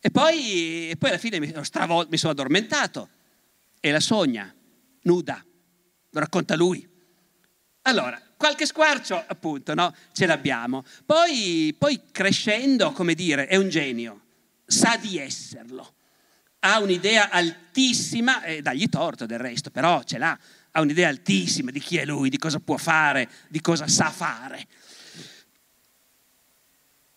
E 0.00 0.10
poi, 0.10 0.90
e 0.90 0.96
poi 0.96 1.10
alla 1.10 1.18
fine 1.18 1.38
mi, 1.40 1.52
stravol- 1.62 2.08
mi 2.10 2.16
sono 2.16 2.32
addormentato 2.32 3.08
e 3.84 3.90
la 3.90 4.00
sogna, 4.00 4.50
nuda, 5.02 5.44
lo 6.08 6.18
racconta 6.18 6.56
lui. 6.56 6.88
Allora, 7.82 8.18
qualche 8.34 8.64
squarcio, 8.64 9.22
appunto, 9.26 9.74
no? 9.74 9.94
Ce 10.12 10.24
l'abbiamo. 10.24 10.82
Poi, 11.04 11.76
poi 11.76 12.00
crescendo, 12.10 12.92
come 12.92 13.12
dire, 13.12 13.46
è 13.46 13.56
un 13.56 13.68
genio, 13.68 14.22
sa 14.64 14.96
di 14.96 15.18
esserlo. 15.18 15.96
Ha 16.60 16.78
un'idea 16.78 17.28
altissima, 17.28 18.42
e 18.42 18.62
dagli 18.62 18.88
torto 18.88 19.26
del 19.26 19.38
resto, 19.38 19.70
però 19.70 20.02
ce 20.02 20.16
l'ha, 20.16 20.38
ha 20.70 20.80
un'idea 20.80 21.10
altissima 21.10 21.70
di 21.70 21.78
chi 21.78 21.98
è 21.98 22.06
lui, 22.06 22.30
di 22.30 22.38
cosa 22.38 22.60
può 22.60 22.78
fare, 22.78 23.28
di 23.48 23.60
cosa 23.60 23.86
sa 23.86 24.08
fare 24.10 24.66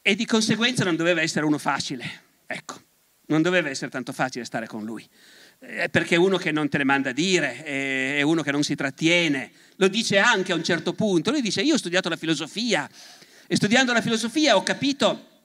e 0.02 0.16
di 0.16 0.26
conseguenza 0.26 0.84
non 0.84 0.98
doveva 0.98 1.22
essere 1.22 1.46
uno 1.46 1.58
facile. 1.58 2.24
Ecco, 2.46 2.82
non 3.28 3.42
doveva 3.42 3.70
essere 3.70 3.90
tanto 3.90 4.12
facile 4.12 4.44
stare 4.44 4.68
con 4.68 4.84
lui. 4.84 5.06
Eh, 5.60 5.90
perché 5.90 6.16
è 6.16 6.18
uno 6.18 6.38
che 6.38 6.52
non 6.52 6.70
te 6.70 6.78
le 6.78 6.84
manda 6.84 7.10
a 7.10 7.14
dire, 7.14 7.64
è 7.64 8.22
uno 8.22 8.42
che 8.42 8.52
non 8.52 8.64
si 8.64 8.76
trattiene. 8.76 9.52
Lo 9.78 9.88
dice 9.88 10.18
anche 10.18 10.52
a 10.52 10.56
un 10.56 10.64
certo 10.64 10.94
punto. 10.94 11.32
Lui 11.32 11.42
dice, 11.42 11.62
io 11.62 11.76
ho 11.76 11.78
studiato 11.78 12.10
la 12.10 12.16
filosofia 12.16 12.90
e 13.48 13.56
studiando 13.56 13.94
la 13.94 14.02
filosofia 14.02 14.56
ho 14.56 14.64
capito 14.64 15.36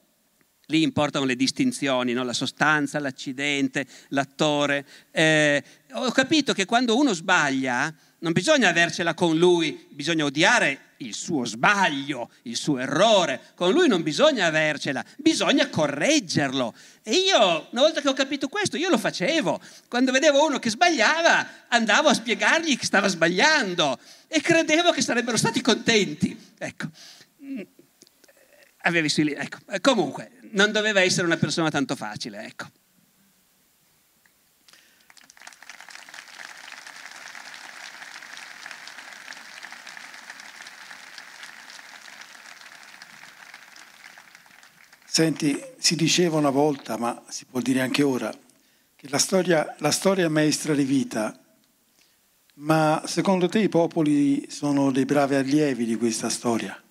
Lì 0.67 0.83
importano 0.83 1.27
le 1.27 1.37
distinzioni, 1.37 2.13
no? 2.13 2.23
la 2.23 2.33
sostanza, 2.33 3.01
l'accidente, 3.01 3.85
l'attore. 4.09 4.87
Eh, 5.11 5.63
ho 5.93 6.11
capito 6.13 6.55
che 6.55 6.65
quando 6.65 6.97
uno 6.97 7.13
sbaglia 7.13 7.93
non 8.21 8.33
bisogna 8.33 8.69
avercela 8.69 9.13
con 9.13 9.37
lui, 9.37 9.87
bisogna 9.91 10.25
odiare 10.25 10.92
il 11.07 11.15
suo 11.15 11.45
sbaglio, 11.45 12.31
il 12.43 12.57
suo 12.57 12.79
errore. 12.79 13.41
Con 13.55 13.73
lui 13.73 13.89
non 13.89 14.03
bisogna 14.03 14.47
avercela, 14.47 15.05
bisogna 15.19 15.69
correggerlo. 15.69 16.75
E 17.03 17.13
io, 17.13 17.69
una 17.71 17.83
volta 17.83 18.01
che 18.01 18.09
ho 18.09 18.13
capito 18.13 18.49
questo, 18.49 18.77
io 18.77 18.89
lo 18.89 18.99
facevo. 18.99 19.61
Quando 19.89 20.13
vedevo 20.13 20.45
uno 20.45 20.59
che 20.59 20.71
sbagliava, 20.71 21.67
andavo 21.69 22.09
a 22.09 22.15
spiegargli 22.15 22.77
che 22.77 22.85
stava 22.85 23.09
sbagliando 23.09 23.99
e 24.29 24.41
credevo 24.41 24.91
che 24.93 25.03
sarebbero 25.03 25.37
stati 25.37 25.61
contenti. 25.61 26.39
Ecco. 26.59 26.89
Avevi 28.83 29.09
sui... 29.09 29.33
ecco. 29.33 29.59
Comunque, 29.81 30.31
non 30.53 30.73
doveva 30.73 31.01
essere 31.01 31.27
una 31.27 31.37
persona 31.37 31.71
tanto 31.71 31.97
facile, 31.97 32.45
ecco. 32.45 32.67
Senti, 45.15 45.63
si 45.77 45.95
diceva 45.95 46.39
una 46.39 46.49
volta, 46.49 46.97
ma 46.97 47.23
si 47.29 47.45
può 47.45 47.61
dire 47.61 47.83
anche 47.83 48.03
ora, 48.03 48.35
che 48.97 49.09
la 49.11 49.19
storia, 49.19 49.77
la 49.81 49.91
storia 49.91 50.25
è 50.25 50.29
maestra 50.29 50.75
di 50.75 50.85
vita, 50.85 51.39
ma 52.55 53.03
secondo 53.05 53.47
te 53.47 53.59
i 53.59 53.69
popoli 53.69 54.47
sono 54.49 54.91
dei 54.91 55.05
bravi 55.05 55.35
allievi 55.35 55.85
di 55.85 55.97
questa 55.97 56.31
storia? 56.31 56.83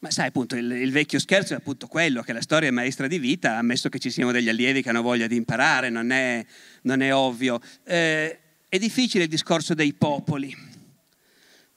Ma 0.00 0.10
sai, 0.10 0.26
appunto, 0.26 0.54
il, 0.54 0.70
il, 0.70 0.92
vecchio 0.92 1.18
scherzo 1.18 1.54
è 1.54 1.56
appunto 1.56 1.86
quello, 1.86 2.20
che 2.20 2.34
la 2.34 2.42
storia 2.42 2.68
è 2.68 2.72
maestra 2.72 3.06
di 3.06 3.18
vita, 3.18 3.56
ammesso 3.56 3.88
che 3.88 3.98
ci 3.98 4.10
siano 4.10 4.32
degli 4.32 4.50
allievi 4.50 4.82
che 4.82 4.90
hanno 4.90 5.00
voglia 5.00 5.26
di 5.26 5.36
imparare, 5.36 5.88
non 5.88 6.10
è, 6.10 6.44
non 6.82 7.00
è 7.00 7.14
ovvio. 7.14 7.58
Eh, 7.84 8.38
è 8.68 8.76
difficile 8.76 9.24
il 9.24 9.30
discorso 9.30 9.72
dei 9.72 9.94
popoli, 9.94 10.54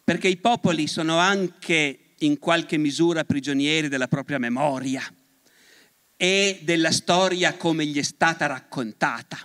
perché 0.03 0.27
i 0.27 0.35
popoli 0.35 0.87
sono 0.87 1.17
anche 1.19 1.99
in 2.19 2.39
qualche 2.39 2.77
misura 2.77 3.23
prigionieri 3.23 3.87
della 3.87 4.07
propria 4.07 4.37
memoria 4.37 5.03
e 6.15 6.59
della 6.63 6.91
storia 6.91 7.55
come 7.55 7.85
gli 7.85 7.97
è 7.97 8.03
stata 8.03 8.45
raccontata. 8.45 9.37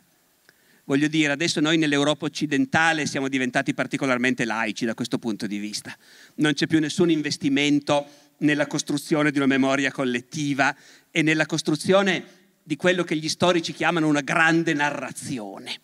Voglio 0.87 1.09
dire, 1.09 1.33
adesso 1.33 1.61
noi 1.61 1.79
nell'Europa 1.79 2.27
occidentale 2.27 3.07
siamo 3.07 3.29
diventati 3.29 3.73
particolarmente 3.73 4.45
laici 4.45 4.85
da 4.85 4.95
questo 4.95 5.19
punto 5.19 5.47
di 5.47 5.59
vista. 5.59 5.97
Non 6.37 6.53
c'è 6.53 6.67
più 6.67 6.79
nessun 6.79 7.11
investimento 7.11 8.07
nella 8.39 8.67
costruzione 8.67 9.31
di 9.31 9.39
una 9.39 9.47
memoria 9.47 9.91
collettiva 9.91 10.75
e 11.11 11.23
nella 11.23 11.47
costruzione 11.47 12.43
di 12.63 12.77
quello 12.77 13.05
che 13.05 13.17
gli 13.17 13.29
storici 13.29 13.73
chiamano 13.73 14.09
una 14.09 14.21
grande 14.21 14.75
narrazione. 14.75 15.75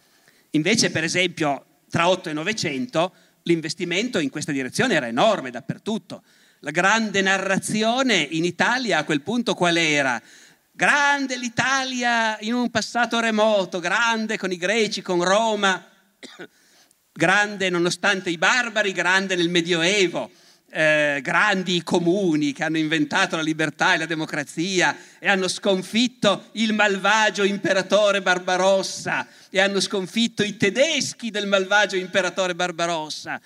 Invece, 0.50 0.90
per 0.90 1.04
esempio, 1.04 1.64
tra 1.88 2.08
8 2.08 2.30
e 2.30 2.32
900 2.32 3.12
l'investimento 3.44 4.18
in 4.18 4.28
questa 4.28 4.52
direzione 4.52 4.94
era 4.94 5.06
enorme 5.06 5.50
dappertutto. 5.50 6.22
La 6.62 6.72
grande 6.72 7.22
narrazione 7.22 8.16
in 8.16 8.44
Italia 8.44 8.98
a 8.98 9.04
quel 9.04 9.22
punto 9.22 9.54
qual 9.54 9.78
era? 9.78 10.20
Grande 10.70 11.38
l'Italia 11.38 12.38
in 12.40 12.52
un 12.52 12.68
passato 12.68 13.18
remoto, 13.18 13.80
grande 13.80 14.36
con 14.36 14.52
i 14.52 14.58
greci, 14.58 15.00
con 15.00 15.24
Roma, 15.24 15.82
grande 17.12 17.70
nonostante 17.70 18.28
i 18.28 18.36
barbari, 18.36 18.92
grande 18.92 19.36
nel 19.36 19.48
Medioevo. 19.48 20.30
Eh, 20.72 21.20
grandi 21.22 21.82
comuni 21.82 22.52
che 22.52 22.62
hanno 22.62 22.78
inventato 22.78 23.36
la 23.36 23.42
libertà 23.42 23.94
e 23.94 23.98
la 23.98 24.06
democrazia 24.06 24.94
e 25.18 25.28
hanno 25.28 25.48
sconfitto 25.48 26.50
il 26.52 26.74
malvagio 26.74 27.42
imperatore 27.42 28.20
Barbarossa 28.20 29.26
e 29.48 29.60
hanno 29.60 29.80
sconfitto 29.80 30.44
i 30.44 30.58
tedeschi 30.58 31.30
del 31.30 31.46
malvagio 31.46 31.96
imperatore 31.96 32.54
Barbarossa. 32.54 33.40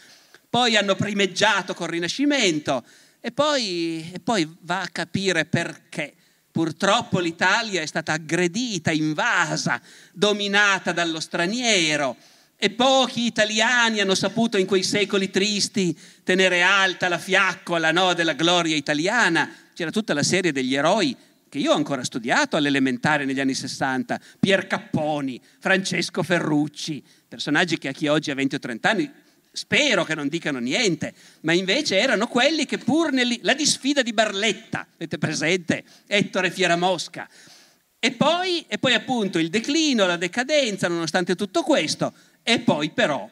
Poi 0.51 0.77
hanno 0.77 0.97
primeggiato 0.97 1.75
col 1.75 1.89
Rinascimento 1.89 2.85
e 3.27 3.33
poi, 3.33 4.11
e 4.13 4.21
poi 4.21 4.47
va 4.61 4.83
a 4.83 4.89
capire 4.89 5.47
perché. 5.47 6.13
Purtroppo 6.51 7.21
l'Italia 7.21 7.81
è 7.81 7.87
stata 7.87 8.13
aggredita, 8.13 8.91
invasa, 8.91 9.81
dominata 10.13 10.93
dallo 10.93 11.21
straniero 11.21 12.17
E 12.57 12.69
pochi 12.71 13.25
italiani 13.25 14.01
hanno 14.01 14.15
saputo 14.15 14.59
in 14.59 14.67
quei 14.67 14.83
secoli 14.83 15.31
tristi 15.31 15.99
tenere 16.23 16.61
alta 16.61 17.09
la 17.09 17.17
fiaccola 17.17 17.93
no, 17.93 18.13
della 18.13 18.35
gloria 18.35 18.77
italiana. 18.77 19.51
C'era 19.73 19.91
tutta 19.91 20.13
la 20.13 20.23
serie 20.23 20.53
degli 20.53 20.75
eroi 20.75 21.17
che 21.49 21.57
io 21.57 21.73
ho 21.73 21.77
ancora 21.77 22.05
studiato 22.05 22.59
all'elementare 22.59 23.25
negli 23.25 23.41
anni 23.41 23.55
60, 23.55 24.21
Pier 24.39 24.67
Capponi, 24.67 25.41
Francesco 25.61 26.23
Ferrucci, 26.23 27.03
personaggi 27.27 27.79
che 27.79 27.89
a 27.89 27.93
chi 27.93 28.07
oggi 28.07 28.31
ha 28.31 28.35
20 28.35 28.55
o 28.57 28.59
30 28.59 28.91
anni 28.91 29.11
spero 29.55 30.05
che 30.05 30.15
non 30.15 30.29
dicano 30.29 30.59
niente, 30.59 31.15
ma 31.43 31.53
invece 31.53 31.97
erano 31.99 32.27
quelli 32.27 32.67
che 32.67 32.79
pur 32.79 33.13
nella 33.13 33.35
la 33.41 33.55
disfida 33.55 34.03
di 34.03 34.13
Barletta, 34.13 34.87
avete 34.95 35.17
presente? 35.17 35.85
Ettore 36.07 36.51
Fieramosca. 36.51 37.29
E 37.99 38.11
poi, 38.13 38.65
e 38.69 38.79
poi 38.79 38.93
appunto 38.93 39.39
il 39.39 39.49
declino, 39.49 40.07
la 40.07 40.17
decadenza, 40.17 40.89
nonostante 40.89 41.37
tutto 41.37 41.63
questo, 41.63 42.13
e 42.43 42.61
poi 42.61 42.91
però, 42.91 43.31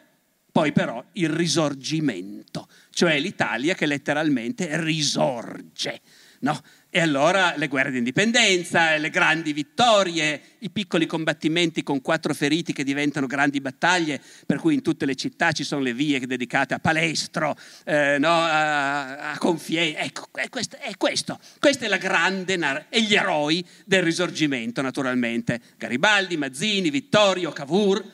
poi 0.50 0.72
però 0.72 1.04
il 1.12 1.28
risorgimento, 1.28 2.68
cioè 2.90 3.18
l'Italia 3.18 3.74
che 3.74 3.84
letteralmente 3.84 4.80
risorge. 4.80 6.00
No? 6.40 6.58
E 6.95 7.01
allora 7.01 7.55
le 7.57 7.68
guerre 7.68 7.90
di 7.90 7.97
indipendenza, 7.97 8.99
le 8.99 9.09
grandi 9.09 9.55
vittorie, 9.55 10.38
i 10.59 10.68
piccoli 10.68 11.07
combattimenti 11.07 11.82
con 11.82 12.03
quattro 12.03 12.34
feriti 12.34 12.74
che 12.74 12.84
diventano 12.84 13.26
grandi 13.26 13.62
battaglie, 13.62 14.20
per 14.45 14.59
cui 14.59 14.74
in 14.74 14.82
tutte 14.82 15.07
le 15.07 15.14
città 15.14 15.53
ci 15.53 15.64
sono 15.64 15.80
le 15.80 15.95
vie 15.95 16.20
dedicate 16.20 16.74
a 16.74 16.80
Palestro, 16.80 17.57
eh, 17.86 18.18
no, 18.18 18.28
a, 18.28 19.30
a 19.30 19.38
Confie. 19.38 19.97
Ecco, 19.97 20.28
è 20.34 20.51
questo, 20.51 20.76
è 20.80 20.95
questo. 20.99 21.40
Questa 21.59 21.86
è 21.86 21.88
la 21.88 21.97
grande 21.97 22.57
nar- 22.57 22.84
e 22.90 23.01
gli 23.01 23.14
eroi 23.14 23.64
del 23.86 24.03
risorgimento, 24.03 24.82
naturalmente. 24.82 25.62
Garibaldi, 25.78 26.36
Mazzini, 26.36 26.90
Vittorio, 26.90 27.53
Cavour, 27.53 28.05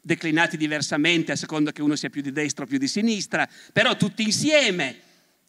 declinati 0.00 0.56
diversamente 0.56 1.30
a 1.30 1.36
seconda 1.36 1.70
che 1.70 1.80
uno 1.80 1.94
sia 1.94 2.10
più 2.10 2.22
di 2.22 2.32
destra 2.32 2.64
o 2.64 2.66
più 2.66 2.78
di 2.78 2.88
sinistra, 2.88 3.48
però 3.72 3.94
tutti 3.94 4.24
insieme 4.24 5.04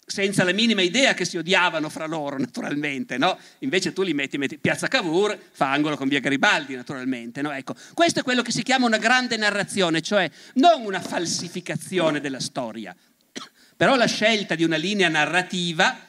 senza 0.09 0.45
la 0.45 0.53
minima 0.53 0.81
idea 0.81 1.13
che 1.13 1.25
si 1.25 1.35
odiavano 1.35 1.89
fra 1.89 2.05
loro, 2.05 2.37
naturalmente, 2.39 3.17
no? 3.17 3.37
Invece 3.59 3.91
tu 3.91 4.03
li 4.03 4.13
metti, 4.13 4.37
metti 4.37 4.57
Piazza 4.57 4.87
Cavour, 4.87 5.37
fa 5.51 5.73
angolo 5.73 5.97
con 5.97 6.07
via 6.07 6.21
Garibaldi, 6.21 6.75
naturalmente, 6.75 7.41
no? 7.41 7.51
Ecco, 7.51 7.75
questo 7.93 8.21
è 8.21 8.23
quello 8.23 8.41
che 8.41 8.53
si 8.53 8.63
chiama 8.63 8.85
una 8.85 8.99
grande 8.99 9.35
narrazione, 9.35 9.99
cioè 9.99 10.31
non 10.53 10.85
una 10.85 11.01
falsificazione 11.01 12.21
della 12.21 12.39
storia, 12.39 12.95
però 13.75 13.97
la 13.97 14.07
scelta 14.07 14.55
di 14.55 14.63
una 14.63 14.77
linea 14.77 15.09
narrativa 15.09 15.99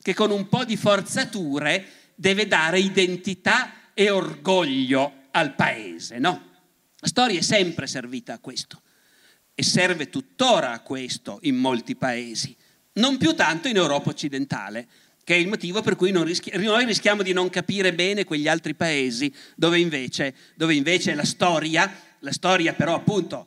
che 0.00 0.14
con 0.14 0.30
un 0.30 0.48
po' 0.48 0.64
di 0.64 0.76
forzature 0.76 1.84
deve 2.14 2.46
dare 2.46 2.78
identità 2.78 3.90
e 3.92 4.08
orgoglio 4.08 5.24
al 5.32 5.56
paese, 5.56 6.18
no? 6.18 6.52
La 7.00 7.08
storia 7.08 7.40
è 7.40 7.42
sempre 7.42 7.88
servita 7.88 8.34
a 8.34 8.38
questo 8.38 8.82
e 9.52 9.64
serve 9.64 10.08
tuttora 10.10 10.70
a 10.70 10.80
questo 10.80 11.40
in 11.42 11.56
molti 11.56 11.96
paesi 11.96 12.56
non 12.98 13.16
più 13.16 13.34
tanto 13.34 13.68
in 13.68 13.76
Europa 13.76 14.10
occidentale, 14.10 14.86
che 15.24 15.34
è 15.34 15.38
il 15.38 15.48
motivo 15.48 15.82
per 15.82 15.96
cui 15.96 16.10
rischi- 16.24 16.56
noi 16.56 16.84
rischiamo 16.84 17.22
di 17.22 17.32
non 17.32 17.50
capire 17.50 17.92
bene 17.92 18.24
quegli 18.24 18.48
altri 18.48 18.74
paesi 18.74 19.32
dove 19.56 19.78
invece, 19.78 20.34
dove 20.54 20.74
invece 20.74 21.14
la 21.14 21.24
storia, 21.24 21.92
la 22.20 22.32
storia 22.32 22.72
però 22.72 22.94
appunto 22.94 23.46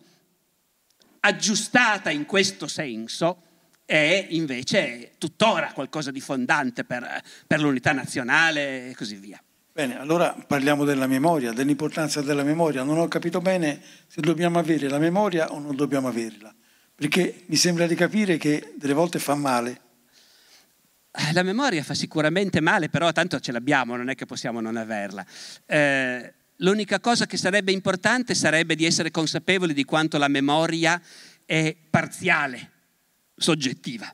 aggiustata 1.21 2.09
in 2.09 2.25
questo 2.25 2.67
senso, 2.67 3.43
è 3.85 4.27
invece 4.29 5.13
tuttora 5.17 5.71
qualcosa 5.73 6.11
di 6.11 6.21
fondante 6.21 6.83
per, 6.83 7.21
per 7.45 7.59
l'unità 7.59 7.91
nazionale 7.91 8.89
e 8.89 8.95
così 8.95 9.15
via. 9.15 9.41
Bene, 9.73 9.99
allora 9.99 10.33
parliamo 10.33 10.85
della 10.85 11.07
memoria, 11.07 11.51
dell'importanza 11.51 12.21
della 12.21 12.43
memoria. 12.43 12.83
Non 12.83 12.97
ho 12.97 13.07
capito 13.07 13.41
bene 13.41 13.81
se 14.07 14.21
dobbiamo 14.21 14.59
avere 14.59 14.87
la 14.87 14.99
memoria 14.99 15.51
o 15.51 15.59
non 15.59 15.75
dobbiamo 15.75 16.07
averla 16.07 16.53
perché 17.01 17.45
mi 17.47 17.55
sembra 17.55 17.87
di 17.87 17.95
capire 17.95 18.37
che 18.37 18.73
delle 18.75 18.93
volte 18.93 19.17
fa 19.17 19.33
male. 19.33 19.81
Eh, 21.11 21.33
la 21.33 21.41
memoria 21.41 21.81
fa 21.81 21.95
sicuramente 21.95 22.61
male, 22.61 22.89
però 22.89 23.11
tanto 23.11 23.39
ce 23.39 23.51
l'abbiamo, 23.51 23.95
non 23.95 24.09
è 24.09 24.13
che 24.13 24.27
possiamo 24.27 24.61
non 24.61 24.77
averla. 24.77 25.25
Eh, 25.65 26.33
l'unica 26.57 26.99
cosa 26.99 27.25
che 27.25 27.37
sarebbe 27.37 27.71
importante 27.71 28.35
sarebbe 28.35 28.75
di 28.75 28.85
essere 28.85 29.09
consapevoli 29.09 29.73
di 29.73 29.83
quanto 29.83 30.19
la 30.19 30.27
memoria 30.27 31.01
è 31.43 31.75
parziale, 31.89 32.69
soggettiva, 33.35 34.13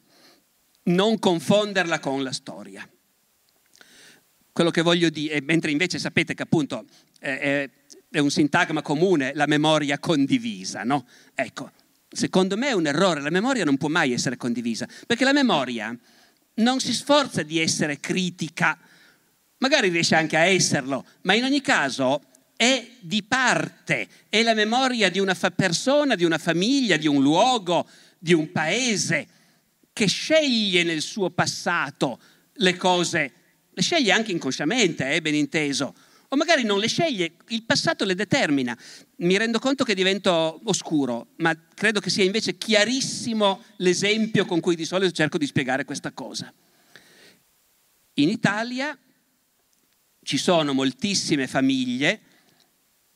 non 0.84 1.20
confonderla 1.20 2.00
con 2.00 2.24
la 2.24 2.32
storia. 2.32 2.90
Quello 4.54 4.72
che 4.72 4.82
voglio 4.82 5.10
dire, 5.10 5.42
mentre 5.42 5.72
invece 5.72 6.00
sapete 6.00 6.34
che 6.34 6.44
appunto 6.44 6.86
eh, 7.20 7.70
è 8.10 8.20
un 8.20 8.32
sintagma 8.32 8.82
comune 8.82 9.34
la 9.36 9.46
memoria 9.46 10.00
condivisa, 10.00 10.84
no? 10.86 11.06
Ecco, 11.36 11.72
secondo 12.10 12.58
me 12.58 12.70
è 12.70 12.74
un 12.74 12.88
errore, 12.88 13.22
la 13.22 13.30
memoria 13.30 13.66
non 13.66 13.78
può 13.78 13.90
mai 13.90 14.14
essere 14.14 14.38
condivisa, 14.38 14.88
perché 15.06 15.24
la 15.24 15.34
memoria 15.34 15.96
non 16.56 16.80
si 16.80 16.94
sforza 16.94 17.44
di 17.44 17.60
essere 17.60 18.00
critica, 18.00 18.78
magari 19.60 19.90
riesce 19.90 20.16
anche 20.16 20.38
a 20.38 20.46
esserlo, 20.46 21.06
ma 21.24 21.34
in 21.34 21.44
ogni 21.44 21.62
caso 21.62 22.22
è 22.56 22.86
di 23.00 23.24
parte, 23.24 24.08
è 24.30 24.42
la 24.42 24.56
memoria 24.56 25.10
di 25.10 25.20
una 25.20 25.36
fa- 25.36 25.52
persona, 25.52 26.16
di 26.16 26.24
una 26.24 26.40
famiglia, 26.40 26.98
di 26.98 27.08
un 27.08 27.22
luogo, 27.22 27.88
di 28.18 28.34
un 28.34 28.52
paese 28.52 29.28
che 29.94 30.08
sceglie 30.08 30.84
nel 30.84 31.02
suo 31.02 31.30
passato 31.30 32.20
le 32.54 32.76
cose, 32.76 33.32
le 33.70 33.82
sceglie 33.82 34.12
anche 34.12 34.32
inconsciamente, 34.32 35.12
eh, 35.12 35.22
ben 35.22 35.36
inteso, 35.36 35.94
o 36.30 36.36
magari 36.36 36.64
non 36.64 36.80
le 36.80 36.88
sceglie, 36.88 37.34
il 37.50 37.64
passato 37.64 38.04
le 38.04 38.16
determina. 38.16 38.78
Mi 39.18 39.38
rendo 39.38 39.60
conto 39.60 39.84
che 39.84 39.96
divento 39.96 40.60
oscuro, 40.66 41.30
ma 41.38 41.58
credo 41.74 42.00
che 42.00 42.10
sia 42.10 42.24
invece 42.24 42.58
chiarissimo 42.58 43.64
l'esempio 43.78 44.46
con 44.46 44.60
cui 44.60 44.76
di 44.76 44.86
solito 44.86 45.12
cerco 45.12 45.38
di 45.38 45.46
spiegare 45.46 45.86
questa 45.86 46.12
cosa. 46.12 46.54
In 48.16 48.30
Italia 48.30 48.98
ci 50.24 50.38
sono 50.38 50.74
moltissime 50.74 51.48
famiglie 51.48 52.22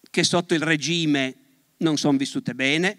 che 0.10 0.24
sotto 0.24 0.54
il 0.54 0.62
regime 0.62 1.36
non 1.78 1.98
sono 1.98 2.18
vissute 2.18 2.54
bene, 2.54 2.98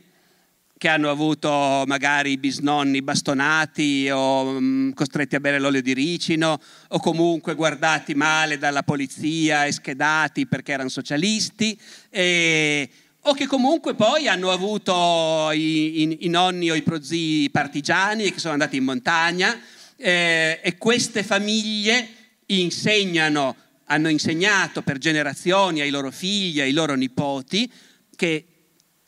che 0.83 0.89
hanno 0.89 1.11
avuto 1.11 1.85
magari 1.87 2.37
bisnonni 2.39 3.03
bastonati 3.03 4.11
o 4.11 4.59
mm, 4.59 4.91
costretti 4.95 5.37
a 5.37 5.39
bere 5.39 5.61
l'olio 5.61 5.80
di 5.80 5.95
ricino 5.95 6.59
o 6.89 6.99
comunque 6.99 7.55
guardati 7.55 8.16
male 8.16 8.59
dalla 8.59 8.83
polizia 8.83 9.64
e 9.64 9.70
schedati 9.70 10.45
perché 10.49 10.72
erano 10.72 10.89
socialisti 10.89 11.78
e, 12.11 12.91
o 13.20 13.33
che 13.33 13.47
comunque 13.47 13.95
poi 13.95 14.26
hanno 14.26 14.51
avuto 14.51 15.53
i, 15.53 16.03
i, 16.03 16.26
i, 16.26 16.28
nonni 16.28 16.68
o 16.68 16.74
i 16.74 16.83
prozii 16.83 17.49
partigiani 17.51 18.33
che 18.33 18.41
sono 18.41 18.55
andati 18.55 18.76
in 18.76 18.83
montagna 18.83 19.57
eh, 19.97 20.59
e 20.61 20.78
queste 20.78 21.22
famiglie 21.22 22.09
insegnano, 22.47 23.55
hanno 23.85 24.09
insegnato 24.09 24.83
per 24.83 24.99
generazioni 24.99 25.80
ai 25.80 25.91
loro 25.91 26.11
figli, 26.11 26.61
ai 26.61 26.72
loro 26.72 26.97
nipoti 26.97 27.70
che 28.16 28.47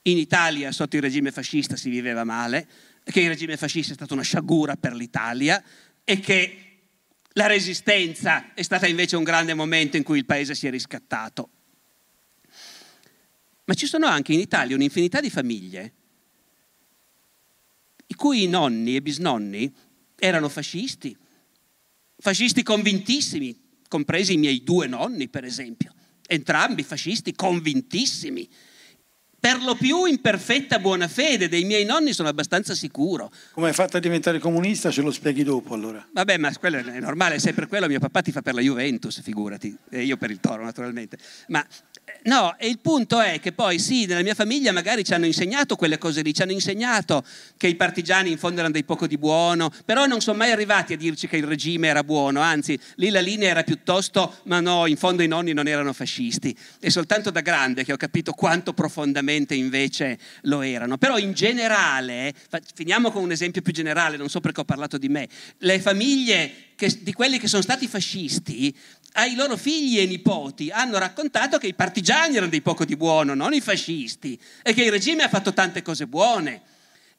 in 0.07 0.19
Italia 0.19 0.73
sotto 0.73 0.97
il 0.97 1.03
regime 1.03 1.31
fascista 1.31 1.77
si 1.77 1.89
viveva 1.89 2.25
male, 2.25 2.67
che 3.05 3.21
il 3.21 3.29
regime 3.29 3.57
fascista 3.57 3.93
è 3.93 3.95
stata 3.95 4.15
una 4.15 4.23
sciagura 4.23 4.77
per 4.77 4.95
l'Italia 4.95 5.63
e 6.03 6.21
che 6.21 6.59
la 7.33 7.47
resistenza 7.47 8.55
è 8.55 8.63
stata 8.63 8.87
invece 8.87 9.17
un 9.17 9.25
grande 9.25 9.55
momento 9.55 9.97
in 9.97 10.03
cui 10.03 10.19
il 10.19 10.27
paese 10.27 10.55
si 10.55 10.67
è 10.67 10.71
riscattato. 10.71 11.51
Ma 13.65 13.75
ci 13.75 13.87
sono 13.87 14.07
anche 14.07 14.33
in 14.33 14.41
Italia 14.41 14.77
un'infinità 14.77 15.21
di 15.21 15.31
famiglie 15.31 15.93
i 18.07 18.15
cui 18.15 18.47
nonni 18.47 18.97
e 18.97 19.03
bisnonni 19.03 19.75
erano 20.17 20.51
fascisti, 20.51 21.17
fascisti 22.19 22.63
convintissimi, 22.63 23.59
compresi 23.89 24.35
i 24.35 24.37
miei 24.37 24.63
due 24.63 24.87
nonni 24.87 25.29
per 25.29 25.45
esempio, 25.45 25.95
entrambi 26.27 26.83
fascisti 26.83 27.35
convintissimi 27.35 28.49
per 29.45 29.63
lo 29.63 29.75
più 29.75 30.07
in 30.07 30.23
perfetta 30.23 30.79
buona 30.79 31.07
fede, 31.07 31.51
dei 31.51 31.65
miei 31.65 31.85
nonni 31.85 32.15
sono 32.15 32.31
abbastanza 32.31 32.75
sicuro. 32.75 33.31
Come 33.53 33.69
hai 33.69 33.75
fatto 33.75 33.99
a 33.99 34.01
diventare 34.01 34.39
comunista 34.39 34.91
ce 34.91 35.03
lo 35.03 35.11
spieghi 35.11 35.43
dopo 35.43 35.75
allora. 35.75 36.03
Vabbè, 36.11 36.39
ma 36.39 36.51
quello 36.57 36.79
è 36.79 36.99
normale, 36.99 37.39
se 37.39 37.53
per 37.53 37.69
quello 37.69 37.87
mio 37.87 37.99
papà 37.99 38.23
ti 38.23 38.33
fa 38.33 38.41
per 38.41 38.55
la 38.55 38.63
Juventus, 38.63 39.21
figurati, 39.21 39.77
e 39.91 40.03
io 40.03 40.17
per 40.17 40.31
il 40.31 40.41
Toro 40.41 40.65
naturalmente. 40.65 41.19
Ma 41.49 41.63
No, 42.25 42.57
e 42.59 42.69
il 42.69 42.79
punto 42.79 43.21
è 43.21 43.39
che 43.39 43.53
poi 43.53 43.79
sì, 43.79 44.07
nella 44.07 44.23
mia 44.23 44.35
famiglia 44.35 44.73
magari 44.73 45.05
ci 45.05 45.13
hanno 45.13 45.27
insegnato 45.27 45.77
quelle 45.77 45.99
cose 45.99 46.23
lì, 46.23 46.33
ci 46.33 46.41
hanno 46.41 46.53
insegnato 46.53 47.23
che 47.59 47.67
i 47.67 47.75
partigiani 47.75 48.31
in 48.31 48.39
fondo 48.39 48.61
erano 48.61 48.73
dei 48.73 48.85
poco 48.85 49.07
di 49.07 49.19
buono, 49.19 49.71
però 49.85 50.07
non 50.07 50.23
sono 50.23 50.39
mai 50.39 50.51
arrivati 50.51 50.95
a 50.95 50.97
dirci 50.97 51.29
che 51.29 51.37
il 51.37 51.45
regime 51.45 51.89
era 51.89 52.03
buono, 52.03 52.41
anzi 52.41 52.79
lì 52.97 53.11
la 53.11 53.21
linea 53.21 53.51
era 53.51 53.63
piuttosto, 53.63 54.37
ma 54.45 54.61
no, 54.61 54.87
in 54.87 54.97
fondo 54.97 55.23
i 55.23 55.29
nonni 55.29 55.53
non 55.53 55.69
erano 55.69 55.93
fascisti. 55.93 56.57
È 56.81 56.89
soltanto 56.89 57.31
da 57.31 57.41
grande 57.41 57.85
che 57.85 57.93
ho 57.93 57.99
capito 57.99 58.33
quanto 58.33 58.73
profondamente 58.73 59.55
invece 59.55 60.19
lo 60.43 60.63
erano. 60.63 60.97
Però 60.97 61.19
in 61.19 61.35
generale, 61.35 62.33
finiamo 62.75 63.11
con 63.11 63.23
un 63.23 63.33
esempio 63.33 63.61
più 63.61 63.75
generale, 63.75 64.17
non 64.17 64.31
so 64.31 64.41
perché 64.41 64.61
ho 64.61 64.65
parlato 64.65 64.97
di 64.97 65.11
me, 65.11 65.29
le 65.59 65.79
famiglie 65.79 66.53
che, 66.77 66.99
di 67.01 67.13
quelli 67.13 67.39
che 67.39 67.49
sono 67.49 67.63
stati 67.63 67.87
fascisti 67.87 68.75
ai 69.17 69.35
loro 69.35 69.57
figli 69.57 69.99
e 69.99 70.07
nipoti 70.07 70.71
hanno 70.71 70.99
raccontato 70.99 71.59
che 71.59 71.69
i 71.69 71.75
partigiani 71.75 72.37
erano 72.37 72.51
dei 72.51 72.63
poco 72.63 72.85
di 72.85 72.97
buono, 72.97 73.35
non 73.35 73.53
i 73.53 73.61
fascisti, 73.61 74.39
e 74.63 74.75
che 74.75 74.85
il 74.85 74.91
regime 74.91 75.23
ha 75.23 75.29
fatto 75.29 75.53
tante 75.53 75.83
cose 75.83 76.07
buone. 76.07 76.63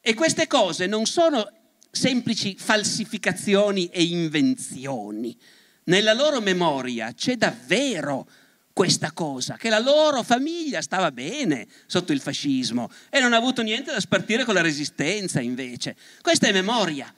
E 0.00 0.14
queste 0.14 0.46
cose 0.46 0.86
non 0.86 1.06
sono 1.06 1.50
semplici 1.90 2.54
falsificazioni 2.58 3.86
e 3.86 4.02
invenzioni. 4.02 5.36
Nella 5.84 6.12
loro 6.12 6.40
memoria 6.40 7.12
c'è 7.14 7.36
davvero 7.36 8.28
questa 8.72 9.12
cosa, 9.12 9.56
che 9.56 9.70
la 9.70 9.78
loro 9.78 10.22
famiglia 10.22 10.82
stava 10.82 11.10
bene 11.10 11.66
sotto 11.86 12.12
il 12.12 12.20
fascismo 12.20 12.90
e 13.08 13.20
non 13.20 13.32
ha 13.32 13.38
avuto 13.38 13.62
niente 13.62 13.90
da 13.90 14.00
spartire 14.00 14.44
con 14.44 14.52
la 14.52 14.60
resistenza 14.60 15.40
invece. 15.40 15.96
Questa 16.20 16.46
è 16.46 16.52
memoria. 16.52 17.12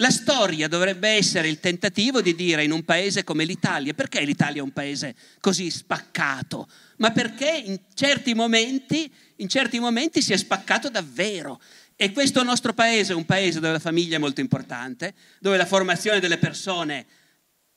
La 0.00 0.10
storia 0.10 0.66
dovrebbe 0.66 1.10
essere 1.10 1.48
il 1.48 1.60
tentativo 1.60 2.22
di 2.22 2.34
dire 2.34 2.64
in 2.64 2.72
un 2.72 2.84
paese 2.84 3.22
come 3.22 3.44
l'Italia, 3.44 3.92
perché 3.92 4.22
l'Italia 4.22 4.62
è 4.62 4.64
un 4.64 4.72
paese 4.72 5.14
così 5.40 5.70
spaccato? 5.70 6.66
Ma 6.96 7.10
perché 7.10 7.62
in 7.66 7.78
certi 7.92 8.32
momenti, 8.32 9.12
in 9.36 9.48
certi 9.48 9.78
momenti 9.78 10.22
si 10.22 10.32
è 10.32 10.38
spaccato 10.38 10.88
davvero. 10.88 11.60
E 11.96 12.12
questo 12.12 12.42
nostro 12.42 12.72
paese 12.72 13.12
è 13.12 13.14
un 13.14 13.26
paese 13.26 13.60
dove 13.60 13.74
la 13.74 13.78
famiglia 13.78 14.16
è 14.16 14.18
molto 14.18 14.40
importante, 14.40 15.12
dove 15.38 15.58
la 15.58 15.66
formazione 15.66 16.18
delle 16.18 16.38
persone 16.38 17.04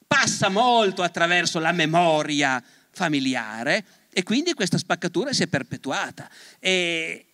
passa 0.07 0.47
molto 0.47 1.01
attraverso 1.01 1.59
la 1.59 1.73
memoria 1.73 2.63
familiare 2.91 3.83
e 4.13 4.23
quindi 4.23 4.53
questa 4.53 4.77
spaccatura 4.77 5.33
si 5.33 5.43
è 5.43 5.47
perpetuata. 5.47 6.29
E, 6.59 7.32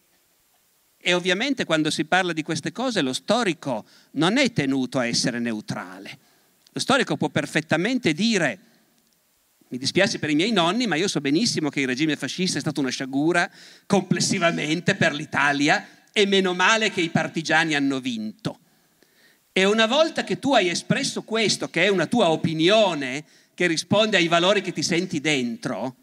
e 1.02 1.14
ovviamente 1.14 1.64
quando 1.64 1.90
si 1.90 2.06
parla 2.06 2.34
di 2.34 2.44
queste 2.44 2.72
cose 2.72 3.02
lo 3.02 3.14
storico 3.14 3.86
non 4.12 4.38
è 4.38 4.52
tenuto 4.52 5.00
a 5.00 5.06
essere 5.06 5.40
neutrale. 5.40 6.18
Lo 6.72 6.80
storico 6.80 7.16
può 7.16 7.30
perfettamente 7.30 8.14
dire, 8.14 8.60
mi 9.70 9.78
dispiace 9.78 10.20
per 10.20 10.30
i 10.30 10.36
miei 10.36 10.52
nonni, 10.52 10.88
ma 10.88 10.96
io 10.96 11.08
so 11.08 11.22
benissimo 11.22 11.70
che 11.70 11.82
il 11.82 11.88
regime 11.88 12.16
fascista 12.16 12.58
è 12.58 12.62
stata 12.62 12.82
una 12.82 12.90
sciagura 12.90 13.50
complessivamente 13.86 14.96
per 14.96 15.14
l'Italia 15.14 15.88
e 16.12 16.26
meno 16.26 16.54
male 16.54 16.92
che 16.92 17.02
i 17.02 17.10
partigiani 17.10 17.76
hanno 17.76 18.00
vinto. 18.00 18.60
E 19.54 19.66
una 19.66 19.88
volta 19.88 20.24
che 20.24 20.38
tu 20.38 20.54
hai 20.54 20.70
espresso 20.70 21.24
questo, 21.24 21.70
che 21.70 21.86
è 21.86 21.88
una 21.88 22.08
tua 22.08 22.30
opinione, 22.30 23.24
che 23.54 23.68
risponde 23.68 24.18
ai 24.18 24.28
valori 24.28 24.62
che 24.62 24.72
ti 24.72 24.84
senti 24.84 25.20
dentro, 25.20 25.96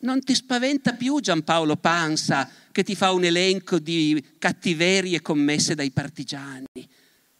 non 0.00 0.22
ti 0.22 0.34
spaventa 0.34 0.94
più 0.94 1.20
Giampaolo 1.20 1.76
Pansa 1.76 2.48
che 2.72 2.82
ti 2.82 2.94
fa 2.94 3.12
un 3.12 3.24
elenco 3.24 3.78
di 3.78 4.22
cattiverie 4.38 5.20
commesse 5.20 5.74
dai 5.74 5.90
partigiani. 5.90 6.66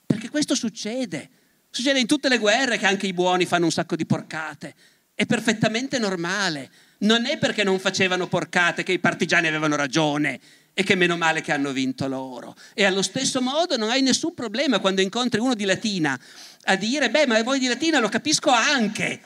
Perché 0.05 0.29
questo 0.29 0.55
succede. 0.55 1.29
Succede 1.71 2.01
in 2.01 2.07
tutte 2.07 2.29
le 2.29 2.39
guerre 2.39 2.79
che 2.79 2.87
anche 2.87 3.07
i 3.07 3.13
buoni 3.13 3.47
fanno 3.47 3.67
un 3.67 3.71
sacco 3.71 3.97
di 3.97 4.05
porcate. 4.05 4.75
È 5.15 5.25
perfettamente 5.25 5.99
normale. 5.99 6.71
Non 6.99 7.27
è 7.27 7.39
perché 7.39 7.65
non 7.65 7.79
facevano 7.79 8.27
porcate 8.27 8.83
che 8.83 8.93
i 8.93 8.99
partigiani 8.99 9.47
avevano 9.47 9.77
ragione 9.77 10.41
e 10.75 10.83
che 10.83 10.95
meno 10.95 11.17
male 11.17 11.41
che 11.41 11.53
hanno 11.53 11.73
vinto 11.73 12.09
loro. 12.09 12.55
E 12.75 12.85
allo 12.85 13.03
stesso 13.03 13.41
modo 13.41 13.77
non 13.77 13.91
hai 13.91 14.03
nessun 14.03 14.35
problema 14.35 14.81
quando 14.81 15.01
incontri 15.01 15.41
uno 15.41 15.55
di 15.55 15.65
Latina 15.65 16.19
a 16.65 16.77
dire, 16.77 17.11
beh, 17.11 17.27
ma 17.27 17.43
voi 17.43 17.59
di 17.59 17.67
Latina 17.67 18.01
lo 18.01 18.09
capisco 18.09 18.51
anche 18.51 19.21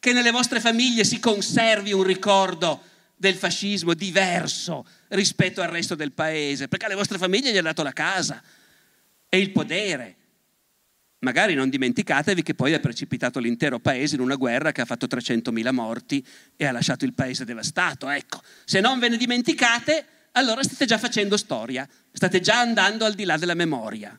che 0.00 0.12
nelle 0.12 0.30
vostre 0.30 0.58
famiglie 0.58 1.04
si 1.04 1.20
conservi 1.20 1.92
un 1.92 2.02
ricordo 2.02 2.82
del 3.14 3.34
fascismo 3.34 3.92
diverso 3.92 4.86
rispetto 5.08 5.60
al 5.60 5.68
resto 5.68 5.94
del 5.94 6.12
paese, 6.12 6.68
perché 6.68 6.86
alle 6.86 6.94
vostre 6.94 7.18
famiglie 7.18 7.52
gli 7.52 7.58
ha 7.58 7.62
dato 7.62 7.82
la 7.82 7.92
casa 7.92 8.42
e 9.28 9.38
il 9.38 9.50
podere. 9.50 10.16
Magari 11.18 11.52
non 11.52 11.68
dimenticatevi 11.68 12.42
che 12.42 12.54
poi 12.54 12.72
ha 12.72 12.80
precipitato 12.80 13.38
l'intero 13.38 13.78
paese 13.78 14.14
in 14.14 14.22
una 14.22 14.36
guerra 14.36 14.72
che 14.72 14.80
ha 14.80 14.86
fatto 14.86 15.06
300.000 15.06 15.70
morti 15.70 16.26
e 16.56 16.64
ha 16.64 16.72
lasciato 16.72 17.04
il 17.04 17.12
paese 17.12 17.44
devastato. 17.44 18.08
Ecco, 18.08 18.40
se 18.64 18.80
non 18.80 18.98
ve 18.98 19.10
ne 19.10 19.18
dimenticate, 19.18 20.06
allora 20.32 20.62
state 20.62 20.86
già 20.86 20.96
facendo 20.96 21.36
storia, 21.36 21.86
state 22.10 22.40
già 22.40 22.60
andando 22.60 23.04
al 23.04 23.12
di 23.12 23.24
là 23.24 23.36
della 23.36 23.52
memoria. 23.52 24.18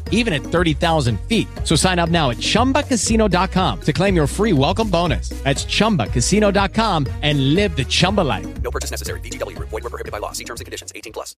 even 0.11 0.33
at 0.33 0.43
30,000 0.43 1.19
feet. 1.27 1.47
So 1.63 1.75
sign 1.75 1.97
up 1.97 2.09
now 2.09 2.29
at 2.29 2.37
chumbacasino.com 2.37 3.79
to 3.81 3.91
claim 3.93 4.15
your 4.15 4.27
free 4.27 4.53
welcome 4.53 4.89
bonus. 4.89 5.29
That's 5.43 5.65
chumbacasino.com 5.65 7.07
and 7.23 7.55
live 7.55 7.75
the 7.75 7.85
Chumba 7.85 8.21
life. 8.21 8.61
No 8.61 8.69
purchase 8.69 8.91
necessary. 8.91 9.19
VGW, 9.21 9.57
void, 9.57 9.71
were 9.83 9.89
prohibited 9.89 10.11
by 10.11 10.19
law. 10.19 10.33
See 10.33 10.45
terms 10.45 10.61
and 10.61 10.65
conditions 10.65 10.91
18 10.95 11.11
plus. 11.13 11.35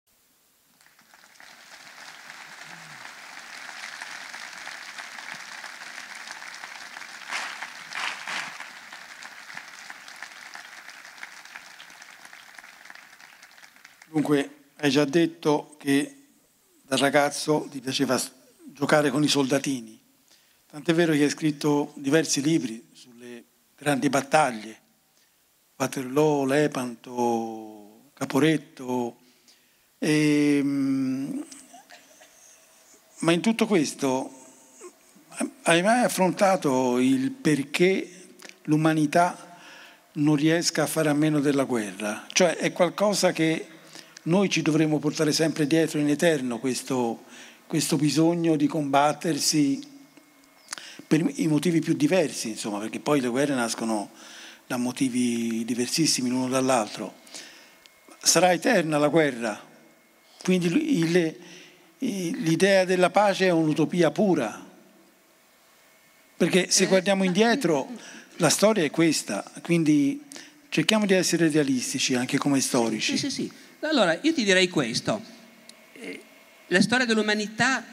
Dunque, 14.12 14.50
hai 14.78 14.90
già 14.90 15.06
detto 15.06 15.76
che 15.80 16.18
da 16.84 16.98
ragazzo 16.98 17.68
ti 17.70 17.80
piaceva 17.80 18.18
s- 18.18 18.32
giocare 18.74 19.12
con 19.12 19.24
i 19.24 19.28
soldatini. 19.28 20.00
Tant'è 20.70 20.94
vero 20.94 21.14
che 21.14 21.24
hai 21.24 21.30
scritto 21.30 21.94
diversi 21.96 22.42
libri 22.42 22.90
sulle 22.94 23.44
grandi 23.78 24.10
battaglie, 24.10 24.82
Waterloo, 25.76 26.46
Lepanto, 26.46 28.10
Caporetto. 28.14 29.18
E, 30.00 30.60
mm, 30.64 31.40
ma 33.20 33.32
in 33.32 33.42
tutto 33.42 33.68
questo 33.68 34.42
hai 35.64 35.82
mai 35.82 36.04
affrontato 36.04 37.00
il 37.00 37.32
perché 37.32 38.10
l'umanità 38.64 39.58
non 40.14 40.36
riesca 40.36 40.84
a 40.84 40.88
fare 40.88 41.10
a 41.10 41.14
meno 41.14 41.40
della 41.40 41.64
guerra? 41.64 42.26
Cioè 42.32 42.58
è 42.58 42.74
qualcosa 42.74 43.32
che 43.32 43.68
noi 44.24 44.50
ci 44.50 44.62
dovremmo 44.62 45.00
portare 45.00 45.32
sempre 45.32 45.68
dietro 45.68 46.00
in 46.00 46.10
eterno, 46.10 46.60
questo, 46.60 47.24
questo 47.68 47.96
bisogno 47.98 48.56
di 48.56 48.68
combattersi 48.68 49.82
per 51.08 51.32
i 51.36 51.48
motivi 51.48 51.80
più 51.80 51.94
diversi, 51.94 52.50
insomma, 52.50 52.80
perché 52.80 53.00
poi 53.00 53.20
le 53.22 53.28
guerre 53.28 53.56
nascono 53.56 54.12
da 54.68 54.78
motivi 54.78 55.64
diversissimi 55.66 56.30
l'uno 56.30 56.48
dall'altro. 56.48 57.22
Sarà 58.22 58.54
eterna 58.54 58.98
la 58.98 59.10
guerra, 59.10 59.62
quindi 60.44 60.70
l'idea 62.00 62.86
della 62.86 63.10
pace 63.10 63.48
è 63.48 63.52
un'utopia 63.52 64.12
pura, 64.12 64.66
perché 66.38 66.70
se 66.70 66.86
guardiamo 66.88 67.24
indietro 67.24 67.90
la 68.38 68.50
storia 68.50 68.84
è 68.84 68.90
questa, 68.90 69.44
quindi 69.62 70.24
cerchiamo 70.70 71.06
di 71.06 71.14
essere 71.14 71.50
realistici 71.50 72.16
anche 72.16 72.38
come 72.38 72.60
storici. 72.62 73.18
Sì, 73.18 73.30
sì, 73.30 73.44
sì. 73.44 73.52
Allora, 73.82 74.18
io 74.22 74.34
ti 74.34 74.44
direi 74.44 74.70
questo. 74.70 75.22
La 76.68 76.82
storia 76.82 77.06
dell'umanità 77.06 77.86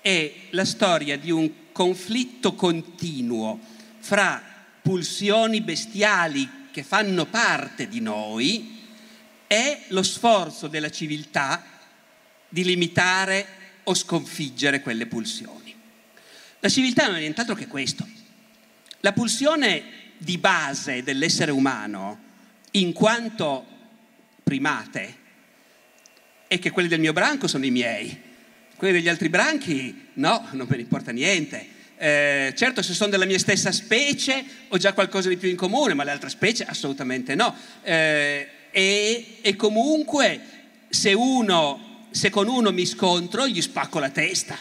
è 0.00 0.32
la 0.50 0.64
storia 0.64 1.18
di 1.18 1.30
un 1.30 1.72
conflitto 1.72 2.54
continuo 2.54 3.58
fra 3.98 4.42
pulsioni 4.82 5.60
bestiali 5.60 6.66
che 6.70 6.82
fanno 6.82 7.26
parte 7.26 7.88
di 7.88 8.00
noi 8.00 8.76
e 9.46 9.82
lo 9.88 10.02
sforzo 10.02 10.68
della 10.68 10.90
civiltà 10.90 11.64
di 12.48 12.64
limitare 12.64 13.46
o 13.84 13.94
sconfiggere 13.94 14.80
quelle 14.80 15.06
pulsioni. 15.06 15.74
La 16.60 16.68
civiltà 16.68 17.06
non 17.06 17.16
è 17.16 17.20
nient'altro 17.20 17.54
che 17.54 17.66
questo. 17.66 18.06
La 19.00 19.12
pulsione 19.12 19.82
di 20.18 20.38
base 20.38 21.02
dell'essere 21.02 21.50
umano, 21.50 22.26
in 22.72 22.92
quanto 22.92 23.66
primate, 24.42 25.26
è 26.48 26.58
che 26.58 26.70
quelli 26.70 26.88
del 26.88 26.98
mio 26.98 27.12
branco 27.12 27.46
sono 27.46 27.64
i 27.64 27.70
miei, 27.70 28.20
quelli 28.76 28.94
degli 28.94 29.08
altri 29.08 29.28
branchi 29.28 30.08
no, 30.14 30.48
non 30.52 30.66
me 30.68 30.76
ne 30.76 30.82
importa 30.82 31.12
niente. 31.12 31.76
Eh, 32.00 32.52
certo, 32.56 32.80
se 32.80 32.94
sono 32.94 33.10
della 33.10 33.24
mia 33.24 33.38
stessa 33.38 33.72
specie 33.72 34.44
ho 34.68 34.76
già 34.76 34.92
qualcosa 34.92 35.28
di 35.28 35.36
più 35.36 35.48
in 35.48 35.56
comune, 35.56 35.94
ma 35.94 36.04
le 36.04 36.12
altre 36.12 36.30
specie 36.30 36.64
assolutamente 36.64 37.34
no. 37.34 37.54
Eh, 37.82 38.48
e, 38.70 39.38
e, 39.40 39.56
comunque 39.56 40.40
se, 40.88 41.12
uno, 41.12 42.06
se 42.10 42.30
con 42.30 42.48
uno 42.48 42.70
mi 42.70 42.86
scontro 42.86 43.46
gli 43.46 43.60
spacco 43.60 43.98
la 43.98 44.10
testa. 44.10 44.58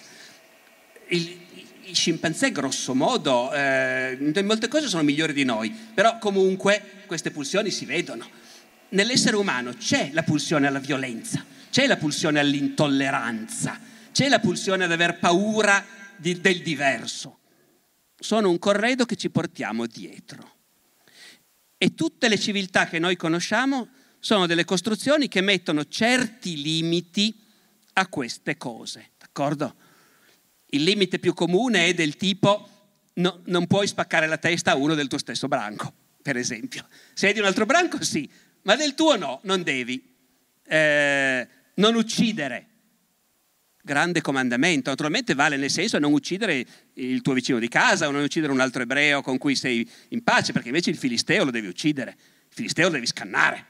Il, 1.10 1.46
i 1.88 1.94
scimpanzé 1.94 2.52
grosso 2.52 2.94
modo 2.94 3.54
eh, 3.54 4.18
in 4.20 4.46
molte 4.46 4.68
cose 4.68 4.88
sono 4.88 5.04
migliori 5.04 5.34
di 5.34 5.46
noi, 5.46 5.70
però 5.70 6.18
comunque 6.18 6.82
queste 7.06 7.32
pulsioni 7.32 7.72
si 7.72 7.86
vedono. 7.86 8.28
Nell'essere 8.90 9.36
umano 9.36 9.74
c'è 9.74 10.10
la 10.14 10.24
pulsione 10.24 10.68
alla 10.68 10.80
violenza, 10.80 11.44
c'è 11.70 11.88
la 11.88 11.98
pulsione 11.98 12.40
all'intolleranza, 12.40 13.80
c'è 14.12 14.30
la 14.30 14.40
pulsione 14.40 14.86
ad 14.86 14.92
aver 14.92 15.20
paura 15.20 15.86
di, 16.16 16.40
del 16.40 16.62
diverso. 16.62 17.40
Sono 18.20 18.50
un 18.50 18.60
corredo 18.60 19.06
che 19.06 19.16
ci 19.16 19.30
portiamo 19.30 19.86
dietro. 19.86 20.56
E 21.78 21.94
tutte 21.94 22.28
le 22.28 22.40
civiltà 22.40 22.88
che 22.88 22.98
noi 22.98 23.16
conosciamo 23.16 23.90
sono 24.20 24.48
delle 24.48 24.66
costruzioni 24.66 25.28
che 25.28 25.42
mettono 25.42 25.86
certi 25.86 26.60
limiti 26.62 27.44
a 27.94 28.08
queste 28.08 28.58
cose, 28.58 29.12
d'accordo? 29.18 29.76
Il 30.70 30.84
limite 30.84 31.20
più 31.20 31.34
comune 31.34 31.86
è 31.86 31.94
del 31.94 32.18
tipo 32.18 32.68
no, 33.16 33.42
non 33.46 33.68
puoi 33.68 33.88
spaccare 33.88 34.28
la 34.28 34.38
testa 34.38 34.72
a 34.72 34.76
uno 34.76 34.96
del 34.96 35.08
tuo 35.08 35.18
stesso 35.18 35.48
branco, 35.48 35.94
per 36.22 36.36
esempio. 36.36 36.88
Se 37.14 37.30
è 37.30 37.34
di 37.34 37.40
un 37.40 37.46
altro 37.46 37.66
branco 37.66 38.04
sì, 38.04 38.30
ma 38.64 38.76
del 38.76 38.96
tuo 38.96 39.16
no, 39.16 39.40
non 39.44 39.64
devi. 39.64 40.16
Eh, 40.64 41.48
non 41.78 41.96
uccidere. 41.96 42.66
Grande 43.82 44.22
comandamento, 44.22 44.90
naturalmente 44.90 45.34
vale 45.34 45.56
nel 45.56 45.72
senso 45.72 45.98
non 45.98 46.12
uccidere 46.12 46.66
il 46.96 47.22
tuo 47.22 47.34
vicino 47.34 47.58
di 47.58 47.70
casa 47.70 48.08
o 48.08 48.12
non 48.12 48.22
uccidere 48.22 48.52
un 48.52 48.60
altro 48.60 48.82
ebreo 48.82 49.22
con 49.22 49.38
cui 49.38 49.56
sei 49.56 49.90
in 50.10 50.24
pace, 50.24 50.52
perché 50.52 50.68
invece 50.68 50.90
il 50.90 50.98
filisteo 50.98 51.46
lo 51.46 51.52
devi 51.52 51.68
uccidere, 51.68 52.12
il 52.12 52.54
filisteo 52.54 52.88
lo 52.88 52.94
devi 52.94 53.06
scannare. 53.06 53.66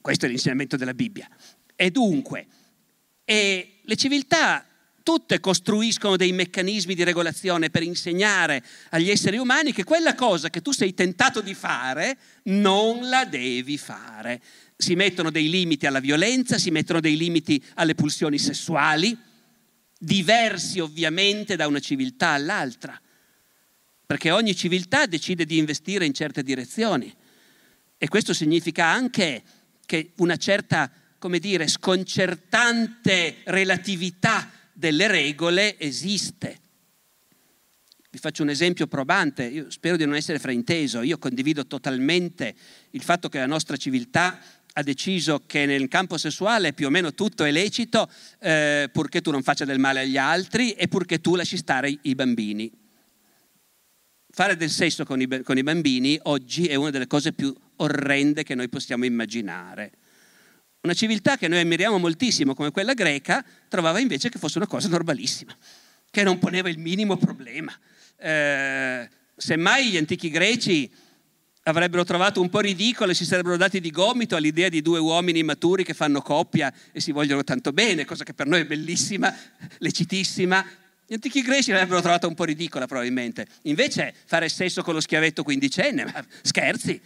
Questo 0.00 0.26
è 0.26 0.28
l'insegnamento 0.28 0.76
della 0.76 0.94
Bibbia. 0.94 1.28
E 1.74 1.90
dunque, 1.90 2.46
e 3.24 3.80
le 3.82 3.96
civiltà 3.96 4.64
tutte 5.04 5.38
costruiscono 5.38 6.16
dei 6.16 6.32
meccanismi 6.32 6.94
di 6.94 7.04
regolazione 7.04 7.70
per 7.70 7.82
insegnare 7.82 8.64
agli 8.90 9.10
esseri 9.10 9.36
umani 9.36 9.72
che 9.72 9.84
quella 9.84 10.14
cosa 10.14 10.50
che 10.50 10.62
tu 10.62 10.72
sei 10.72 10.94
tentato 10.94 11.42
di 11.42 11.54
fare 11.54 12.16
non 12.44 13.08
la 13.08 13.24
devi 13.26 13.76
fare. 13.76 14.40
Si 14.76 14.94
mettono 14.94 15.30
dei 15.30 15.48
limiti 15.48 15.86
alla 15.86 16.00
violenza, 16.00 16.58
si 16.58 16.70
mettono 16.70 17.00
dei 17.00 17.16
limiti 17.16 17.62
alle 17.74 17.94
pulsioni 17.94 18.38
sessuali, 18.38 19.16
diversi 19.98 20.80
ovviamente 20.80 21.56
da 21.56 21.66
una 21.66 21.80
civiltà 21.80 22.30
all'altra, 22.30 23.00
perché 24.06 24.30
ogni 24.30 24.54
civiltà 24.54 25.06
decide 25.06 25.44
di 25.44 25.58
investire 25.58 26.04
in 26.04 26.12
certe 26.12 26.42
direzioni 26.42 27.14
e 27.96 28.08
questo 28.08 28.34
significa 28.34 28.84
anche 28.84 29.42
che 29.86 30.12
una 30.16 30.36
certa, 30.36 30.90
come 31.18 31.38
dire, 31.38 31.66
sconcertante 31.68 33.36
relatività 33.44 34.50
delle 34.72 35.06
regole 35.06 35.78
esiste. 35.78 36.60
Vi 38.10 38.18
faccio 38.18 38.42
un 38.42 38.50
esempio 38.50 38.86
probante, 38.86 39.44
io 39.44 39.70
spero 39.70 39.96
di 39.96 40.04
non 40.04 40.14
essere 40.14 40.38
frainteso, 40.38 41.00
io 41.00 41.18
condivido 41.18 41.66
totalmente 41.66 42.54
il 42.90 43.02
fatto 43.02 43.28
che 43.28 43.38
la 43.38 43.46
nostra 43.46 43.76
civiltà 43.76 44.38
ha 44.76 44.82
deciso 44.82 45.42
che 45.46 45.66
nel 45.66 45.86
campo 45.88 46.18
sessuale 46.18 46.72
più 46.72 46.86
o 46.86 46.90
meno 46.90 47.14
tutto 47.14 47.44
è 47.44 47.50
lecito 47.52 48.10
eh, 48.40 48.88
purché 48.92 49.20
tu 49.20 49.30
non 49.30 49.42
faccia 49.42 49.64
del 49.64 49.78
male 49.78 50.00
agli 50.00 50.16
altri 50.16 50.72
e 50.72 50.88
purché 50.88 51.20
tu 51.20 51.36
lasci 51.36 51.56
stare 51.56 51.96
i, 52.02 52.14
bambini. 52.14 52.70
Fare 54.30 54.56
del 54.56 54.70
sesso 54.70 55.04
con 55.04 55.20
i, 55.20 55.42
con 55.42 55.58
i 55.58 55.62
bambini 55.62 56.18
oggi 56.24 56.66
è 56.66 56.74
una 56.74 56.90
delle 56.90 57.06
cose 57.06 57.32
più 57.32 57.54
orrende 57.76 58.42
che 58.42 58.56
noi 58.56 58.68
possiamo 58.68 59.04
immaginare. 59.04 59.92
Una 60.80 60.94
civiltà 60.94 61.36
che 61.36 61.46
noi 61.46 61.60
ammiriamo 61.60 61.98
moltissimo 61.98 62.54
come 62.54 62.72
quella 62.72 62.94
greca 62.94 63.44
trovava 63.68 64.00
invece 64.00 64.28
che 64.28 64.40
fosse 64.40 64.58
una 64.58 64.66
cosa 64.66 64.88
normalissima, 64.88 65.56
che 66.10 66.24
non 66.24 66.40
poneva 66.40 66.68
il 66.68 66.78
minimo 66.78 67.16
problema. 67.16 67.72
Eh, 68.16 69.08
semmai 69.36 69.90
gli 69.90 69.96
antichi 69.96 70.30
greci 70.30 70.90
avrebbero 71.64 72.04
trovato 72.04 72.40
un 72.40 72.48
po' 72.48 72.60
ridicolo 72.60 73.12
e 73.12 73.14
si 73.14 73.24
sarebbero 73.24 73.56
dati 73.56 73.80
di 73.80 73.90
gomito 73.90 74.36
all'idea 74.36 74.68
di 74.68 74.82
due 74.82 74.98
uomini 74.98 75.42
maturi 75.42 75.84
che 75.84 75.94
fanno 75.94 76.20
coppia 76.20 76.72
e 76.92 77.00
si 77.00 77.12
vogliono 77.12 77.44
tanto 77.44 77.72
bene, 77.72 78.04
cosa 78.04 78.24
che 78.24 78.34
per 78.34 78.46
noi 78.46 78.60
è 78.60 78.66
bellissima, 78.66 79.34
lecitissima. 79.78 80.64
Gli 81.06 81.14
antichi 81.14 81.42
greci 81.42 81.70
l'avrebbero 81.70 82.00
trovata 82.00 82.26
un 82.26 82.34
po' 82.34 82.44
ridicola 82.44 82.86
probabilmente. 82.86 83.46
Invece 83.62 84.14
fare 84.26 84.48
sesso 84.48 84.82
con 84.82 84.94
lo 84.94 85.00
schiavetto 85.00 85.42
quindicenne, 85.42 86.04
ma 86.04 86.24
scherzi, 86.42 87.00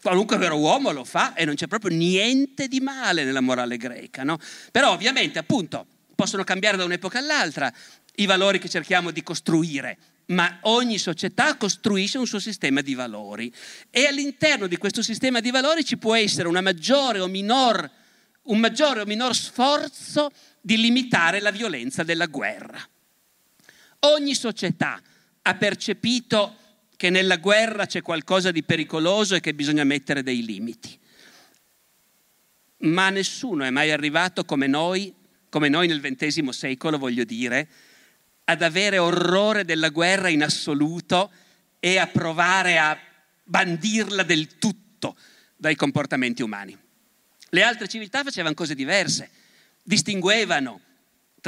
Qualunque 0.00 0.36
vero 0.36 0.56
uomo 0.56 0.92
lo 0.92 1.02
fa 1.02 1.34
e 1.34 1.44
non 1.44 1.56
c'è 1.56 1.66
proprio 1.66 1.96
niente 1.96 2.68
di 2.68 2.78
male 2.78 3.24
nella 3.24 3.40
morale 3.40 3.76
greca, 3.76 4.22
no? 4.22 4.38
Però 4.70 4.92
ovviamente, 4.92 5.40
appunto, 5.40 5.86
possono 6.14 6.44
cambiare 6.44 6.76
da 6.76 6.84
un'epoca 6.84 7.18
all'altra 7.18 7.72
i 8.14 8.26
valori 8.26 8.60
che 8.60 8.68
cerchiamo 8.68 9.10
di 9.10 9.24
costruire, 9.24 9.98
ma 10.28 10.58
ogni 10.62 10.98
società 10.98 11.56
costruisce 11.56 12.18
un 12.18 12.26
suo 12.26 12.38
sistema 12.38 12.80
di 12.80 12.94
valori 12.94 13.52
e 13.90 14.06
all'interno 14.06 14.66
di 14.66 14.76
questo 14.76 15.02
sistema 15.02 15.40
di 15.40 15.50
valori 15.50 15.84
ci 15.84 15.96
può 15.96 16.14
essere 16.14 16.48
maggiore 16.60 17.26
minor, 17.28 17.90
un 18.42 18.58
maggiore 18.58 19.00
o 19.00 19.06
minor 19.06 19.34
sforzo 19.34 20.30
di 20.60 20.76
limitare 20.76 21.40
la 21.40 21.50
violenza 21.50 22.02
della 22.02 22.26
guerra. 22.26 22.78
Ogni 24.00 24.34
società 24.34 25.00
ha 25.42 25.54
percepito 25.54 26.56
che 26.96 27.10
nella 27.10 27.36
guerra 27.36 27.86
c'è 27.86 28.02
qualcosa 28.02 28.50
di 28.50 28.62
pericoloso 28.62 29.34
e 29.34 29.40
che 29.40 29.54
bisogna 29.54 29.84
mettere 29.84 30.22
dei 30.22 30.44
limiti. 30.44 30.98
Ma 32.80 33.08
nessuno 33.10 33.64
è 33.64 33.70
mai 33.70 33.90
arrivato 33.90 34.44
come 34.44 34.66
noi, 34.66 35.12
come 35.48 35.68
noi 35.68 35.86
nel 35.86 36.00
XX 36.00 36.48
secolo, 36.50 36.98
voglio 36.98 37.24
dire, 37.24 37.68
ad 38.50 38.62
avere 38.62 38.96
orrore 38.96 39.64
della 39.64 39.90
guerra 39.90 40.28
in 40.28 40.42
assoluto 40.42 41.30
e 41.78 41.98
a 41.98 42.06
provare 42.06 42.78
a 42.78 42.98
bandirla 43.44 44.22
del 44.22 44.56
tutto 44.58 45.16
dai 45.54 45.76
comportamenti 45.76 46.42
umani. 46.42 46.76
Le 47.50 47.62
altre 47.62 47.88
civiltà 47.88 48.22
facevano 48.22 48.54
cose 48.54 48.74
diverse, 48.74 49.30
distinguevano 49.82 50.80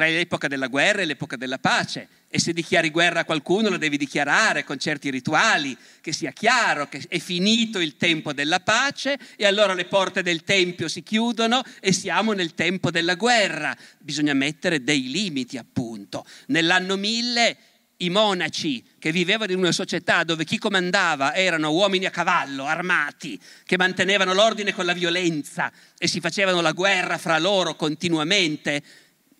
tra 0.00 0.08
l'epoca 0.08 0.48
della 0.48 0.68
guerra 0.68 1.02
e 1.02 1.04
l'epoca 1.04 1.36
della 1.36 1.58
pace. 1.58 2.08
E 2.30 2.40
se 2.40 2.54
dichiari 2.54 2.88
guerra 2.88 3.20
a 3.20 3.24
qualcuno 3.26 3.68
la 3.68 3.76
devi 3.76 3.98
dichiarare 3.98 4.64
con 4.64 4.78
certi 4.78 5.10
rituali, 5.10 5.76
che 6.00 6.14
sia 6.14 6.30
chiaro 6.30 6.88
che 6.88 7.04
è 7.06 7.18
finito 7.18 7.78
il 7.80 7.98
tempo 7.98 8.32
della 8.32 8.60
pace 8.60 9.18
e 9.36 9.44
allora 9.44 9.74
le 9.74 9.84
porte 9.84 10.22
del 10.22 10.42
Tempio 10.42 10.88
si 10.88 11.02
chiudono 11.02 11.62
e 11.80 11.92
siamo 11.92 12.32
nel 12.32 12.54
tempo 12.54 12.90
della 12.90 13.14
guerra. 13.14 13.76
Bisogna 13.98 14.32
mettere 14.32 14.82
dei 14.82 15.10
limiti, 15.10 15.58
appunto. 15.58 16.24
Nell'anno 16.46 16.96
1000 16.96 17.56
i 17.98 18.08
monaci 18.08 18.82
che 18.98 19.12
vivevano 19.12 19.52
in 19.52 19.58
una 19.58 19.72
società 19.72 20.24
dove 20.24 20.44
chi 20.44 20.56
comandava 20.56 21.34
erano 21.34 21.72
uomini 21.72 22.06
a 22.06 22.10
cavallo, 22.10 22.64
armati, 22.64 23.38
che 23.66 23.76
mantenevano 23.76 24.32
l'ordine 24.32 24.72
con 24.72 24.86
la 24.86 24.94
violenza 24.94 25.70
e 25.98 26.08
si 26.08 26.20
facevano 26.20 26.62
la 26.62 26.72
guerra 26.72 27.18
fra 27.18 27.38
loro 27.38 27.74
continuamente, 27.74 28.82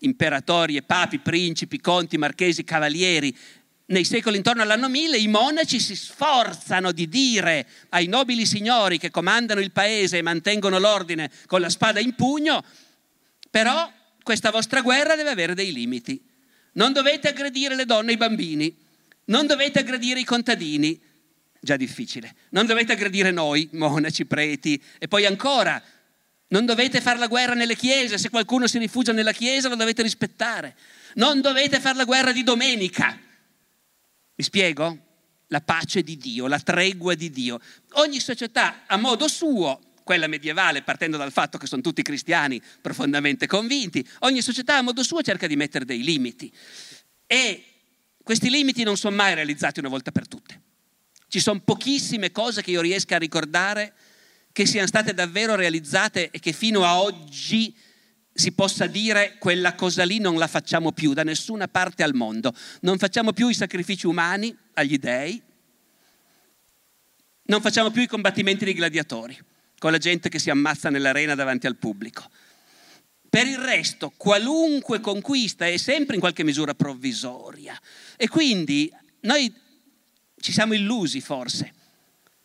imperatori 0.01 0.75
e 0.75 0.83
papi, 0.83 1.19
principi, 1.19 1.79
conti, 1.79 2.17
marchesi, 2.17 2.63
cavalieri, 2.63 3.35
nei 3.91 4.05
secoli 4.05 4.37
intorno 4.37 4.61
all'anno 4.61 4.87
1000 4.87 5.17
i 5.17 5.27
monaci 5.27 5.79
si 5.79 5.95
sforzano 5.95 6.91
di 6.91 7.09
dire 7.09 7.67
ai 7.89 8.07
nobili 8.07 8.45
signori 8.45 8.97
che 8.97 9.11
comandano 9.11 9.59
il 9.59 9.71
paese 9.71 10.17
e 10.17 10.21
mantengono 10.21 10.79
l'ordine 10.79 11.29
con 11.45 11.59
la 11.59 11.69
spada 11.69 11.99
in 11.99 12.15
pugno, 12.15 12.63
però 13.49 13.91
questa 14.23 14.49
vostra 14.49 14.81
guerra 14.81 15.15
deve 15.15 15.29
avere 15.29 15.53
dei 15.53 15.73
limiti. 15.73 16.23
Non 16.73 16.93
dovete 16.93 17.27
aggredire 17.27 17.75
le 17.75 17.85
donne 17.85 18.11
e 18.11 18.13
i 18.13 18.17
bambini, 18.17 18.73
non 19.25 19.45
dovete 19.45 19.79
aggredire 19.79 20.21
i 20.21 20.25
contadini, 20.25 20.99
già 21.59 21.75
difficile, 21.75 22.33
non 22.51 22.65
dovete 22.65 22.93
aggredire 22.93 23.31
noi, 23.31 23.67
monaci, 23.73 24.25
preti, 24.25 24.81
e 24.99 25.09
poi 25.09 25.25
ancora 25.25 25.81
Non 26.51 26.65
dovete 26.65 26.99
fare 26.99 27.17
la 27.17 27.27
guerra 27.27 27.53
nelle 27.53 27.77
chiese, 27.77 28.17
se 28.17 28.29
qualcuno 28.29 28.67
si 28.67 28.77
rifugia 28.77 29.13
nella 29.13 29.31
chiesa 29.31 29.69
lo 29.69 29.75
dovete 29.75 30.01
rispettare. 30.01 30.75
Non 31.15 31.39
dovete 31.39 31.79
fare 31.79 31.95
la 31.95 32.03
guerra 32.03 32.33
di 32.33 32.43
domenica. 32.43 33.17
Mi 34.35 34.43
spiego? 34.43 34.97
La 35.47 35.61
pace 35.61 36.01
di 36.03 36.17
Dio, 36.17 36.47
la 36.47 36.59
tregua 36.59 37.15
di 37.15 37.29
Dio. 37.29 37.59
Ogni 37.93 38.19
società 38.19 38.83
a 38.85 38.97
modo 38.97 39.29
suo, 39.29 39.79
quella 40.03 40.27
medievale 40.27 40.81
partendo 40.81 41.15
dal 41.15 41.31
fatto 41.31 41.57
che 41.57 41.67
sono 41.67 41.81
tutti 41.81 42.01
cristiani 42.01 42.61
profondamente 42.81 43.47
convinti, 43.47 44.05
ogni 44.19 44.41
società 44.41 44.77
a 44.77 44.81
modo 44.81 45.03
suo 45.03 45.21
cerca 45.21 45.47
di 45.47 45.55
mettere 45.55 45.85
dei 45.85 46.03
limiti. 46.03 46.51
E 47.27 47.63
questi 48.21 48.49
limiti 48.49 48.83
non 48.83 48.97
sono 48.97 49.15
mai 49.15 49.35
realizzati 49.35 49.79
una 49.79 49.89
volta 49.89 50.11
per 50.11 50.27
tutte. 50.27 50.61
Ci 51.29 51.39
sono 51.39 51.61
pochissime 51.61 52.31
cose 52.31 52.61
che 52.61 52.71
io 52.71 52.81
riesca 52.81 53.15
a 53.15 53.19
ricordare 53.19 53.93
che 54.51 54.65
siano 54.65 54.87
state 54.87 55.13
davvero 55.13 55.55
realizzate 55.55 56.29
e 56.29 56.39
che 56.39 56.51
fino 56.51 56.83
a 56.83 57.01
oggi 57.01 57.75
si 58.33 58.53
possa 58.53 58.87
dire 58.87 59.35
quella 59.37 59.75
cosa 59.75 60.03
lì 60.03 60.19
non 60.19 60.37
la 60.37 60.47
facciamo 60.47 60.91
più 60.91 61.13
da 61.13 61.23
nessuna 61.23 61.67
parte 61.67 62.03
al 62.03 62.13
mondo. 62.13 62.53
Non 62.81 62.97
facciamo 62.97 63.33
più 63.33 63.49
i 63.49 63.53
sacrifici 63.53 64.07
umani 64.07 64.55
agli 64.73 64.97
dèi, 64.97 65.41
non 67.43 67.61
facciamo 67.61 67.91
più 67.91 68.01
i 68.01 68.07
combattimenti 68.07 68.63
dei 68.63 68.73
gladiatori, 68.73 69.37
con 69.77 69.91
la 69.91 69.97
gente 69.97 70.29
che 70.29 70.39
si 70.39 70.49
ammazza 70.49 70.89
nell'arena 70.89 71.35
davanti 71.35 71.67
al 71.67 71.75
pubblico. 71.75 72.29
Per 73.29 73.47
il 73.47 73.57
resto, 73.57 74.11
qualunque 74.15 74.99
conquista 74.99 75.65
è 75.65 75.77
sempre 75.77 76.15
in 76.15 76.21
qualche 76.21 76.43
misura 76.43 76.73
provvisoria. 76.73 77.79
E 78.17 78.27
quindi 78.27 78.91
noi 79.21 79.53
ci 80.39 80.51
siamo 80.51 80.73
illusi 80.73 81.21
forse 81.21 81.73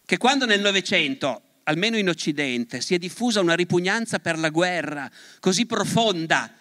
che 0.05 0.17
quando 0.17 0.47
nel 0.47 0.61
Novecento 0.61 1.43
almeno 1.69 1.97
in 1.97 2.09
Occidente, 2.09 2.81
si 2.81 2.95
è 2.95 2.99
diffusa 2.99 3.41
una 3.41 3.55
ripugnanza 3.55 4.19
per 4.19 4.39
la 4.39 4.51
guerra 4.51 5.11
così 5.41 5.67
profonda 5.67 6.53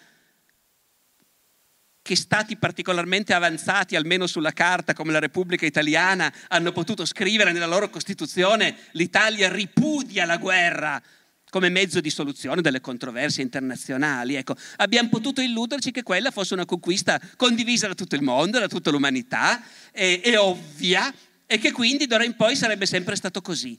che 2.02 2.14
stati 2.14 2.56
particolarmente 2.56 3.34
avanzati, 3.34 3.96
almeno 3.96 4.28
sulla 4.28 4.52
carta, 4.52 4.94
come 4.94 5.10
la 5.10 5.18
Repubblica 5.18 5.66
Italiana, 5.66 6.32
hanno 6.48 6.70
potuto 6.70 7.04
scrivere 7.04 7.50
nella 7.50 7.66
loro 7.66 7.90
Costituzione 7.90 8.76
l'Italia 8.92 9.52
ripudia 9.52 10.24
la 10.24 10.36
guerra 10.36 11.02
come 11.50 11.68
mezzo 11.68 12.00
di 12.00 12.10
soluzione 12.10 12.62
delle 12.62 12.80
controversie 12.80 13.42
internazionali. 13.42 14.36
Ecco, 14.36 14.54
abbiamo 14.76 15.08
potuto 15.08 15.40
illuderci 15.40 15.90
che 15.90 16.04
quella 16.04 16.30
fosse 16.30 16.54
una 16.54 16.64
conquista 16.64 17.20
condivisa 17.36 17.88
da 17.88 17.94
tutto 17.94 18.14
il 18.14 18.22
mondo, 18.22 18.60
da 18.60 18.68
tutta 18.68 18.90
l'umanità, 18.90 19.60
e, 19.90 20.20
e 20.22 20.36
ovvia, 20.36 21.12
e 21.44 21.58
che 21.58 21.72
quindi 21.72 22.06
d'ora 22.06 22.24
in 22.24 22.36
poi 22.36 22.54
sarebbe 22.54 22.86
sempre 22.86 23.16
stato 23.16 23.40
così. 23.40 23.76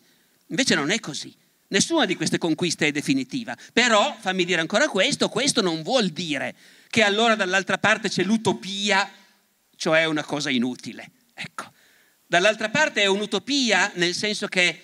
Invece 0.47 0.75
non 0.75 0.89
è 0.89 0.99
così. 0.99 1.33
Nessuna 1.69 2.05
di 2.05 2.15
queste 2.15 2.37
conquiste 2.37 2.87
è 2.87 2.91
definitiva. 2.91 3.55
Però, 3.73 4.15
fammi 4.19 4.45
dire 4.45 4.61
ancora 4.61 4.87
questo, 4.87 5.27
questo 5.27 5.61
non 5.61 5.81
vuol 5.81 6.09
dire 6.09 6.55
che 6.89 7.03
allora 7.03 7.35
dall'altra 7.35 7.77
parte 7.77 8.09
c'è 8.09 8.23
l'utopia, 8.23 9.09
cioè 9.75 10.05
una 10.05 10.23
cosa 10.23 10.49
inutile. 10.49 11.11
Ecco. 11.33 11.71
Dall'altra 12.25 12.69
parte 12.69 13.01
è 13.01 13.05
un'utopia 13.05 13.91
nel 13.95 14.13
senso 14.13 14.47
che 14.47 14.81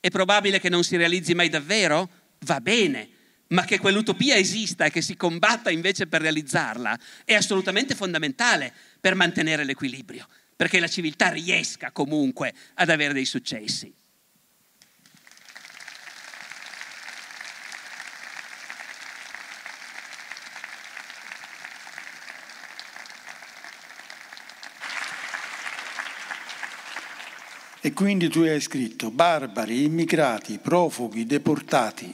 è 0.00 0.08
probabile 0.08 0.60
che 0.60 0.68
non 0.68 0.84
si 0.84 0.96
realizzi 0.96 1.34
mai 1.34 1.48
davvero? 1.48 2.08
Va 2.40 2.60
bene, 2.60 3.08
ma 3.48 3.64
che 3.64 3.78
quell'utopia 3.78 4.36
esista 4.36 4.84
e 4.84 4.90
che 4.90 5.02
si 5.02 5.16
combatta 5.16 5.70
invece 5.70 6.06
per 6.06 6.20
realizzarla 6.20 6.98
è 7.24 7.34
assolutamente 7.34 7.94
fondamentale 7.94 8.72
per 9.00 9.14
mantenere 9.14 9.64
l'equilibrio, 9.64 10.28
perché 10.54 10.78
la 10.78 10.88
civiltà 10.88 11.30
riesca 11.30 11.90
comunque 11.92 12.52
ad 12.74 12.90
avere 12.90 13.14
dei 13.14 13.24
successi. 13.24 13.92
E 27.86 27.92
quindi 27.92 28.28
tu 28.28 28.40
hai 28.40 28.60
scritto 28.60 29.12
barbari, 29.12 29.84
immigrati, 29.84 30.58
profughi, 30.58 31.24
deportati 31.24 32.12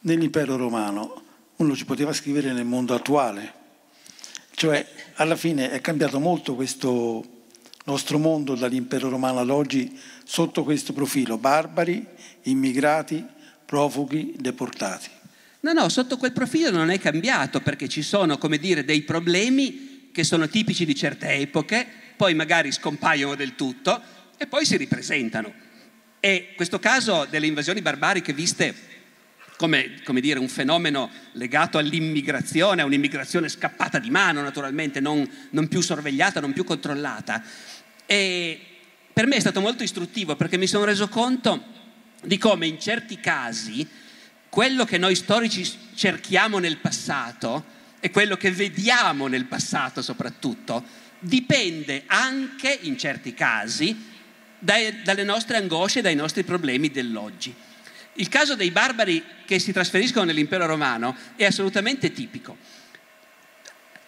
nell'impero 0.00 0.56
romano. 0.56 1.24
Uno 1.56 1.76
ci 1.76 1.84
poteva 1.84 2.14
scrivere 2.14 2.54
nel 2.54 2.64
mondo 2.64 2.94
attuale. 2.94 3.52
Cioè, 4.52 4.86
alla 5.16 5.36
fine 5.36 5.70
è 5.70 5.82
cambiato 5.82 6.18
molto 6.20 6.54
questo 6.54 7.44
nostro 7.84 8.16
mondo 8.16 8.54
dall'impero 8.54 9.10
romano 9.10 9.40
ad 9.40 9.50
oggi 9.50 9.94
sotto 10.24 10.64
questo 10.64 10.94
profilo. 10.94 11.36
Barbari, 11.36 12.02
immigrati, 12.44 13.22
profughi, 13.66 14.36
deportati. 14.38 15.10
No, 15.60 15.72
no, 15.74 15.90
sotto 15.90 16.16
quel 16.16 16.32
profilo 16.32 16.70
non 16.70 16.88
è 16.88 16.98
cambiato 16.98 17.60
perché 17.60 17.88
ci 17.88 18.00
sono, 18.00 18.38
come 18.38 18.56
dire, 18.56 18.86
dei 18.86 19.02
problemi 19.02 20.08
che 20.12 20.24
sono 20.24 20.48
tipici 20.48 20.86
di 20.86 20.94
certe 20.94 21.28
epoche, 21.32 21.86
poi 22.16 22.32
magari 22.32 22.72
scompaiono 22.72 23.34
del 23.34 23.54
tutto 23.54 24.15
e 24.36 24.46
poi 24.46 24.64
si 24.64 24.76
ripresentano. 24.76 25.52
E 26.20 26.52
questo 26.56 26.78
caso 26.78 27.26
delle 27.28 27.46
invasioni 27.46 27.82
barbariche 27.82 28.32
viste 28.32 28.74
come, 29.56 30.00
come, 30.04 30.20
dire, 30.20 30.38
un 30.38 30.48
fenomeno 30.48 31.10
legato 31.32 31.78
all'immigrazione, 31.78 32.82
a 32.82 32.84
un'immigrazione 32.84 33.48
scappata 33.48 33.98
di 33.98 34.10
mano 34.10 34.42
naturalmente, 34.42 35.00
non, 35.00 35.28
non 35.50 35.68
più 35.68 35.80
sorvegliata, 35.80 36.40
non 36.40 36.52
più 36.52 36.64
controllata. 36.64 37.42
E 38.04 38.60
per 39.12 39.26
me 39.26 39.36
è 39.36 39.40
stato 39.40 39.60
molto 39.60 39.82
istruttivo 39.82 40.36
perché 40.36 40.58
mi 40.58 40.66
sono 40.66 40.84
reso 40.84 41.08
conto 41.08 41.74
di 42.22 42.38
come 42.38 42.66
in 42.66 42.78
certi 42.78 43.18
casi 43.18 43.86
quello 44.48 44.84
che 44.84 44.98
noi 44.98 45.14
storici 45.14 45.66
cerchiamo 45.94 46.58
nel 46.58 46.78
passato 46.78 47.64
e 48.00 48.10
quello 48.10 48.36
che 48.36 48.50
vediamo 48.50 49.26
nel 49.26 49.46
passato 49.46 50.02
soprattutto 50.02 50.84
dipende 51.18 52.04
anche 52.06 52.78
in 52.82 52.98
certi 52.98 53.32
casi 53.32 54.14
dai, 54.66 55.02
dalle 55.02 55.22
nostre 55.22 55.56
angosce 55.56 56.00
e 56.00 56.02
dai 56.02 56.16
nostri 56.16 56.42
problemi 56.42 56.90
dell'oggi. 56.90 57.54
Il 58.14 58.28
caso 58.28 58.56
dei 58.56 58.72
barbari 58.72 59.24
che 59.44 59.60
si 59.60 59.72
trasferiscono 59.72 60.24
nell'impero 60.24 60.66
romano 60.66 61.16
è 61.36 61.44
assolutamente 61.44 62.12
tipico. 62.12 62.56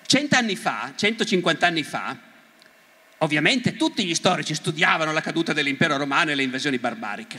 Cent'anni 0.05 0.57
fa, 0.57 0.93
150 0.97 1.67
anni 1.67 1.85
fa, 1.85 2.17
ovviamente 3.19 3.77
tutti 3.77 4.05
gli 4.05 4.15
storici 4.15 4.55
studiavano 4.55 5.13
la 5.13 5.21
caduta 5.21 5.53
dell'impero 5.53 5.97
romano 5.97 6.33
e 6.33 6.35
le 6.35 6.43
invasioni 6.43 6.79
barbariche. 6.79 7.39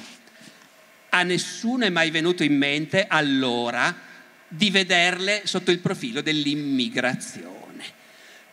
A 1.10 1.24
nessuno 1.24 1.86
è 1.86 1.90
mai 1.90 2.12
venuto 2.12 2.44
in 2.44 2.56
mente 2.56 3.06
allora 3.08 4.08
di 4.48 4.70
vederle 4.70 5.42
sotto 5.44 5.72
il 5.72 5.80
profilo 5.80 6.22
dell'immigrazione. 6.22 7.84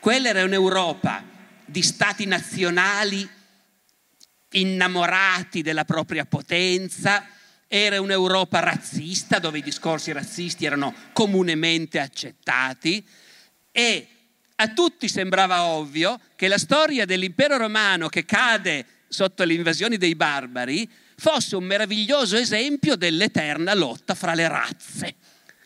Quella 0.01 0.29
era 0.29 0.43
un'Europa 0.43 1.23
di 1.65 1.83
stati 1.83 2.27
nazionali 2.27 3.29
innamorati 4.53 5.63
della 5.63 5.85
propria 5.85 6.25
potenza, 6.25 7.27
era 7.69 8.01
un'Europa 8.01 8.61
razzista 8.61 9.39
dove 9.39 9.59
i 9.59 9.63
discorsi 9.63 10.13
razzisti 10.13 10.65
erano 10.65 10.95
comunemente 11.13 11.99
accettati 11.99 13.05
e 13.73 14.09
a 14.57 14.69
tutti 14.69 15.09
sembrava 15.09 15.65
ovvio 15.65 16.19
che 16.37 16.49
la 16.49 16.59
storia 16.59 17.05
dell'impero 17.05 17.57
romano 17.57 18.09
che 18.09 18.25
cade 18.25 18.87
sotto 19.09 19.45
le 19.45 19.55
invasioni 19.55 19.97
dei 19.97 20.15
barbari 20.15 20.89
fosse 21.17 21.57
un 21.57 21.65
meraviglioso 21.65 22.37
esempio 22.37 22.97
dell'eterna 22.97 23.75
lotta 23.75 24.15
fra 24.15 24.35
le 24.35 24.49
razze. 24.49 25.15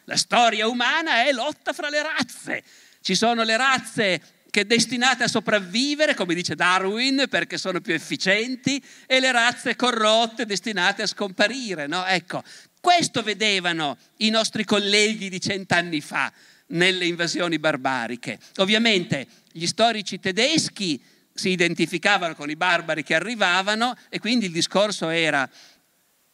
La 0.05 0.17
storia 0.17 0.67
umana 0.67 1.25
è 1.25 1.33
lotta 1.33 1.73
fra 1.73 1.89
le 1.89 2.03
razze. 2.03 2.65
Ci 3.01 3.15
sono 3.15 3.43
le 3.45 3.57
razze 3.57 4.21
che 4.51 4.67
destinate 4.67 5.25
a 5.25 5.29
sopravvivere, 5.29 6.15
come 6.15 6.35
dice 6.35 6.55
Darwin, 6.55 7.27
perché 7.31 7.57
sono 7.57 7.81
più 7.81 7.95
efficienti, 7.95 8.83
e 9.07 9.21
le 9.21 9.33
razze 9.33 9.77
corrotte 9.77 10.45
destinate 10.45 11.03
a 11.03 11.07
scomparire. 11.07 11.87
No? 11.87 12.05
Ecco, 12.05 12.43
questo 12.81 13.23
vedevano 13.23 13.97
i 14.19 14.31
nostri 14.31 14.65
colleghi 14.65 15.29
di 15.29 15.41
cent'anni 15.41 16.01
fa 16.01 16.33
nelle 16.69 17.07
invasioni 17.07 17.59
barbariche. 17.59 18.39
Ovviamente 18.57 19.27
gli 19.53 19.67
storici 19.67 20.19
tedeschi 20.19 21.01
si 21.33 21.51
identificavano 21.51 22.35
con 22.35 22.51
i 22.51 22.57
barbari 22.57 23.03
che 23.03 23.15
arrivavano 23.15 23.95
e 24.09 24.19
quindi 24.19 24.47
il 24.47 24.53
discorso 24.53 25.09
era 25.09 25.49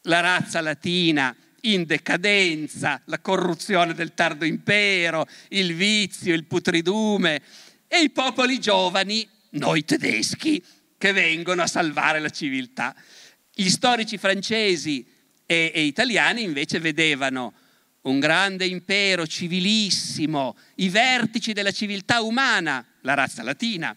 la 0.02 0.20
razza 0.20 0.60
latina 0.60 1.34
in 1.62 1.84
decadenza, 1.84 3.00
la 3.06 3.18
corruzione 3.18 3.92
del 3.92 4.14
tardo 4.14 4.44
impero, 4.44 5.26
il 5.48 5.74
vizio, 5.74 6.34
il 6.34 6.44
putridume 6.44 7.42
e 7.89 8.01
i 8.01 8.11
popoli 8.11 8.59
giovani, 8.59 9.28
noi 9.51 9.84
tedeschi, 9.84 10.62
che 10.99 11.12
vengono 11.12 11.62
a 11.62 11.66
salvare 11.66 12.20
la 12.20 12.30
civiltà. 12.30 12.95
Gli 13.55 13.68
storici 13.68 14.18
francesi 14.18 15.07
e, 15.47 15.70
e 15.74 15.82
italiani 15.82 16.43
invece 16.43 16.78
vedevano 16.78 17.55
un 18.03 18.20
grande 18.20 18.66
impero 18.66 19.26
civilissimo, 19.26 20.57
i 20.76 20.89
vertici 20.89 21.53
della 21.53 21.72
civiltà 21.72 22.20
umana, 22.20 22.84
la 23.01 23.14
razza 23.14 23.43
latina, 23.43 23.97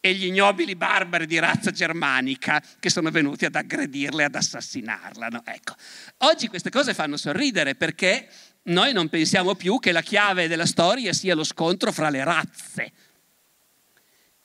e 0.00 0.12
gli 0.12 0.26
ignobili 0.26 0.76
barbari 0.76 1.26
di 1.26 1.38
razza 1.38 1.70
germanica 1.70 2.62
che 2.78 2.90
sono 2.90 3.10
venuti 3.10 3.46
ad 3.46 3.54
aggredirla 3.54 4.20
e 4.20 4.24
ad 4.24 4.34
assassinarla. 4.34 5.28
No? 5.28 5.42
Ecco. 5.46 5.74
Oggi 6.18 6.48
queste 6.48 6.68
cose 6.68 6.92
fanno 6.92 7.16
sorridere 7.16 7.74
perché 7.74 8.28
noi 8.64 8.92
non 8.92 9.08
pensiamo 9.08 9.54
più 9.54 9.78
che 9.78 9.92
la 9.92 10.00
chiave 10.00 10.48
della 10.48 10.66
storia 10.66 11.12
sia 11.12 11.34
lo 11.34 11.44
scontro 11.44 11.92
fra 11.92 12.08
le 12.08 12.24
razze. 12.24 12.92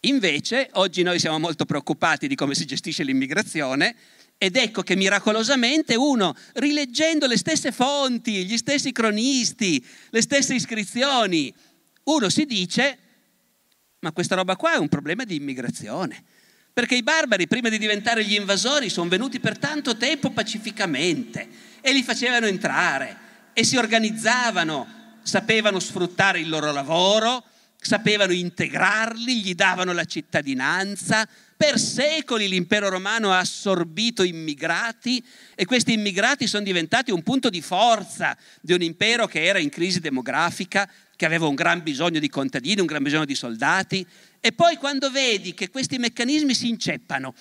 Invece, 0.01 0.69
oggi 0.73 1.03
noi 1.03 1.19
siamo 1.19 1.39
molto 1.39 1.65
preoccupati 1.65 2.27
di 2.27 2.35
come 2.35 2.55
si 2.55 2.65
gestisce 2.65 3.03
l'immigrazione 3.03 3.95
ed 4.37 4.55
ecco 4.55 4.81
che 4.81 4.95
miracolosamente 4.95 5.95
uno, 5.95 6.35
rileggendo 6.53 7.27
le 7.27 7.37
stesse 7.37 7.71
fonti, 7.71 8.45
gli 8.45 8.57
stessi 8.57 8.91
cronisti, 8.91 9.85
le 10.09 10.21
stesse 10.21 10.53
iscrizioni, 10.53 11.53
uno 12.03 12.29
si 12.29 12.45
dice 12.45 12.97
ma 13.99 14.11
questa 14.13 14.35
roba 14.35 14.55
qua 14.55 14.73
è 14.73 14.77
un 14.77 14.87
problema 14.87 15.25
di 15.25 15.35
immigrazione. 15.35 16.23
Perché 16.71 16.95
i 16.95 17.03
barbari, 17.03 17.47
prima 17.47 17.67
di 17.67 17.77
diventare 17.77 18.23
gli 18.23 18.35
invasori, 18.35 18.89
sono 18.89 19.09
venuti 19.09 19.41
per 19.41 19.57
tanto 19.57 19.97
tempo 19.97 20.29
pacificamente 20.29 21.47
e 21.81 21.91
li 21.91 22.03
facevano 22.03 22.45
entrare 22.45 23.27
e 23.53 23.63
si 23.63 23.77
organizzavano, 23.77 25.17
sapevano 25.21 25.79
sfruttare 25.79 26.39
il 26.39 26.49
loro 26.49 26.71
lavoro, 26.71 27.43
sapevano 27.81 28.33
integrarli, 28.33 29.41
gli 29.41 29.55
davano 29.55 29.93
la 29.93 30.05
cittadinanza. 30.05 31.27
Per 31.55 31.77
secoli 31.77 32.47
l'impero 32.47 32.89
romano 32.89 33.31
ha 33.31 33.39
assorbito 33.39 34.23
immigrati 34.23 35.23
e 35.55 35.65
questi 35.65 35.93
immigrati 35.93 36.47
sono 36.47 36.63
diventati 36.63 37.11
un 37.11 37.21
punto 37.21 37.49
di 37.49 37.61
forza 37.61 38.37
di 38.61 38.73
un 38.73 38.81
impero 38.81 39.27
che 39.27 39.43
era 39.43 39.59
in 39.59 39.69
crisi 39.69 39.99
demografica, 39.99 40.89
che 41.15 41.25
aveva 41.25 41.47
un 41.47 41.55
gran 41.55 41.83
bisogno 41.83 42.19
di 42.19 42.29
contadini, 42.29 42.79
un 42.79 42.85
gran 42.85 43.03
bisogno 43.03 43.25
di 43.25 43.35
soldati, 43.35 44.07
e 44.39 44.53
poi 44.53 44.77
quando 44.77 45.11
vedi 45.11 45.53
che 45.53 45.69
questi 45.69 45.97
meccanismi 45.97 46.53
si 46.53 46.69
inceppano, 46.69 47.33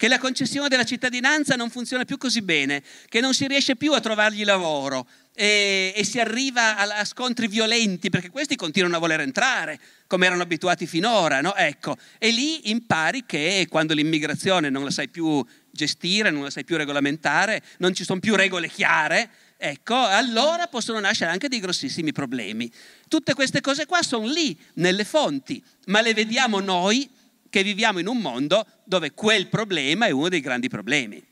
che 0.00 0.08
la 0.08 0.18
concessione 0.18 0.68
della 0.68 0.84
cittadinanza 0.84 1.56
non 1.56 1.68
funziona 1.68 2.06
più 2.06 2.16
così 2.16 2.40
bene, 2.40 2.82
che 3.10 3.20
non 3.20 3.34
si 3.34 3.46
riesce 3.46 3.76
più 3.76 3.92
a 3.92 4.00
trovargli 4.00 4.44
lavoro 4.44 5.06
e, 5.34 5.92
e 5.94 6.04
si 6.04 6.18
arriva 6.18 6.78
a, 6.78 7.00
a, 7.00 7.04
scontri 7.04 7.48
violenti 7.48 8.08
perché 8.08 8.30
questi 8.30 8.56
continuano 8.56 8.96
a 8.96 8.98
voler 8.98 9.20
entrare 9.20 9.78
come 10.06 10.24
erano 10.24 10.40
abituati 10.40 10.86
finora, 10.86 11.42
no? 11.42 11.54
Ecco, 11.54 11.98
e 12.16 12.30
lì 12.30 12.70
impari 12.70 13.26
che 13.26 13.66
quando 13.68 13.92
l'immigrazione 13.92 14.70
non 14.70 14.84
la 14.84 14.90
sai 14.90 15.10
più 15.10 15.44
gestire, 15.70 16.30
non 16.30 16.44
la 16.44 16.50
sai 16.50 16.64
più 16.64 16.78
regolamentare, 16.78 17.62
non 17.76 17.92
ci 17.92 18.02
sono 18.02 18.20
più 18.20 18.34
regole 18.36 18.68
chiare, 18.70 19.28
ecco, 19.58 19.96
allora 19.96 20.66
possono 20.68 20.98
nascere 20.98 21.30
anche 21.30 21.48
dei 21.48 21.60
grossissimi 21.60 22.12
problemi. 22.12 22.72
Tutte 23.06 23.34
queste 23.34 23.60
cose 23.60 23.84
qua 23.84 24.00
sono 24.00 24.24
lì, 24.24 24.58
nelle 24.76 25.04
fonti, 25.04 25.62
ma 25.88 26.00
le 26.00 26.14
vediamo 26.14 26.58
noi 26.60 27.06
che 27.50 27.62
viviamo 27.62 27.98
in 27.98 28.06
un 28.06 28.18
mondo 28.18 28.66
dove 28.84 29.12
quel 29.12 29.48
problema 29.48 30.06
è 30.06 30.10
uno 30.10 30.28
dei 30.28 30.40
grandi 30.40 30.68
problemi. 30.68 31.22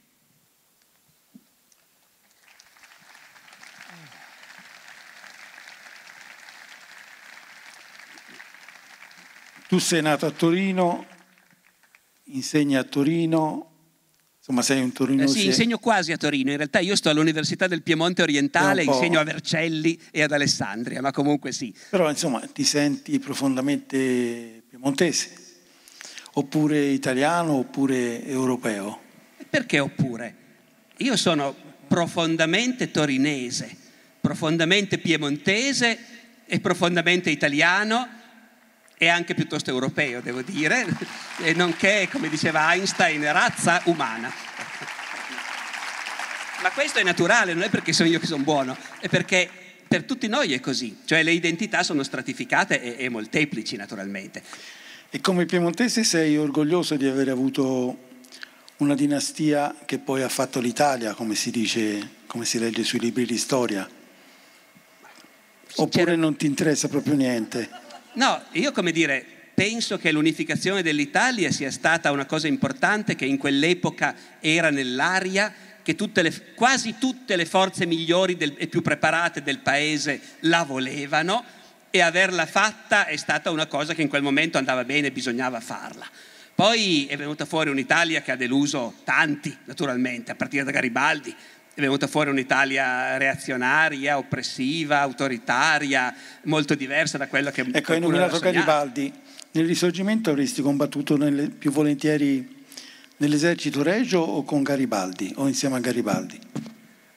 Tu 9.68 9.78
sei 9.78 10.00
nato 10.00 10.26
a 10.26 10.30
Torino, 10.30 11.06
insegni 12.24 12.76
a 12.76 12.84
Torino, 12.84 13.68
Insomma, 14.48 14.62
sei 14.62 14.82
un 14.82 14.92
torino. 14.92 15.24
Eh 15.24 15.28
sì, 15.28 15.44
insegno 15.44 15.76
quasi 15.76 16.10
a 16.10 16.16
Torino. 16.16 16.50
In 16.50 16.56
realtà 16.56 16.78
io 16.78 16.96
sto 16.96 17.10
all'Università 17.10 17.66
del 17.66 17.82
Piemonte 17.82 18.22
Orientale, 18.22 18.82
insegno 18.82 19.20
a 19.20 19.22
Vercelli 19.22 20.00
e 20.10 20.22
ad 20.22 20.32
Alessandria, 20.32 21.02
ma 21.02 21.10
comunque 21.10 21.52
sì. 21.52 21.74
Però 21.90 22.08
insomma 22.08 22.40
ti 22.40 22.64
senti 22.64 23.18
profondamente 23.18 24.62
piemontese, 24.66 25.47
oppure 26.38 26.78
italiano, 26.78 27.54
oppure 27.54 28.24
europeo. 28.24 29.00
Perché 29.48 29.80
oppure? 29.80 30.34
Io 30.98 31.16
sono 31.16 31.54
profondamente 31.86 32.90
torinese, 32.90 33.76
profondamente 34.20 34.98
piemontese 34.98 35.98
e 36.46 36.60
profondamente 36.60 37.30
italiano 37.30 38.16
e 38.96 39.08
anche 39.08 39.34
piuttosto 39.34 39.70
europeo, 39.70 40.20
devo 40.20 40.42
dire, 40.42 40.86
e 41.42 41.54
nonché, 41.54 42.08
come 42.10 42.28
diceva 42.28 42.72
Einstein, 42.72 43.32
razza 43.32 43.82
umana. 43.84 44.32
Ma 46.62 46.70
questo 46.70 46.98
è 46.98 47.04
naturale, 47.04 47.54
non 47.54 47.62
è 47.62 47.70
perché 47.70 47.92
sono 47.92 48.08
io 48.08 48.18
che 48.18 48.26
sono 48.26 48.42
buono, 48.42 48.76
è 49.00 49.08
perché 49.08 49.48
per 49.86 50.04
tutti 50.04 50.28
noi 50.28 50.52
è 50.52 50.60
così, 50.60 50.98
cioè 51.04 51.22
le 51.22 51.32
identità 51.32 51.82
sono 51.82 52.02
stratificate 52.02 52.80
e, 52.96 53.04
e 53.04 53.08
molteplici 53.08 53.76
naturalmente. 53.76 54.42
E 55.10 55.22
come 55.22 55.46
piemontese 55.46 56.04
sei 56.04 56.36
orgoglioso 56.36 56.94
di 56.96 57.06
aver 57.06 57.30
avuto 57.30 57.96
una 58.78 58.94
dinastia 58.94 59.74
che 59.86 59.98
poi 59.98 60.20
ha 60.22 60.28
fatto 60.28 60.60
l'Italia, 60.60 61.14
come 61.14 61.34
si 61.34 61.50
dice, 61.50 62.16
come 62.26 62.44
si 62.44 62.58
legge 62.58 62.84
sui 62.84 63.00
libri 63.00 63.24
di 63.24 63.38
storia? 63.38 63.88
Oppure 65.76 66.14
non 66.14 66.36
ti 66.36 66.44
interessa 66.44 66.88
proprio 66.88 67.14
niente? 67.14 67.70
No, 68.14 68.38
io 68.52 68.70
come 68.72 68.92
dire, 68.92 69.24
penso 69.54 69.96
che 69.96 70.12
l'unificazione 70.12 70.82
dell'Italia 70.82 71.50
sia 71.52 71.70
stata 71.70 72.10
una 72.10 72.26
cosa 72.26 72.46
importante 72.46 73.14
che 73.14 73.24
in 73.24 73.38
quell'epoca 73.38 74.14
era 74.40 74.68
nell'aria, 74.68 75.50
che 75.82 75.94
tutte 75.94 76.20
le, 76.20 76.52
quasi 76.54 76.96
tutte 76.98 77.34
le 77.34 77.46
forze 77.46 77.86
migliori 77.86 78.36
del, 78.36 78.54
e 78.58 78.66
più 78.66 78.82
preparate 78.82 79.42
del 79.42 79.60
paese 79.60 80.20
la 80.40 80.64
volevano 80.64 81.56
e 81.90 82.00
averla 82.00 82.46
fatta 82.46 83.06
è 83.06 83.16
stata 83.16 83.50
una 83.50 83.66
cosa 83.66 83.94
che 83.94 84.02
in 84.02 84.08
quel 84.08 84.22
momento 84.22 84.58
andava 84.58 84.84
bene, 84.84 85.10
bisognava 85.10 85.60
farla. 85.60 86.06
Poi 86.54 87.06
è 87.06 87.16
venuta 87.16 87.44
fuori 87.44 87.70
un'Italia 87.70 88.20
che 88.20 88.32
ha 88.32 88.36
deluso 88.36 88.94
tanti, 89.04 89.56
naturalmente, 89.64 90.32
a 90.32 90.34
partire 90.34 90.64
da 90.64 90.72
Garibaldi, 90.72 91.34
è 91.78 91.80
venuta 91.80 92.08
fuori 92.08 92.28
un'Italia 92.28 93.16
reazionaria, 93.16 94.18
oppressiva, 94.18 94.98
autoritaria, 94.98 96.12
molto 96.42 96.74
diversa 96.74 97.18
da 97.18 97.28
quella 97.28 97.52
che... 97.52 97.64
Ecco, 97.70 97.92
hai 97.92 98.00
nominato 98.00 98.40
Garibaldi. 98.40 99.12
Nel 99.52 99.64
risorgimento 99.64 100.30
avresti 100.30 100.60
combattuto 100.60 101.16
nelle, 101.16 101.48
più 101.50 101.70
volentieri 101.70 102.64
nell'esercito 103.18 103.84
regio 103.84 104.18
o 104.18 104.42
con 104.42 104.64
Garibaldi 104.64 105.32
o 105.36 105.46
insieme 105.46 105.76
a 105.76 105.78
Garibaldi? 105.78 106.40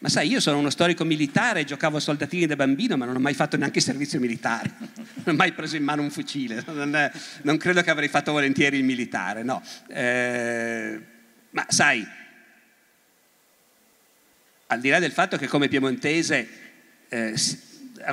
Ma 0.01 0.09
sai, 0.09 0.29
io 0.29 0.39
sono 0.39 0.57
uno 0.57 0.71
storico 0.71 1.03
militare, 1.03 1.63
giocavo 1.63 1.97
a 1.97 1.99
soldatini 1.99 2.47
da 2.47 2.55
bambino, 2.55 2.97
ma 2.97 3.05
non 3.05 3.15
ho 3.15 3.19
mai 3.19 3.35
fatto 3.35 3.55
neanche 3.55 3.79
servizio 3.79 4.19
militare. 4.19 4.99
Non 5.23 5.35
ho 5.35 5.37
mai 5.37 5.51
preso 5.51 5.75
in 5.75 5.83
mano 5.83 6.01
un 6.01 6.09
fucile. 6.09 6.63
Non, 6.65 6.95
è, 6.95 7.11
non 7.43 7.57
credo 7.57 7.83
che 7.83 7.91
avrei 7.91 8.07
fatto 8.07 8.31
volentieri 8.31 8.77
il 8.77 8.83
militare, 8.83 9.43
no. 9.43 9.61
Eh, 9.87 10.99
ma 11.51 11.63
sai, 11.67 12.03
al 14.65 14.79
di 14.79 14.89
là 14.89 14.97
del 14.97 15.11
fatto 15.11 15.37
che 15.37 15.45
come 15.45 15.67
piemontese 15.67 16.47
eh, 17.07 17.35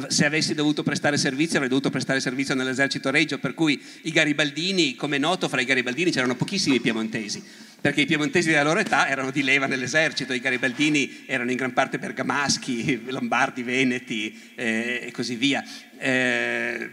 se 0.08 0.24
avessi 0.24 0.54
dovuto 0.54 0.82
prestare 0.82 1.16
servizio 1.16 1.56
avrei 1.56 1.68
dovuto 1.68 1.90
prestare 1.90 2.20
servizio 2.20 2.54
nell'esercito 2.54 3.10
regio, 3.10 3.38
per 3.38 3.54
cui 3.54 3.82
i 4.02 4.10
garibaldini, 4.10 4.94
come 4.94 5.16
è 5.16 5.18
noto, 5.18 5.48
fra 5.48 5.60
i 5.60 5.64
garibaldini 5.64 6.10
c'erano 6.10 6.36
pochissimi 6.36 6.80
piemontesi, 6.80 7.42
perché 7.80 8.02
i 8.02 8.06
piemontesi 8.06 8.48
della 8.48 8.62
loro 8.62 8.80
età 8.80 9.08
erano 9.08 9.30
di 9.30 9.42
leva 9.42 9.66
nell'esercito, 9.66 10.32
i 10.32 10.40
garibaldini 10.40 11.24
erano 11.26 11.50
in 11.50 11.56
gran 11.56 11.72
parte 11.72 11.98
bergamaschi, 11.98 13.04
lombardi, 13.10 13.62
veneti 13.62 14.52
eh, 14.54 15.00
e 15.04 15.10
così 15.12 15.36
via. 15.36 15.64
Eh, 15.98 16.90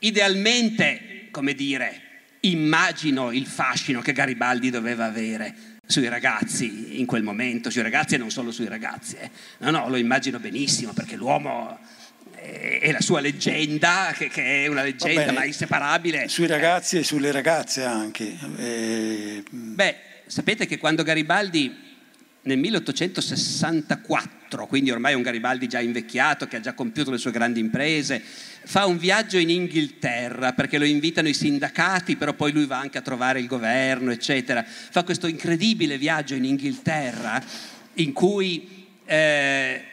idealmente, 0.00 1.28
come 1.30 1.54
dire, 1.54 2.00
immagino 2.40 3.30
il 3.32 3.46
fascino 3.46 4.00
che 4.00 4.12
Garibaldi 4.12 4.70
doveva 4.70 5.04
avere 5.04 5.70
sui 5.86 6.08
ragazzi 6.08 6.98
in 6.98 7.06
quel 7.06 7.22
momento, 7.22 7.70
sui 7.70 7.82
ragazzi 7.82 8.14
e 8.14 8.18
non 8.18 8.30
solo 8.30 8.50
sui 8.50 8.66
ragazzi. 8.68 9.16
Eh. 9.16 9.30
No, 9.58 9.70
no, 9.70 9.88
lo 9.88 9.96
immagino 9.96 10.38
benissimo 10.38 10.92
perché 10.92 11.16
l'uomo 11.16 11.78
è 12.80 12.90
la 12.90 13.00
sua 13.00 13.20
leggenda, 13.20 14.12
che, 14.16 14.28
che 14.28 14.64
è 14.64 14.66
una 14.66 14.82
leggenda 14.82 15.20
bene, 15.20 15.32
ma 15.32 15.44
inseparabile. 15.44 16.28
Sui 16.28 16.46
ragazzi 16.46 16.98
e 16.98 17.04
sulle 17.04 17.30
ragazze 17.30 17.84
anche. 17.84 18.36
Eh... 18.56 19.44
Beh, 19.50 19.96
sapete 20.26 20.66
che 20.66 20.78
quando 20.78 21.04
Garibaldi 21.04 21.90
nel 22.44 22.58
1864, 22.58 24.66
quindi 24.66 24.90
ormai 24.90 25.14
un 25.14 25.22
Garibaldi 25.22 25.68
già 25.68 25.78
invecchiato, 25.78 26.48
che 26.48 26.56
ha 26.56 26.60
già 26.60 26.72
compiuto 26.72 27.12
le 27.12 27.18
sue 27.18 27.30
grandi 27.30 27.60
imprese, 27.60 28.20
fa 28.20 28.86
un 28.86 28.98
viaggio 28.98 29.38
in 29.38 29.50
Inghilterra 29.50 30.52
perché 30.52 30.78
lo 30.78 30.84
invitano 30.84 31.28
i 31.28 31.34
sindacati, 31.34 32.16
però 32.16 32.32
poi 32.32 32.50
lui 32.50 32.66
va 32.66 32.78
anche 32.78 32.98
a 32.98 33.02
trovare 33.02 33.38
il 33.38 33.46
governo, 33.46 34.10
eccetera. 34.10 34.64
Fa 34.66 35.04
questo 35.04 35.28
incredibile 35.28 35.98
viaggio 35.98 36.34
in 36.34 36.44
Inghilterra 36.44 37.40
in 37.94 38.12
cui 38.12 38.86
eh, 39.04 39.84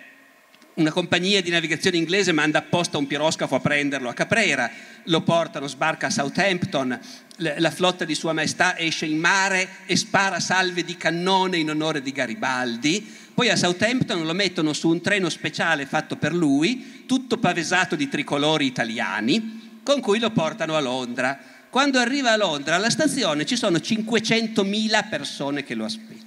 una 0.79 0.91
compagnia 0.91 1.41
di 1.41 1.49
navigazione 1.49 1.97
inglese 1.97 2.31
manda 2.31 2.59
apposta 2.59 2.97
un 2.97 3.05
piroscafo 3.05 3.55
a 3.55 3.59
prenderlo 3.59 4.07
a 4.07 4.13
Caprera, 4.13 4.71
lo 5.03 5.21
portano, 5.21 5.67
sbarca 5.67 6.07
a 6.07 6.09
Southampton, 6.09 6.97
la 7.37 7.71
flotta 7.71 8.05
di 8.05 8.15
Sua 8.15 8.31
Maestà 8.31 8.77
esce 8.77 9.05
in 9.05 9.17
mare 9.17 9.67
e 9.85 9.97
spara 9.97 10.39
salve 10.39 10.85
di 10.85 10.95
cannone 10.95 11.57
in 11.57 11.69
onore 11.69 12.01
di 12.01 12.11
Garibaldi, 12.11 13.05
poi 13.33 13.49
a 13.49 13.57
Southampton 13.57 14.25
lo 14.25 14.33
mettono 14.33 14.71
su 14.71 14.89
un 14.89 15.01
treno 15.01 15.29
speciale 15.29 15.85
fatto 15.85 16.15
per 16.15 16.33
lui, 16.33 17.03
tutto 17.05 17.37
pavesato 17.37 17.95
di 17.95 18.07
tricolori 18.07 18.65
italiani, 18.65 19.79
con 19.83 19.99
cui 19.99 20.19
lo 20.19 20.31
portano 20.31 20.75
a 20.75 20.79
Londra. 20.79 21.37
quando 21.69 21.99
arriva 21.99 22.31
a 22.31 22.37
Londra, 22.37 22.75
alla 22.75 22.89
stazione 22.89 23.45
ci 23.45 23.55
sono 23.55 23.77
500.000 23.77 25.09
persone 25.09 25.63
che 25.63 25.75
lo 25.75 25.85
aspettano. 25.85 26.18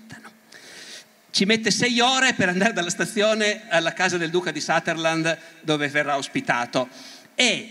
Ci 1.32 1.46
mette 1.46 1.70
sei 1.70 1.98
ore 1.98 2.34
per 2.34 2.50
andare 2.50 2.74
dalla 2.74 2.90
stazione 2.90 3.62
alla 3.70 3.94
casa 3.94 4.18
del 4.18 4.28
duca 4.28 4.50
di 4.50 4.60
Sutherland 4.60 5.38
dove 5.62 5.88
verrà 5.88 6.18
ospitato 6.18 6.90
e 7.34 7.70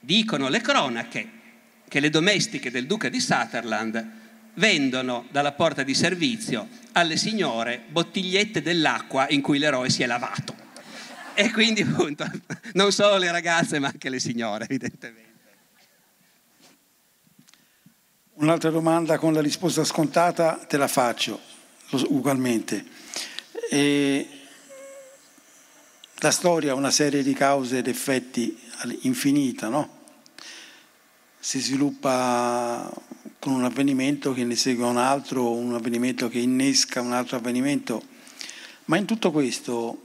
dicono 0.00 0.50
le 0.50 0.60
cronache 0.60 1.30
che 1.88 1.98
le 1.98 2.10
domestiche 2.10 2.70
del 2.70 2.84
duca 2.84 3.08
di 3.08 3.18
Sutherland 3.18 4.06
vendono 4.52 5.26
dalla 5.30 5.52
porta 5.52 5.82
di 5.82 5.94
servizio 5.94 6.68
alle 6.92 7.16
signore 7.16 7.80
bottigliette 7.88 8.60
dell'acqua 8.60 9.26
in 9.30 9.40
cui 9.40 9.58
l'eroe 9.58 9.88
si 9.88 10.02
è 10.02 10.06
lavato. 10.06 10.54
E 11.32 11.50
quindi 11.52 11.80
appunto 11.80 12.30
non 12.74 12.92
solo 12.92 13.16
le 13.16 13.30
ragazze 13.30 13.78
ma 13.78 13.86
anche 13.86 14.10
le 14.10 14.20
signore 14.20 14.64
evidentemente. 14.64 15.28
Un'altra 18.34 18.68
domanda 18.68 19.16
con 19.16 19.32
la 19.32 19.40
risposta 19.40 19.84
scontata 19.84 20.66
te 20.68 20.76
la 20.76 20.86
faccio 20.86 21.49
ugualmente. 22.08 22.84
E 23.70 24.28
la 26.22 26.30
storia 26.30 26.72
ha 26.72 26.74
una 26.74 26.90
serie 26.90 27.22
di 27.22 27.32
cause 27.32 27.78
ed 27.78 27.88
effetti 27.88 28.58
infinita, 29.02 29.68
no? 29.68 29.98
Si 31.38 31.58
sviluppa 31.60 32.92
con 33.38 33.54
un 33.54 33.64
avvenimento 33.64 34.34
che 34.34 34.44
ne 34.44 34.54
segue 34.54 34.84
un 34.84 34.98
altro, 34.98 35.50
un 35.50 35.74
avvenimento 35.74 36.28
che 36.28 36.38
innesca 36.38 37.00
un 37.00 37.12
altro 37.12 37.38
avvenimento, 37.38 38.02
ma 38.86 38.98
in 38.98 39.06
tutto 39.06 39.30
questo 39.30 40.02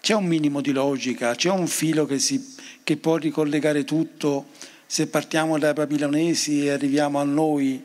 c'è 0.00 0.14
un 0.14 0.26
minimo 0.26 0.60
di 0.60 0.70
logica, 0.70 1.34
c'è 1.34 1.50
un 1.50 1.66
filo 1.66 2.06
che, 2.06 2.20
si, 2.20 2.54
che 2.84 2.96
può 2.96 3.16
ricollegare 3.16 3.82
tutto, 3.82 4.50
se 4.86 5.08
partiamo 5.08 5.58
dai 5.58 5.72
babilonesi 5.72 6.64
e 6.64 6.70
arriviamo 6.70 7.18
a 7.18 7.24
noi, 7.24 7.82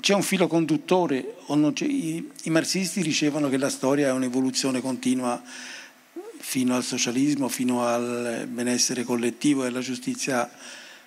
c'è 0.00 0.14
un 0.14 0.22
filo 0.22 0.46
conduttore, 0.46 1.36
I, 1.48 2.30
i 2.42 2.50
marxisti 2.50 3.02
dicevano 3.02 3.48
che 3.48 3.56
la 3.56 3.70
storia 3.70 4.08
è 4.08 4.12
un'evoluzione 4.12 4.80
continua 4.80 5.42
fino 6.38 6.76
al 6.76 6.84
socialismo, 6.84 7.48
fino 7.48 7.84
al 7.84 8.46
benessere 8.48 9.02
collettivo 9.02 9.64
e 9.64 9.68
alla 9.68 9.80
giustizia 9.80 10.50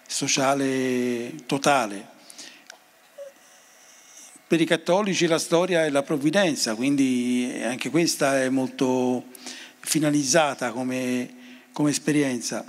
sociale 0.07 1.33
totale. 1.45 2.09
Per 4.45 4.59
i 4.59 4.65
cattolici 4.65 5.27
la 5.27 5.39
storia 5.39 5.85
è 5.85 5.89
la 5.89 6.03
provvidenza, 6.03 6.75
quindi 6.75 7.61
anche 7.63 7.89
questa 7.89 8.41
è 8.41 8.49
molto 8.49 9.25
finalizzata 9.79 10.71
come, 10.71 11.33
come 11.71 11.91
esperienza. 11.91 12.65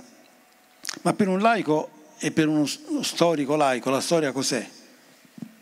Ma 1.01 1.13
per 1.13 1.27
un 1.27 1.39
laico 1.39 1.89
e 2.19 2.31
per 2.31 2.47
uno 2.47 2.65
storico 2.65 3.55
laico 3.55 3.89
la 3.89 3.99
storia 3.99 4.31
cos'è? 4.31 4.65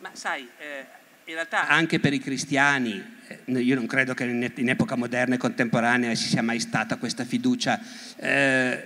Ma 0.01 0.09
sai, 0.13 0.49
eh, 0.57 0.83
in 1.25 1.35
realtà 1.35 1.67
anche 1.67 1.99
per 1.99 2.11
i 2.11 2.17
cristiani, 2.17 3.19
eh, 3.27 3.59
io 3.59 3.75
non 3.75 3.85
credo 3.85 4.15
che 4.15 4.23
in, 4.23 4.69
epoca 4.69 4.95
moderna 4.95 5.35
e 5.35 5.37
contemporanea 5.37 6.15
ci 6.15 6.27
sia 6.27 6.41
mai 6.41 6.59
stata 6.59 6.97
questa 6.97 7.23
fiducia. 7.23 7.79
Eh, 8.15 8.83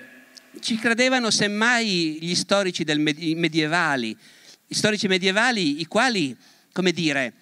ci 0.59 0.75
credevano 0.75 1.31
semmai 1.31 2.17
gli 2.19 2.35
storici 2.35 2.83
med- 2.83 3.17
medievali, 3.37 4.17
gli 4.67 4.73
storici 4.73 5.07
medievali 5.07 5.79
i 5.79 5.85
quali, 5.85 6.35
come 6.73 6.91
dire, 6.91 7.33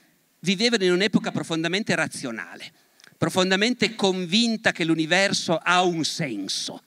vivevano 0.41 0.83
in 0.83 0.91
un'epoca 0.91 1.31
profondamente 1.31 1.95
razionale, 1.95 2.71
profondamente 3.17 3.95
convinta 3.95 4.71
che 4.71 4.85
l'universo 4.85 5.57
ha 5.57 5.81
un 5.81 6.03
senso, 6.03 6.83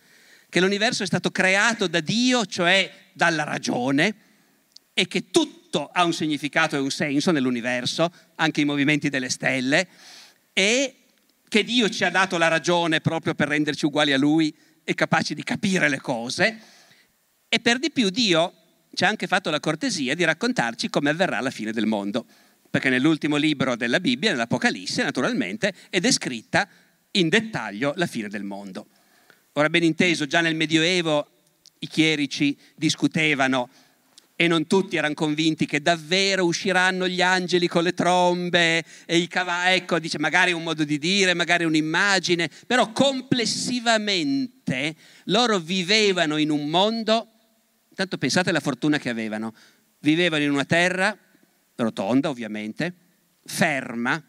che 0.49 0.61
l'universo 0.61 1.03
è 1.03 1.07
stato 1.07 1.33
creato 1.33 1.89
da 1.89 1.99
Dio, 1.99 2.47
cioè 2.47 2.89
dalla 3.13 3.43
ragione, 3.43 4.15
e 4.95 5.09
che 5.09 5.31
tutto 5.33 5.66
ha 5.85 6.05
un 6.05 6.13
significato 6.13 6.77
e 6.77 6.81
un 6.81 6.91
senso 6.91 7.31
nell'universo, 7.31 8.13
anche 8.37 8.63
i 8.63 8.65
movimenti 8.65 9.09
delle 9.09 9.29
stelle, 9.29 9.89
e 10.53 10.95
che 11.49 11.63
Dio 11.63 11.89
ci 11.89 12.05
ha 12.05 12.11
dato 12.11 12.39
la 12.39 12.49
ragione 12.49 13.01
proprio 13.01 13.35
per 13.35 13.49
renderci 13.49 13.87
uguali 13.87 14.13
a 14.13 14.19
Lui 14.19 14.55
e 14.83 14.95
capaci 14.95 15.35
di 15.35 15.43
capire 15.43 15.89
le 15.89 16.01
cose 16.01 16.59
e 17.49 17.61
per 17.61 17.79
di 17.79 17.91
più 17.91 18.11
Dio 18.11 18.53
ci 18.93 19.05
ha 19.05 19.09
anche 19.09 19.27
fatto 19.27 19.51
la 19.51 19.61
cortesia 19.61 20.15
di 20.15 20.25
raccontarci 20.25 20.89
come 20.91 21.11
avverrà 21.11 21.41
la 21.41 21.51
fine 21.51 21.71
del 21.71 21.87
mondo, 21.87 22.27
perché 22.71 22.89
nell'ultimo 22.89 23.37
libro 23.37 23.77
della 23.77 24.01
Bibbia, 24.01 24.31
nell'Apocalisse 24.31 25.03
naturalmente, 25.03 25.73
è 25.91 26.01
descritta 26.01 26.69
in 27.13 27.29
dettaglio 27.29 27.93
la 27.97 28.07
fine 28.07 28.29
del 28.29 28.43
mondo. 28.43 28.87
Ora 29.53 29.71
ben 29.71 29.85
inteso, 29.85 30.27
già 30.27 30.41
nel 30.41 30.57
Medioevo 30.57 31.29
i 31.79 31.87
chierici 31.87 32.59
discutevano 32.75 33.69
e 34.39 34.49
non 34.49 34.67
tutti 34.67 34.97
erano 34.97 35.15
convinti 35.15 35.65
che 35.65 35.81
davvero 35.81 36.45
usciranno 36.45 37.09
gli 37.09 37.23
angeli 37.23 37.67
con 37.67 37.83
le 37.83 37.95
trombe 37.95 38.85
e 39.07 39.17
i 39.17 39.29
cavalli, 39.29 39.77
ecco, 39.77 39.99
dice 39.99 40.19
magari 40.19 40.53
un 40.53 40.63
modo 40.63 40.85
di 40.85 40.99
dire, 40.99 41.33
magari 41.33 41.65
un'immagine, 41.65 42.51
però 42.67 42.93
complessivamente 42.93 44.95
loro 45.25 45.59
vivevano 45.59 46.37
in 46.37 46.51
un 46.51 46.69
mondo, 46.69 47.29
tanto 47.95 48.19
pensate 48.19 48.51
alla 48.51 48.61
fortuna 48.61 48.99
che 48.99 49.09
avevano, 49.09 49.55
vivevano 50.01 50.43
in 50.43 50.51
una 50.51 50.67
terra 50.67 51.17
rotonda 51.75 52.29
ovviamente, 52.29 52.93
ferma, 53.43 54.23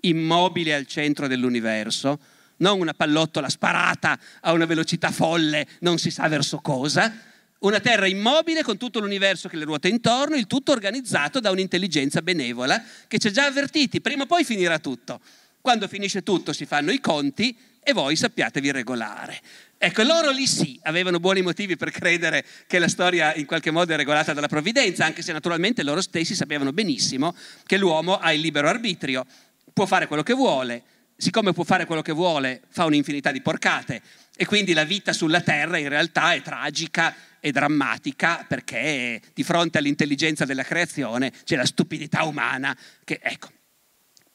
immobile 0.00 0.74
al 0.74 0.86
centro 0.86 1.28
dell'universo, 1.28 2.18
non 2.56 2.80
una 2.80 2.94
pallottola 2.94 3.48
sparata 3.48 4.18
a 4.40 4.50
una 4.50 4.64
velocità 4.64 5.12
folle, 5.12 5.68
non 5.80 5.98
si 5.98 6.10
sa 6.10 6.26
verso 6.26 6.58
cosa, 6.58 7.30
una 7.62 7.80
terra 7.80 8.06
immobile 8.06 8.62
con 8.62 8.76
tutto 8.76 9.00
l'universo 9.00 9.48
che 9.48 9.56
le 9.56 9.64
ruota 9.64 9.88
intorno, 9.88 10.36
il 10.36 10.46
tutto 10.46 10.72
organizzato 10.72 11.40
da 11.40 11.50
un'intelligenza 11.50 12.22
benevola 12.22 12.82
che 13.06 13.18
ci 13.18 13.28
ha 13.28 13.30
già 13.30 13.46
avvertiti, 13.46 14.00
prima 14.00 14.24
o 14.24 14.26
poi 14.26 14.44
finirà 14.44 14.78
tutto. 14.78 15.20
Quando 15.60 15.86
finisce 15.86 16.22
tutto 16.22 16.52
si 16.52 16.66
fanno 16.66 16.90
i 16.90 17.00
conti 17.00 17.56
e 17.84 17.92
voi 17.92 18.16
sappiatevi 18.16 18.70
regolare. 18.72 19.40
Ecco, 19.78 20.02
loro 20.02 20.30
lì 20.30 20.46
sì, 20.46 20.78
avevano 20.82 21.18
buoni 21.18 21.42
motivi 21.42 21.76
per 21.76 21.90
credere 21.90 22.44
che 22.66 22.78
la 22.78 22.88
storia 22.88 23.34
in 23.34 23.46
qualche 23.46 23.70
modo 23.70 23.92
è 23.92 23.96
regolata 23.96 24.32
dalla 24.32 24.48
provvidenza, 24.48 25.04
anche 25.04 25.22
se 25.22 25.32
naturalmente 25.32 25.82
loro 25.82 26.00
stessi 26.00 26.34
sapevano 26.34 26.72
benissimo 26.72 27.34
che 27.64 27.76
l'uomo 27.78 28.18
ha 28.18 28.32
il 28.32 28.40
libero 28.40 28.68
arbitrio, 28.68 29.24
può 29.72 29.86
fare 29.86 30.06
quello 30.06 30.22
che 30.22 30.34
vuole, 30.34 30.82
siccome 31.16 31.52
può 31.52 31.64
fare 31.64 31.86
quello 31.86 32.02
che 32.02 32.12
vuole, 32.12 32.62
fa 32.68 32.84
un'infinità 32.84 33.30
di 33.30 33.40
porcate 33.40 34.02
e 34.34 34.44
quindi 34.46 34.72
la 34.72 34.84
vita 34.84 35.12
sulla 35.12 35.40
terra 35.40 35.78
in 35.78 35.88
realtà 35.88 36.34
è 36.34 36.42
tragica 36.42 37.14
e 37.38 37.52
drammatica 37.52 38.44
perché 38.48 39.20
di 39.34 39.42
fronte 39.42 39.78
all'intelligenza 39.78 40.44
della 40.44 40.62
creazione 40.62 41.32
c'è 41.44 41.56
la 41.56 41.66
stupidità 41.66 42.24
umana 42.24 42.76
che, 43.04 43.18
ecco, 43.22 43.50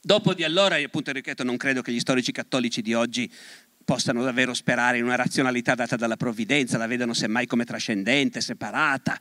dopo 0.01 0.33
di 0.33 0.43
allora, 0.43 0.75
appunto 0.75 1.11
ripeto, 1.11 1.43
non 1.43 1.57
credo 1.57 1.81
che 1.81 1.91
gli 1.91 1.99
storici 1.99 2.31
cattolici 2.31 2.81
di 2.81 2.93
oggi 2.93 3.31
possano 3.83 4.21
davvero 4.21 4.53
sperare 4.53 4.97
in 4.97 5.05
una 5.05 5.15
razionalità 5.15 5.73
data 5.73 5.95
dalla 5.95 6.17
provvidenza, 6.17 6.77
la 6.77 6.87
vedono 6.87 7.13
semmai 7.13 7.45
come 7.45 7.63
trascendente, 7.63 8.41
separata. 8.41 9.17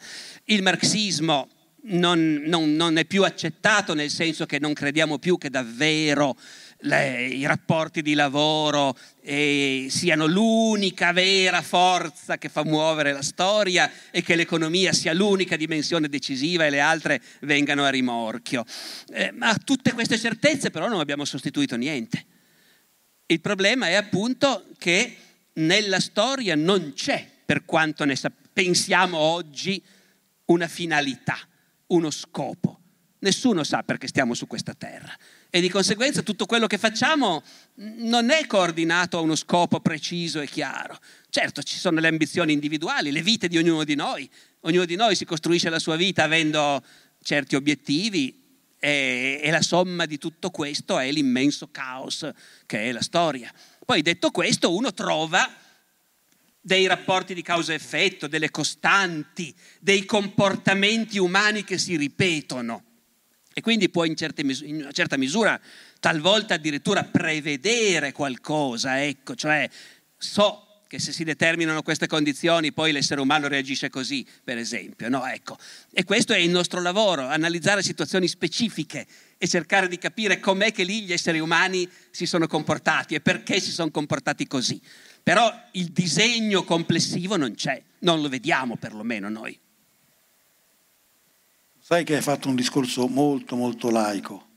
Il 0.47 0.63
marxismo 0.63 1.49
non, 1.83 2.43
non, 2.47 2.75
non 2.75 2.97
è 2.97 3.05
più 3.05 3.23
accettato 3.23 3.95
nel 3.95 4.11
senso 4.11 4.47
che 4.47 4.59
non 4.59 4.73
crediamo 4.73 5.19
più 5.19 5.39
che 5.39 5.51
davvero 5.51 6.37
le, 6.81 7.27
i 7.27 7.47
rapporti 7.47 8.03
di 8.03 8.15
lavoro 8.15 8.97
eh, 9.23 9.87
siano 9.89 10.27
l'unica 10.27 11.13
vera 11.13 11.63
forza 11.63 12.39
che 12.39 12.49
fa 12.49 12.65
muovere 12.65 13.13
la 13.13 13.23
storia 13.23 13.91
e 14.11 14.23
che 14.23 14.37
l'economia 14.37 14.93
sia 14.93 15.15
l'unica 15.15 15.57
dimensione 15.57 16.09
decisiva 16.09 16.67
e 16.67 16.71
le 16.71 16.81
altre 16.81 17.23
vengano 17.41 17.85
a 17.85 17.89
rimorchio. 17.89 18.65
Eh, 19.09 19.33
ma 19.33 19.49
a 19.49 19.57
tutte 19.57 19.93
queste 19.93 20.19
certezze 20.19 20.71
però 20.71 20.89
non 20.89 21.01
abbiamo 21.01 21.25
sostituito 21.25 21.77
niente. 21.77 22.25
Il 23.27 23.41
problema 23.41 23.89
è 23.89 23.95
appunto 23.95 24.67
che 24.79 25.17
nella 25.55 26.01
storia 26.01 26.55
non 26.55 26.93
c'è, 26.95 27.27
per 27.45 27.65
quanto 27.65 28.05
ne 28.05 28.15
sa- 28.15 28.31
pensiamo 28.53 29.17
oggi, 29.19 29.83
una 30.47 30.69
finalità, 30.69 31.37
uno 31.89 32.11
scopo. 32.11 32.81
Nessuno 33.19 33.65
sa 33.65 33.83
perché 33.83 34.07
stiamo 34.07 34.35
su 34.35 34.47
questa 34.47 34.75
terra 34.75 35.17
e 35.57 35.61
di 35.63 35.71
conseguenza 35.71 36.21
tutto 36.21 36.45
quello 36.45 36.67
che 36.67 36.77
facciamo 36.77 37.43
non 37.77 38.29
è 38.29 38.47
coordinato 38.47 39.17
a 39.17 39.23
uno 39.23 39.35
scopo 39.35 39.81
preciso 39.81 40.41
e 40.41 40.47
chiaro. 40.47 40.99
Certo, 41.31 41.63
ci 41.63 41.79
sono 41.79 41.99
le 41.99 42.09
ambizioni 42.09 42.53
individuali, 42.53 43.11
le 43.11 43.23
vite 43.23 43.49
di 43.49 43.57
ognuno 43.57 43.83
di 43.83 43.95
noi. 43.95 44.29
Ognuno 44.61 44.85
di 44.85 44.97
noi 44.97 45.17
si 45.17 45.25
costruisce 45.25 45.71
la 45.71 45.79
sua 45.79 45.97
vita 45.97 46.25
avendo 46.25 46.85
certi 47.23 47.57
obiettivi 47.57 48.39
e, 48.79 49.41
e 49.43 49.51
la 49.51 49.63
somma 49.63 50.05
di 50.05 50.19
tutto 50.19 50.51
questo 50.51 50.99
è 50.99 51.11
l'immenso 51.11 51.69
caos 51.71 52.29
che 52.67 52.91
è 52.91 52.93
la 52.93 53.01
storia. 53.01 53.51
Poi 53.83 54.03
detto 54.03 54.31
questo, 54.31 54.75
uno 54.75 54.93
trova 54.93 55.51
dei 56.61 56.87
rapporti 56.87 57.33
di 57.33 57.41
causa-effetto, 57.41 58.27
delle 58.27 58.51
costanti, 58.51 59.55
dei 59.81 60.05
comportamenti 60.05 61.17
umani 61.17 61.65
che 61.65 61.79
si 61.79 61.97
ripetono 61.97 62.96
e 63.59 63.63
quindi 63.63 63.89
può 63.89 64.05
in, 64.05 64.15
mis- 64.43 64.61
in, 64.61 64.83
una 64.83 64.93
certa 64.93 65.17
misura 65.17 65.59
talvolta 65.99 66.53
addirittura 66.53 67.05
prevedere 67.05 68.13
qualcosa, 68.13 69.03
ecco, 69.03 69.35
cioè 69.35 69.67
so 70.15 70.83
che 70.87 70.99
se 70.99 71.11
si 71.11 71.25
determinano 71.25 71.81
queste 71.81 72.07
condizioni 72.07 72.75
poi 72.75 72.93
l'essere 72.93 73.23
umano 73.23 73.49
reagisce 73.49 73.89
così, 73.89 74.27
per 74.45 74.59
esempio. 74.59 75.09
No? 75.09 75.27
Ecco. 75.27 75.57
E 75.91 76.05
questo 76.05 76.35
è 76.35 76.37
il 76.37 76.51
nostro 76.51 76.83
lavoro, 76.83 77.27
analizzare 77.27 77.83
situazioni 77.83 78.29
specifiche 78.29 79.07
e 79.39 79.49
cercare 79.49 79.89
di 79.89 79.97
capire 79.97 80.39
com'è 80.39 80.71
che 80.71 80.85
lì 80.85 81.05
gli 81.05 81.15
esseri 81.15 81.39
umani 81.39 81.89
si 82.11 82.27
sono 82.27 82.47
comportati 82.47 83.15
e 83.15 83.23
perché 83.23 83.59
si 83.59 83.71
sono 83.71 83.91
comportati 83.91 84.47
così. 84.47 84.79
Però 85.23 85.51
il 85.73 85.93
disegno 85.93 86.63
complessivo 86.63 87.39
non 87.39 87.55
c'è, 87.55 87.83
non 88.01 88.21
lo 88.21 88.29
vediamo 88.29 88.77
perlomeno 88.77 89.31
noi. 89.31 89.59
Sai 91.89 92.03
che 92.03 92.17
hai 92.17 92.21
fatto 92.21 92.49
un 92.49 92.57
discorso 92.57 93.07
molto 93.07 93.55
molto 93.55 93.91
laico. 93.91 94.49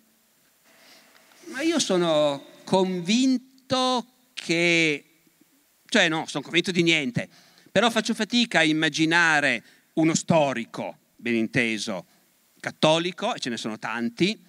Ma 1.52 1.62
io 1.62 1.78
sono 1.78 2.44
convinto 2.64 4.04
che 4.34 5.06
cioè 5.86 6.10
no, 6.10 6.26
sono 6.26 6.44
convinto 6.44 6.72
di 6.72 6.82
niente, 6.82 7.30
però 7.72 7.92
faccio 7.92 8.16
fatica 8.16 8.62
a 8.62 8.64
immaginare 8.64 9.64
uno 9.94 10.16
storico, 10.16 10.98
ben 11.18 11.36
inteso, 11.36 12.08
cattolico, 12.60 13.36
e 13.36 13.40
ce 13.40 13.52
ne 13.52 13.58
sono 13.58 13.78
tanti, 13.78 14.44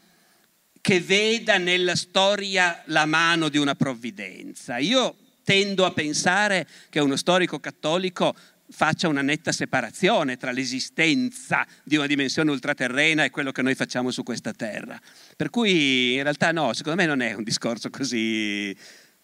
che 0.81 1.01
veda 1.01 1.59
nella 1.59 1.95
storia 1.95 2.83
la 2.87 3.05
mano 3.05 3.51
di 3.51 3.59
una 3.59 3.75
provvidenza. 3.75 4.79
Io 4.79 5.17
tendo 5.45 5.85
a 5.85 5.93
pensare 5.93 6.67
che 6.89 7.01
uno 7.01 7.17
storico 7.17 7.59
cattolico 7.59 8.35
faccia 8.71 9.09
una 9.09 9.23
netta 9.23 9.53
separazione 9.53 10.37
tra 10.37 10.53
l'esistenza 10.53 11.67
di 11.83 11.97
una 11.97 12.07
dimensione 12.07 12.51
ultraterrena 12.51 13.25
e 13.25 13.31
quello 13.31 13.53
che 13.53 13.63
noi 13.63 13.75
facciamo 13.75 14.11
su 14.11 14.23
questa 14.23 14.53
terra. 14.53 14.99
Per 15.37 15.51
cui 15.51 16.15
in 16.15 16.23
realtà 16.23 16.53
no, 16.53 16.73
secondo 16.73 17.01
me 17.01 17.07
non 17.07 17.21
è 17.21 17.33
un 17.35 17.43
discorso 17.43 17.91
così, 17.91 18.77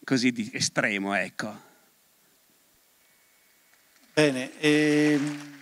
così 0.05 0.51
estremo, 0.53 1.15
ecco. 1.15 1.65
Bene, 4.13 4.59
ehm... 4.61 5.55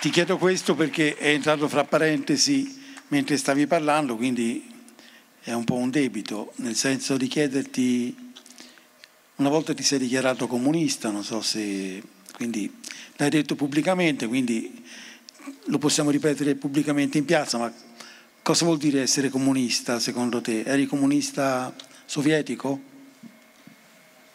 ti 0.00 0.10
chiedo 0.10 0.36
questo 0.36 0.74
perché 0.74 1.16
è 1.16 1.28
entrato 1.28 1.66
fra 1.66 1.84
parentesi 1.84 2.82
mentre 3.08 3.38
stavi 3.38 3.66
parlando, 3.66 4.16
quindi 4.16 4.70
è 5.40 5.52
un 5.52 5.64
po' 5.64 5.76
un 5.76 5.90
debito, 5.90 6.52
nel 6.56 6.74
senso 6.74 7.16
di 7.16 7.26
chiederti, 7.26 8.23
una 9.36 9.48
volta 9.48 9.74
ti 9.74 9.82
sei 9.82 9.98
dichiarato 9.98 10.46
comunista, 10.46 11.10
non 11.10 11.24
so 11.24 11.40
se, 11.40 12.02
quindi 12.34 12.72
l'hai 13.16 13.30
detto 13.30 13.56
pubblicamente, 13.56 14.28
quindi 14.28 14.82
lo 15.66 15.78
possiamo 15.78 16.10
ripetere 16.10 16.54
pubblicamente 16.54 17.18
in 17.18 17.24
piazza, 17.24 17.58
ma 17.58 17.72
cosa 18.42 18.64
vuol 18.64 18.78
dire 18.78 19.02
essere 19.02 19.30
comunista 19.30 19.98
secondo 19.98 20.40
te? 20.40 20.62
Eri 20.62 20.86
comunista 20.86 21.74
sovietico? 22.04 22.92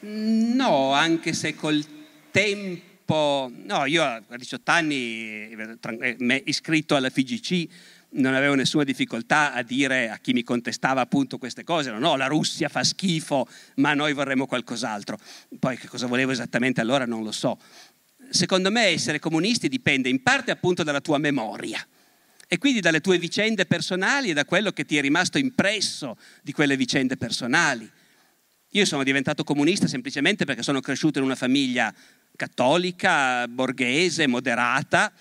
No, 0.01 0.91
anche 0.93 1.33
se 1.33 1.55
col 1.55 1.83
tempo... 2.31 3.51
No, 3.63 3.85
io 3.85 4.03
a 4.03 4.21
18 4.35 4.71
anni, 4.71 5.49
eh, 5.49 6.43
iscritto 6.45 6.95
alla 6.95 7.09
FIGC, 7.09 7.67
non 8.11 8.33
avevo 8.33 8.55
nessuna 8.55 8.83
difficoltà 8.83 9.53
a 9.53 9.61
dire 9.61 10.09
a 10.09 10.17
chi 10.17 10.33
mi 10.33 10.43
contestava 10.43 11.01
appunto 11.01 11.37
queste 11.37 11.63
cose, 11.63 11.91
no, 11.91 11.99
no, 11.99 12.15
la 12.15 12.27
Russia 12.27 12.69
fa 12.69 12.83
schifo, 12.83 13.47
ma 13.75 13.93
noi 13.93 14.13
vorremmo 14.13 14.47
qualcos'altro. 14.47 15.17
Poi 15.59 15.77
che 15.77 15.87
cosa 15.87 16.07
volevo 16.07 16.31
esattamente 16.31 16.81
allora 16.81 17.05
non 17.05 17.23
lo 17.23 17.31
so. 17.31 17.59
Secondo 18.29 18.71
me 18.71 18.85
essere 18.85 19.19
comunisti 19.19 19.67
dipende 19.67 20.09
in 20.09 20.21
parte 20.23 20.51
appunto 20.51 20.83
dalla 20.83 21.01
tua 21.01 21.17
memoria 21.17 21.85
e 22.47 22.57
quindi 22.57 22.79
dalle 22.79 23.01
tue 23.01 23.19
vicende 23.19 23.65
personali 23.65 24.29
e 24.29 24.33
da 24.33 24.45
quello 24.45 24.71
che 24.71 24.85
ti 24.85 24.97
è 24.97 25.01
rimasto 25.01 25.37
impresso 25.37 26.17
di 26.41 26.51
quelle 26.51 26.75
vicende 26.75 27.15
personali. 27.15 27.89
Io 28.73 28.85
sono 28.85 29.03
diventato 29.03 29.43
comunista 29.43 29.87
semplicemente 29.87 30.45
perché 30.45 30.63
sono 30.63 30.79
cresciuto 30.79 31.19
in 31.19 31.25
una 31.25 31.35
famiglia 31.35 31.93
cattolica, 32.35 33.47
borghese, 33.47 34.27
moderata, 34.27 35.11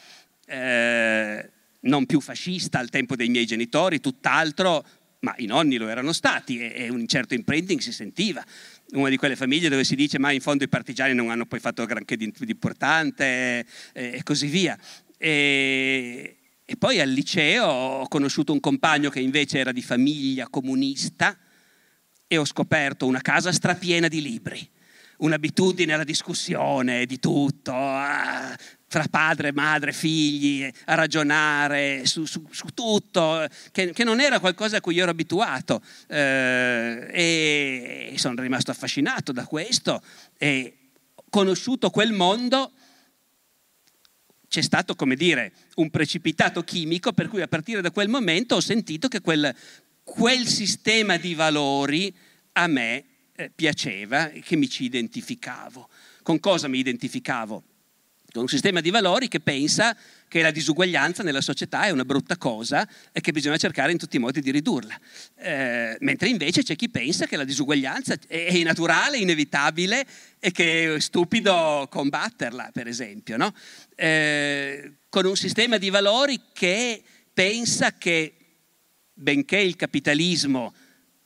eh, 0.47 1.51
non 1.81 2.07
più 2.07 2.21
fascista 2.21 2.79
al 2.79 2.91
tempo 2.91 3.17
dei 3.17 3.29
miei 3.29 3.47
genitori, 3.47 4.01
tutt'altro, 4.01 4.87
ma 5.21 5.35
i 5.39 5.47
nonni 5.47 5.77
lo 5.77 5.89
erano 5.89 6.13
stati 6.13 6.59
e, 6.59 6.85
e 6.85 6.89
un 6.89 7.07
certo 7.07 7.35
imprinting 7.35 7.81
si 7.81 7.93
sentiva. 7.93 8.45
Una 8.93 9.09
di 9.09 9.17
quelle 9.17 9.37
famiglie 9.37 9.69
dove 9.69 9.85
si 9.85 9.97
dice 9.97 10.19
ma 10.19 10.31
in 10.31 10.41
fondo 10.41 10.65
i 10.65 10.69
partigiani 10.69 11.15
non 11.15 11.31
hanno 11.31 11.47
poi 11.47 11.61
fatto 11.61 11.85
granché 11.85 12.17
di, 12.17 12.33
di 12.37 12.51
importante 12.51 13.25
e, 13.65 13.67
e, 13.93 14.23
così 14.23 14.47
via. 14.47 14.79
E, 15.17 16.37
e 16.65 16.77
poi 16.77 17.01
al 17.01 17.11
liceo 17.11 17.67
ho 17.67 18.09
conosciuto 18.09 18.53
un 18.53 18.61
compagno 18.61 19.11
che 19.11 19.21
invece 19.21 19.59
era 19.59 19.73
di 19.73 19.83
famiglia 19.83 20.49
comunista, 20.49 21.37
e 22.31 22.37
ho 22.37 22.45
scoperto 22.45 23.07
una 23.07 23.23
casa 23.23 23.51
strapiena 23.51 24.07
di 24.07 24.21
libri, 24.21 24.71
un'abitudine 25.19 25.95
alla 25.95 26.05
discussione 26.05 27.07
di 27.07 27.19
tutto, 27.19 27.73
fra 28.89 29.05
padre, 29.09 29.52
madre, 29.52 29.93
figli, 29.93 30.69
a 30.86 30.94
ragionare 30.94 32.06
su, 32.06 32.24
su, 32.24 32.47
su 32.51 32.69
tutto, 32.73 33.47
che, 33.70 33.93
che, 33.93 34.05
non 34.05 34.19
era 34.19 34.40
qualcosa 34.40 34.78
a 34.78 34.81
cui 34.81 34.94
io 34.94 35.02
ero 35.02 35.10
abituato. 35.10 35.82
Eh, 36.09 37.06
e 37.12 38.15
sono 38.16 38.40
rimasto 38.40 38.70
affascinato 38.70 39.32
da 39.32 39.44
questo 39.44 40.02
e 40.39 40.74
conosciuto 41.28 41.90
quel 41.90 42.12
mondo 42.12 42.73
c'è 44.48 44.62
stato, 44.62 44.94
come 44.94 45.15
dire, 45.15 45.52
un 45.74 45.90
precipitato 45.90 46.65
chimico 46.65 47.12
per 47.12 47.28
cui 47.28 47.43
a 47.43 47.48
partire 47.48 47.82
da 47.82 47.90
quel 47.90 48.09
momento 48.09 48.56
ho 48.56 48.60
sentito 48.60 49.06
che 49.09 49.20
quel, 49.20 49.55
quel 50.02 50.47
sistema 50.47 51.19
di 51.19 51.35
valori 51.35 52.15
a 52.52 52.66
me 52.66 53.05
eh, 53.36 53.51
piaceva 53.55 54.31
e 54.31 54.40
che 54.40 54.56
mi 54.56 54.69
ci 54.69 54.85
identificavo. 54.85 55.89
Con 56.23 56.40
cosa 56.40 56.66
mi 56.66 56.78
identificavo? 56.78 57.62
Con 58.31 58.43
un 58.43 58.49
sistema 58.49 58.83
di 58.83 58.91
valori 58.91 59.27
che 59.27 59.41
pensa 59.41 59.97
che 60.29 60.43
la 60.43 60.51
disuguaglianza 60.51 61.23
nella 61.23 61.41
società 61.41 61.85
è 61.85 61.91
una 61.91 62.05
brutta 62.05 62.37
cosa 62.37 62.87
e 63.11 63.23
che 63.23 63.33
bisogna 63.33 63.57
cercare 63.57 63.91
in 63.91 63.97
tutti 63.97 64.17
i 64.17 64.19
modi 64.19 64.43
di 64.43 64.51
ridurla. 64.51 65.01
Eh, 65.37 65.97
mentre 66.01 66.29
invece 66.29 66.63
c'è 66.63 66.77
chi 66.77 66.91
pensa 66.91 67.25
che 67.25 67.39
la 67.39 67.45
disuguaglianza 67.45 68.17
è 68.27 68.63
naturale, 68.65 69.17
inevitabile 69.17 70.07
e 70.39 70.51
che 70.51 70.97
è 70.97 71.01
stupido 71.01 71.87
combatterla, 71.91 72.69
per 72.71 72.87
esempio. 72.87 73.39
No? 73.39 73.55
Eh, 73.95 74.93
con 75.09 75.25
un 75.25 75.37
sistema 75.37 75.79
di 75.79 75.89
valori 75.89 76.39
che 76.53 77.03
pensa 77.33 77.97
che 77.97 78.35
benché 79.15 79.57
il 79.57 79.77
capitalismo 79.77 80.75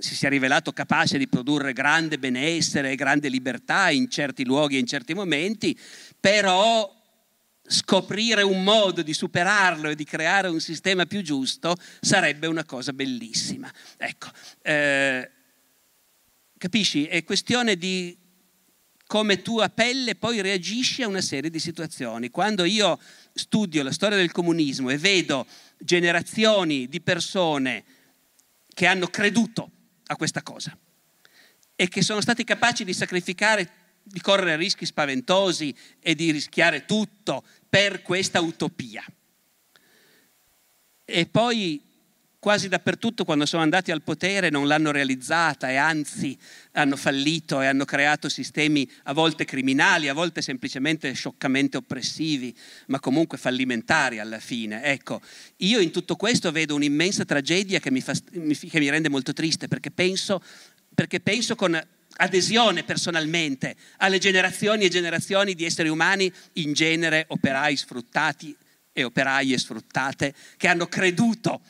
si 0.02 0.16
sia 0.16 0.28
rivelato 0.28 0.72
capace 0.72 1.16
di 1.16 1.28
produrre 1.28 1.72
grande 1.72 2.18
benessere 2.18 2.90
e 2.90 2.96
grande 2.96 3.28
libertà 3.28 3.90
in 3.90 4.10
certi 4.10 4.44
luoghi 4.44 4.76
e 4.76 4.80
in 4.80 4.86
certi 4.86 5.14
momenti, 5.14 5.78
però 6.22 6.88
scoprire 7.66 8.42
un 8.42 8.62
modo 8.62 9.02
di 9.02 9.12
superarlo 9.12 9.88
e 9.88 9.96
di 9.96 10.04
creare 10.04 10.46
un 10.46 10.60
sistema 10.60 11.04
più 11.04 11.20
giusto 11.20 11.74
sarebbe 12.00 12.46
una 12.46 12.64
cosa 12.64 12.92
bellissima. 12.92 13.68
Ecco, 13.96 14.28
eh, 14.62 15.28
capisci? 16.56 17.06
È 17.06 17.24
questione 17.24 17.76
di 17.76 18.16
come 19.04 19.42
tu 19.42 19.58
a 19.58 19.68
pelle 19.68 20.14
poi 20.14 20.40
reagisci 20.40 21.02
a 21.02 21.08
una 21.08 21.20
serie 21.20 21.50
di 21.50 21.58
situazioni. 21.58 22.30
Quando 22.30 22.62
io 22.62 23.00
studio 23.34 23.82
la 23.82 23.90
storia 23.90 24.16
del 24.16 24.30
comunismo 24.30 24.90
e 24.90 24.98
vedo 24.98 25.44
generazioni 25.76 26.86
di 26.86 27.00
persone 27.00 27.84
che 28.72 28.86
hanno 28.86 29.08
creduto 29.08 29.70
a 30.06 30.14
questa 30.14 30.42
cosa 30.42 30.78
e 31.74 31.88
che 31.88 32.00
sono 32.00 32.20
stati 32.20 32.44
capaci 32.44 32.84
di 32.84 32.94
sacrificare, 32.94 33.81
di 34.02 34.20
correre 34.20 34.56
rischi 34.56 34.86
spaventosi 34.86 35.74
e 36.00 36.14
di 36.14 36.30
rischiare 36.30 36.84
tutto 36.84 37.42
per 37.68 38.02
questa 38.02 38.40
utopia. 38.40 39.04
E 41.04 41.26
poi 41.26 41.80
quasi 42.42 42.66
dappertutto 42.66 43.24
quando 43.24 43.46
sono 43.46 43.62
andati 43.62 43.92
al 43.92 44.02
potere 44.02 44.50
non 44.50 44.66
l'hanno 44.66 44.90
realizzata 44.90 45.70
e 45.70 45.76
anzi 45.76 46.36
hanno 46.72 46.96
fallito 46.96 47.60
e 47.60 47.66
hanno 47.66 47.84
creato 47.84 48.28
sistemi 48.28 48.90
a 49.04 49.12
volte 49.12 49.44
criminali, 49.44 50.08
a 50.08 50.12
volte 50.12 50.42
semplicemente 50.42 51.12
scioccamente 51.12 51.76
oppressivi, 51.76 52.52
ma 52.86 52.98
comunque 52.98 53.38
fallimentari 53.38 54.18
alla 54.18 54.40
fine. 54.40 54.82
Ecco, 54.82 55.20
io 55.58 55.78
in 55.78 55.92
tutto 55.92 56.16
questo 56.16 56.50
vedo 56.50 56.74
un'immensa 56.74 57.24
tragedia 57.24 57.78
che 57.78 57.92
mi, 57.92 58.00
fa, 58.00 58.12
che 58.12 58.78
mi 58.80 58.90
rende 58.90 59.08
molto 59.08 59.32
triste 59.32 59.68
perché 59.68 59.92
penso, 59.92 60.42
perché 60.92 61.20
penso 61.20 61.54
con 61.54 61.80
adesione 62.16 62.84
personalmente 62.84 63.76
alle 63.98 64.18
generazioni 64.18 64.84
e 64.84 64.88
generazioni 64.88 65.54
di 65.54 65.64
esseri 65.64 65.88
umani, 65.88 66.32
in 66.54 66.72
genere 66.72 67.24
operai 67.28 67.76
sfruttati 67.76 68.56
e 68.92 69.04
operaie 69.04 69.56
sfruttate, 69.58 70.34
che 70.56 70.68
hanno 70.68 70.86
creduto 70.86 71.60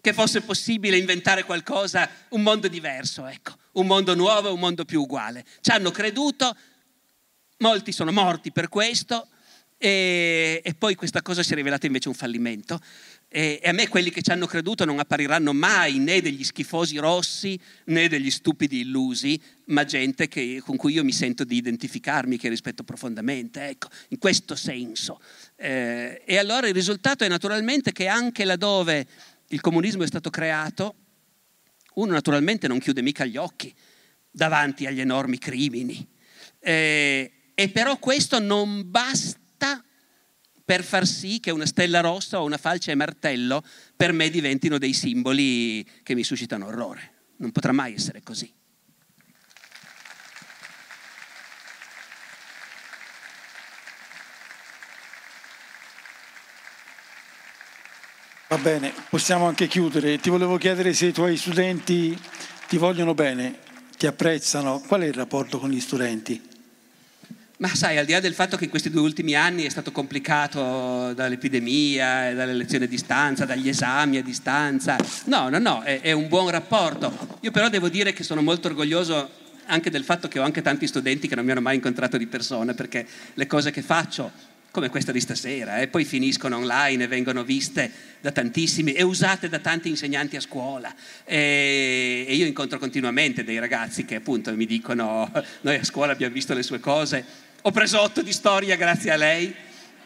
che 0.00 0.12
fosse 0.12 0.42
possibile 0.42 0.98
inventare 0.98 1.44
qualcosa, 1.44 2.08
un 2.30 2.42
mondo 2.42 2.68
diverso, 2.68 3.26
ecco, 3.26 3.54
un 3.72 3.86
mondo 3.86 4.14
nuovo, 4.14 4.52
un 4.52 4.60
mondo 4.60 4.84
più 4.84 5.00
uguale. 5.00 5.44
Ci 5.60 5.70
hanno 5.70 5.90
creduto, 5.90 6.54
molti 7.58 7.92
sono 7.92 8.12
morti 8.12 8.52
per 8.52 8.68
questo 8.68 9.28
E, 9.76 10.62
e 10.64 10.74
poi 10.74 10.94
questa 10.94 11.20
cosa 11.20 11.42
si 11.42 11.52
è 11.52 11.54
rivelata 11.56 11.86
invece 11.86 12.08
un 12.08 12.14
fallimento. 12.14 12.80
E, 13.36 13.58
a 13.64 13.72
me 13.72 13.88
quelli 13.88 14.10
che 14.10 14.22
ci 14.22 14.30
hanno 14.30 14.46
creduto 14.46 14.84
non 14.84 15.00
appariranno 15.00 15.52
mai 15.52 15.98
né 15.98 16.20
degli 16.20 16.44
schifosi 16.44 16.98
rossi 16.98 17.58
né 17.86 18.06
degli 18.06 18.30
stupidi 18.30 18.82
illusi, 18.82 19.40
ma 19.66 19.82
gente 19.84 20.28
che, 20.28 20.62
con 20.64 20.76
cui 20.76 20.92
io 20.92 21.02
mi 21.02 21.10
sento 21.10 21.42
di 21.42 21.56
identificarmi, 21.56 22.38
che 22.38 22.48
rispetto 22.48 22.84
profondamente, 22.84 23.66
ecco, 23.66 23.88
in 24.10 24.18
questo 24.18 24.54
senso. 24.54 25.20
Eh, 25.56 26.22
e 26.24 26.38
allora 26.38 26.68
il 26.68 26.74
risultato 26.74 27.24
è 27.24 27.28
naturalmente 27.28 27.90
che 27.90 28.06
anche 28.06 28.44
laddove 28.44 29.04
il 29.48 29.60
comunismo 29.60 30.04
è 30.04 30.06
stato 30.06 30.30
creato, 30.30 30.94
uno 31.94 32.12
naturalmente 32.12 32.68
non 32.68 32.78
chiude 32.78 33.02
mica 33.02 33.24
gli 33.24 33.36
occhi 33.36 33.74
davanti 34.30 34.86
agli 34.86 35.00
enormi 35.00 35.38
crimini. 35.38 36.06
Eh, 36.60 37.32
e 37.52 37.68
però 37.68 37.98
questo 37.98 38.38
non 38.38 38.88
basta 38.88 39.82
per 40.64 40.82
far 40.82 41.06
sì 41.06 41.40
che 41.40 41.50
una 41.50 41.66
stella 41.66 42.00
rossa 42.00 42.40
o 42.40 42.44
una 42.44 42.56
falce 42.56 42.92
e 42.92 42.94
martello 42.94 43.62
per 43.96 44.12
me 44.12 44.30
diventino 44.30 44.78
dei 44.78 44.94
simboli 44.94 45.86
che 46.02 46.14
mi 46.14 46.24
suscitano 46.24 46.66
orrore. 46.66 47.12
Non 47.36 47.52
potrà 47.52 47.72
mai 47.72 47.94
essere 47.94 48.22
così. 48.22 48.50
Va 58.46 58.58
bene, 58.58 58.94
possiamo 59.10 59.46
anche 59.46 59.66
chiudere. 59.66 60.18
Ti 60.18 60.30
volevo 60.30 60.56
chiedere 60.58 60.92
se 60.92 61.06
i 61.06 61.12
tuoi 61.12 61.36
studenti 61.36 62.16
ti 62.68 62.76
vogliono 62.76 63.12
bene, 63.12 63.58
ti 63.96 64.06
apprezzano. 64.06 64.80
Qual 64.80 65.00
è 65.00 65.06
il 65.06 65.14
rapporto 65.14 65.58
con 65.58 65.70
gli 65.70 65.80
studenti? 65.80 66.53
Ma 67.58 67.72
sai, 67.72 67.98
al 67.98 68.04
di 68.04 68.10
là 68.10 68.18
del 68.18 68.34
fatto 68.34 68.56
che 68.56 68.64
in 68.64 68.70
questi 68.70 68.90
due 68.90 69.00
ultimi 69.00 69.36
anni 69.36 69.62
è 69.62 69.68
stato 69.68 69.92
complicato 69.92 71.12
dall'epidemia, 71.14 72.34
dalle 72.34 72.52
lezioni 72.52 72.86
a 72.86 72.88
distanza, 72.88 73.44
dagli 73.44 73.68
esami 73.68 74.16
a 74.16 74.24
distanza, 74.24 74.96
no, 75.26 75.48
no, 75.48 75.58
no, 75.60 75.82
è, 75.82 76.00
è 76.00 76.10
un 76.10 76.26
buon 76.26 76.50
rapporto. 76.50 77.38
Io 77.42 77.52
però 77.52 77.68
devo 77.68 77.88
dire 77.88 78.12
che 78.12 78.24
sono 78.24 78.42
molto 78.42 78.66
orgoglioso 78.66 79.30
anche 79.66 79.88
del 79.88 80.02
fatto 80.02 80.26
che 80.26 80.40
ho 80.40 80.42
anche 80.42 80.62
tanti 80.62 80.88
studenti 80.88 81.28
che 81.28 81.36
non 81.36 81.44
mi 81.44 81.52
hanno 81.52 81.60
mai 81.60 81.76
incontrato 81.76 82.16
di 82.16 82.26
persona, 82.26 82.74
perché 82.74 83.06
le 83.34 83.46
cose 83.46 83.70
che 83.70 83.82
faccio, 83.82 84.32
come 84.72 84.88
questa 84.88 85.12
di 85.12 85.20
stasera, 85.20 85.78
eh, 85.78 85.86
poi 85.86 86.04
finiscono 86.04 86.56
online 86.56 87.04
e 87.04 87.06
vengono 87.06 87.44
viste 87.44 87.88
da 88.20 88.32
tantissimi 88.32 88.94
e 88.94 89.04
usate 89.04 89.48
da 89.48 89.60
tanti 89.60 89.88
insegnanti 89.88 90.34
a 90.34 90.40
scuola. 90.40 90.92
E, 91.24 92.24
e 92.26 92.34
io 92.34 92.46
incontro 92.46 92.80
continuamente 92.80 93.44
dei 93.44 93.60
ragazzi 93.60 94.04
che 94.04 94.16
appunto 94.16 94.52
mi 94.56 94.66
dicono, 94.66 95.30
noi 95.60 95.76
a 95.76 95.84
scuola 95.84 96.10
abbiamo 96.10 96.34
visto 96.34 96.52
le 96.52 96.64
sue 96.64 96.80
cose 96.80 97.43
ho 97.66 97.70
preso 97.70 98.00
otto 98.00 98.20
di 98.20 98.32
storia 98.32 98.76
grazie 98.76 99.10
a 99.10 99.16
lei. 99.16 99.54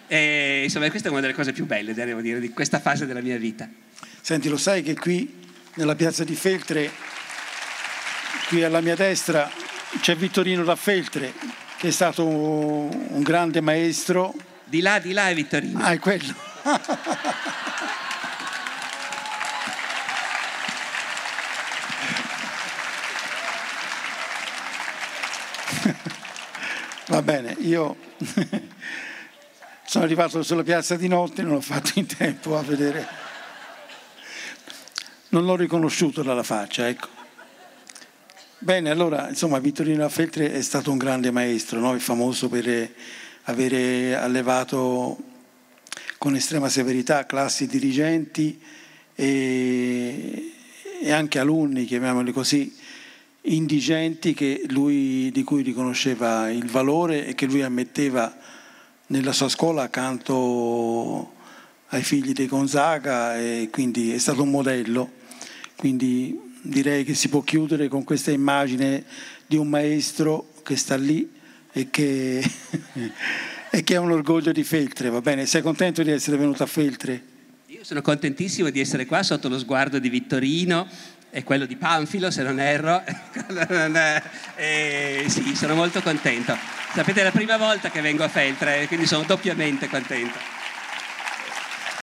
E, 0.07 0.63
insomma, 0.65 0.89
questa 0.91 1.09
è 1.09 1.11
una 1.11 1.21
delle 1.21 1.35
cose 1.35 1.53
più 1.53 1.67
belle, 1.67 1.93
devo 1.93 2.21
dire, 2.21 2.39
di 2.39 2.51
questa 2.51 2.79
fase 2.79 3.05
della 3.05 3.21
mia 3.21 3.37
vita. 3.37 3.69
Senti, 4.21 4.49
lo 4.49 4.57
sai 4.57 4.83
che 4.83 4.95
qui 4.95 5.47
nella 5.75 5.97
piazza 5.97 6.23
di 6.23 6.37
Feltre, 6.37 6.91
qui 8.47 8.63
alla 8.63 8.81
mia 8.81 8.95
destra, 8.95 9.51
c'è 10.01 10.15
Vittorino 10.15 10.63
da 10.63 10.77
Feltre, 10.77 11.33
che 11.79 11.89
è 11.89 11.91
stato 11.91 12.25
un 12.25 13.23
grande 13.23 13.61
maestro. 13.61 14.35
Di 14.65 14.81
là, 14.81 15.01
di 15.01 15.13
là 15.13 15.29
è 15.29 15.35
Vittorino. 15.35 15.81
Ah, 15.81 15.91
è 15.91 15.99
quello. 15.99 16.35
Va 27.09 27.23
bene, 27.23 27.57
io 27.61 27.97
sono 29.87 30.05
arrivato 30.05 30.43
sulla 30.43 30.63
piazza 30.63 30.95
di 30.95 31.09
notte, 31.09 31.43
non 31.43 31.55
ho 31.55 31.61
fatto 31.63 31.93
in 31.95 32.05
tempo 32.05 32.59
a 32.59 32.63
vedere. 32.63 33.07
Non 35.31 35.47
l'ho 35.47 35.57
riconosciuto 35.57 36.23
dalla 36.23 36.43
faccia, 36.43 36.87
ecco. 36.87 37.09
Bene, 38.59 38.91
allora, 38.91 39.27
insomma, 39.27 39.59
Vittorino 39.59 40.07
Feltre 40.11 40.53
è 40.53 40.61
stato 40.61 40.91
un 40.91 40.99
grande 40.99 41.31
maestro, 41.31 41.81
no? 41.81 41.95
è 41.95 41.99
famoso 41.99 42.51
per 42.51 42.93
avere 43.45 44.15
allevato 44.15 45.17
con 46.19 46.35
estrema 46.35 46.69
severità 46.69 47.25
classi 47.25 47.67
dirigenti 47.67 48.61
e, 49.15 50.53
e 51.01 51.11
anche 51.11 51.39
alunni, 51.39 51.87
chiamiamoli 51.87 52.33
così, 52.33 52.77
indigenti 53.43 54.63
lui, 54.69 55.31
di 55.31 55.43
cui 55.43 55.63
riconosceva 55.63 56.51
il 56.51 56.67
valore 56.67 57.27
e 57.27 57.35
che 57.35 57.47
lui 57.47 57.63
ammetteva 57.63 58.37
nella 59.07 59.33
sua 59.33 59.49
scuola 59.49 59.83
accanto 59.83 61.35
ai 61.89 62.03
figli 62.03 62.33
dei 62.33 62.47
Gonzaga 62.47 63.39
e 63.39 63.69
quindi 63.71 64.13
è 64.13 64.19
stato 64.19 64.43
un 64.43 64.51
modello. 64.51 65.11
Quindi 65.77 66.39
direi 66.63 67.05
che 67.05 67.15
si 67.15 67.29
può 67.29 67.43
chiudere 67.43 67.89
con 67.89 68.05
questa 68.05 68.31
immagine 68.31 69.05
di 69.47 69.57
un 69.57 69.69
maestro 69.69 70.53
che 70.63 70.77
sta 70.77 70.97
lì 70.97 71.31
e 71.73 71.89
che, 71.91 72.43
e 73.71 73.83
che 73.83 73.95
è 73.95 73.99
un 73.99 74.11
orgoglio 74.11 74.53
di 74.53 74.65
Feltre, 74.65 75.09
va 75.09 75.21
bene? 75.21 75.47
Sei 75.47 75.63
contento 75.63 76.03
di 76.03 76.11
essere 76.11 76.37
venuto 76.37 76.63
a 76.63 76.67
Feltre? 76.67 77.37
Io 77.67 77.85
sono 77.85 78.03
contentissimo 78.03 78.71
di 78.71 78.81
essere 78.81 79.07
qua 79.07 79.23
sotto 79.23 79.49
lo 79.49 79.59
sguardo 79.59 79.99
di 79.99 80.09
Vittorino 80.09 80.87
è 81.31 81.43
quello 81.45 81.67
di 81.67 81.77
Panfilo, 81.77 82.31
se 82.31 82.43
non 82.43 82.61
erro. 82.61 83.03
e 84.57 85.25
sì, 85.29 85.55
sono 85.55 85.75
molto 85.75 86.01
contento. 86.03 86.57
Sapete, 86.95 87.21
è 87.21 87.25
la 87.25 87.31
prima 87.31 87.57
volta 87.57 87.91
che 87.91 88.01
vengo 88.01 88.25
a 88.25 88.29
Feltre, 88.29 88.87
quindi 88.87 89.07
sono 89.07 89.25
doppiamente 89.25 89.89
contento. 89.89 90.58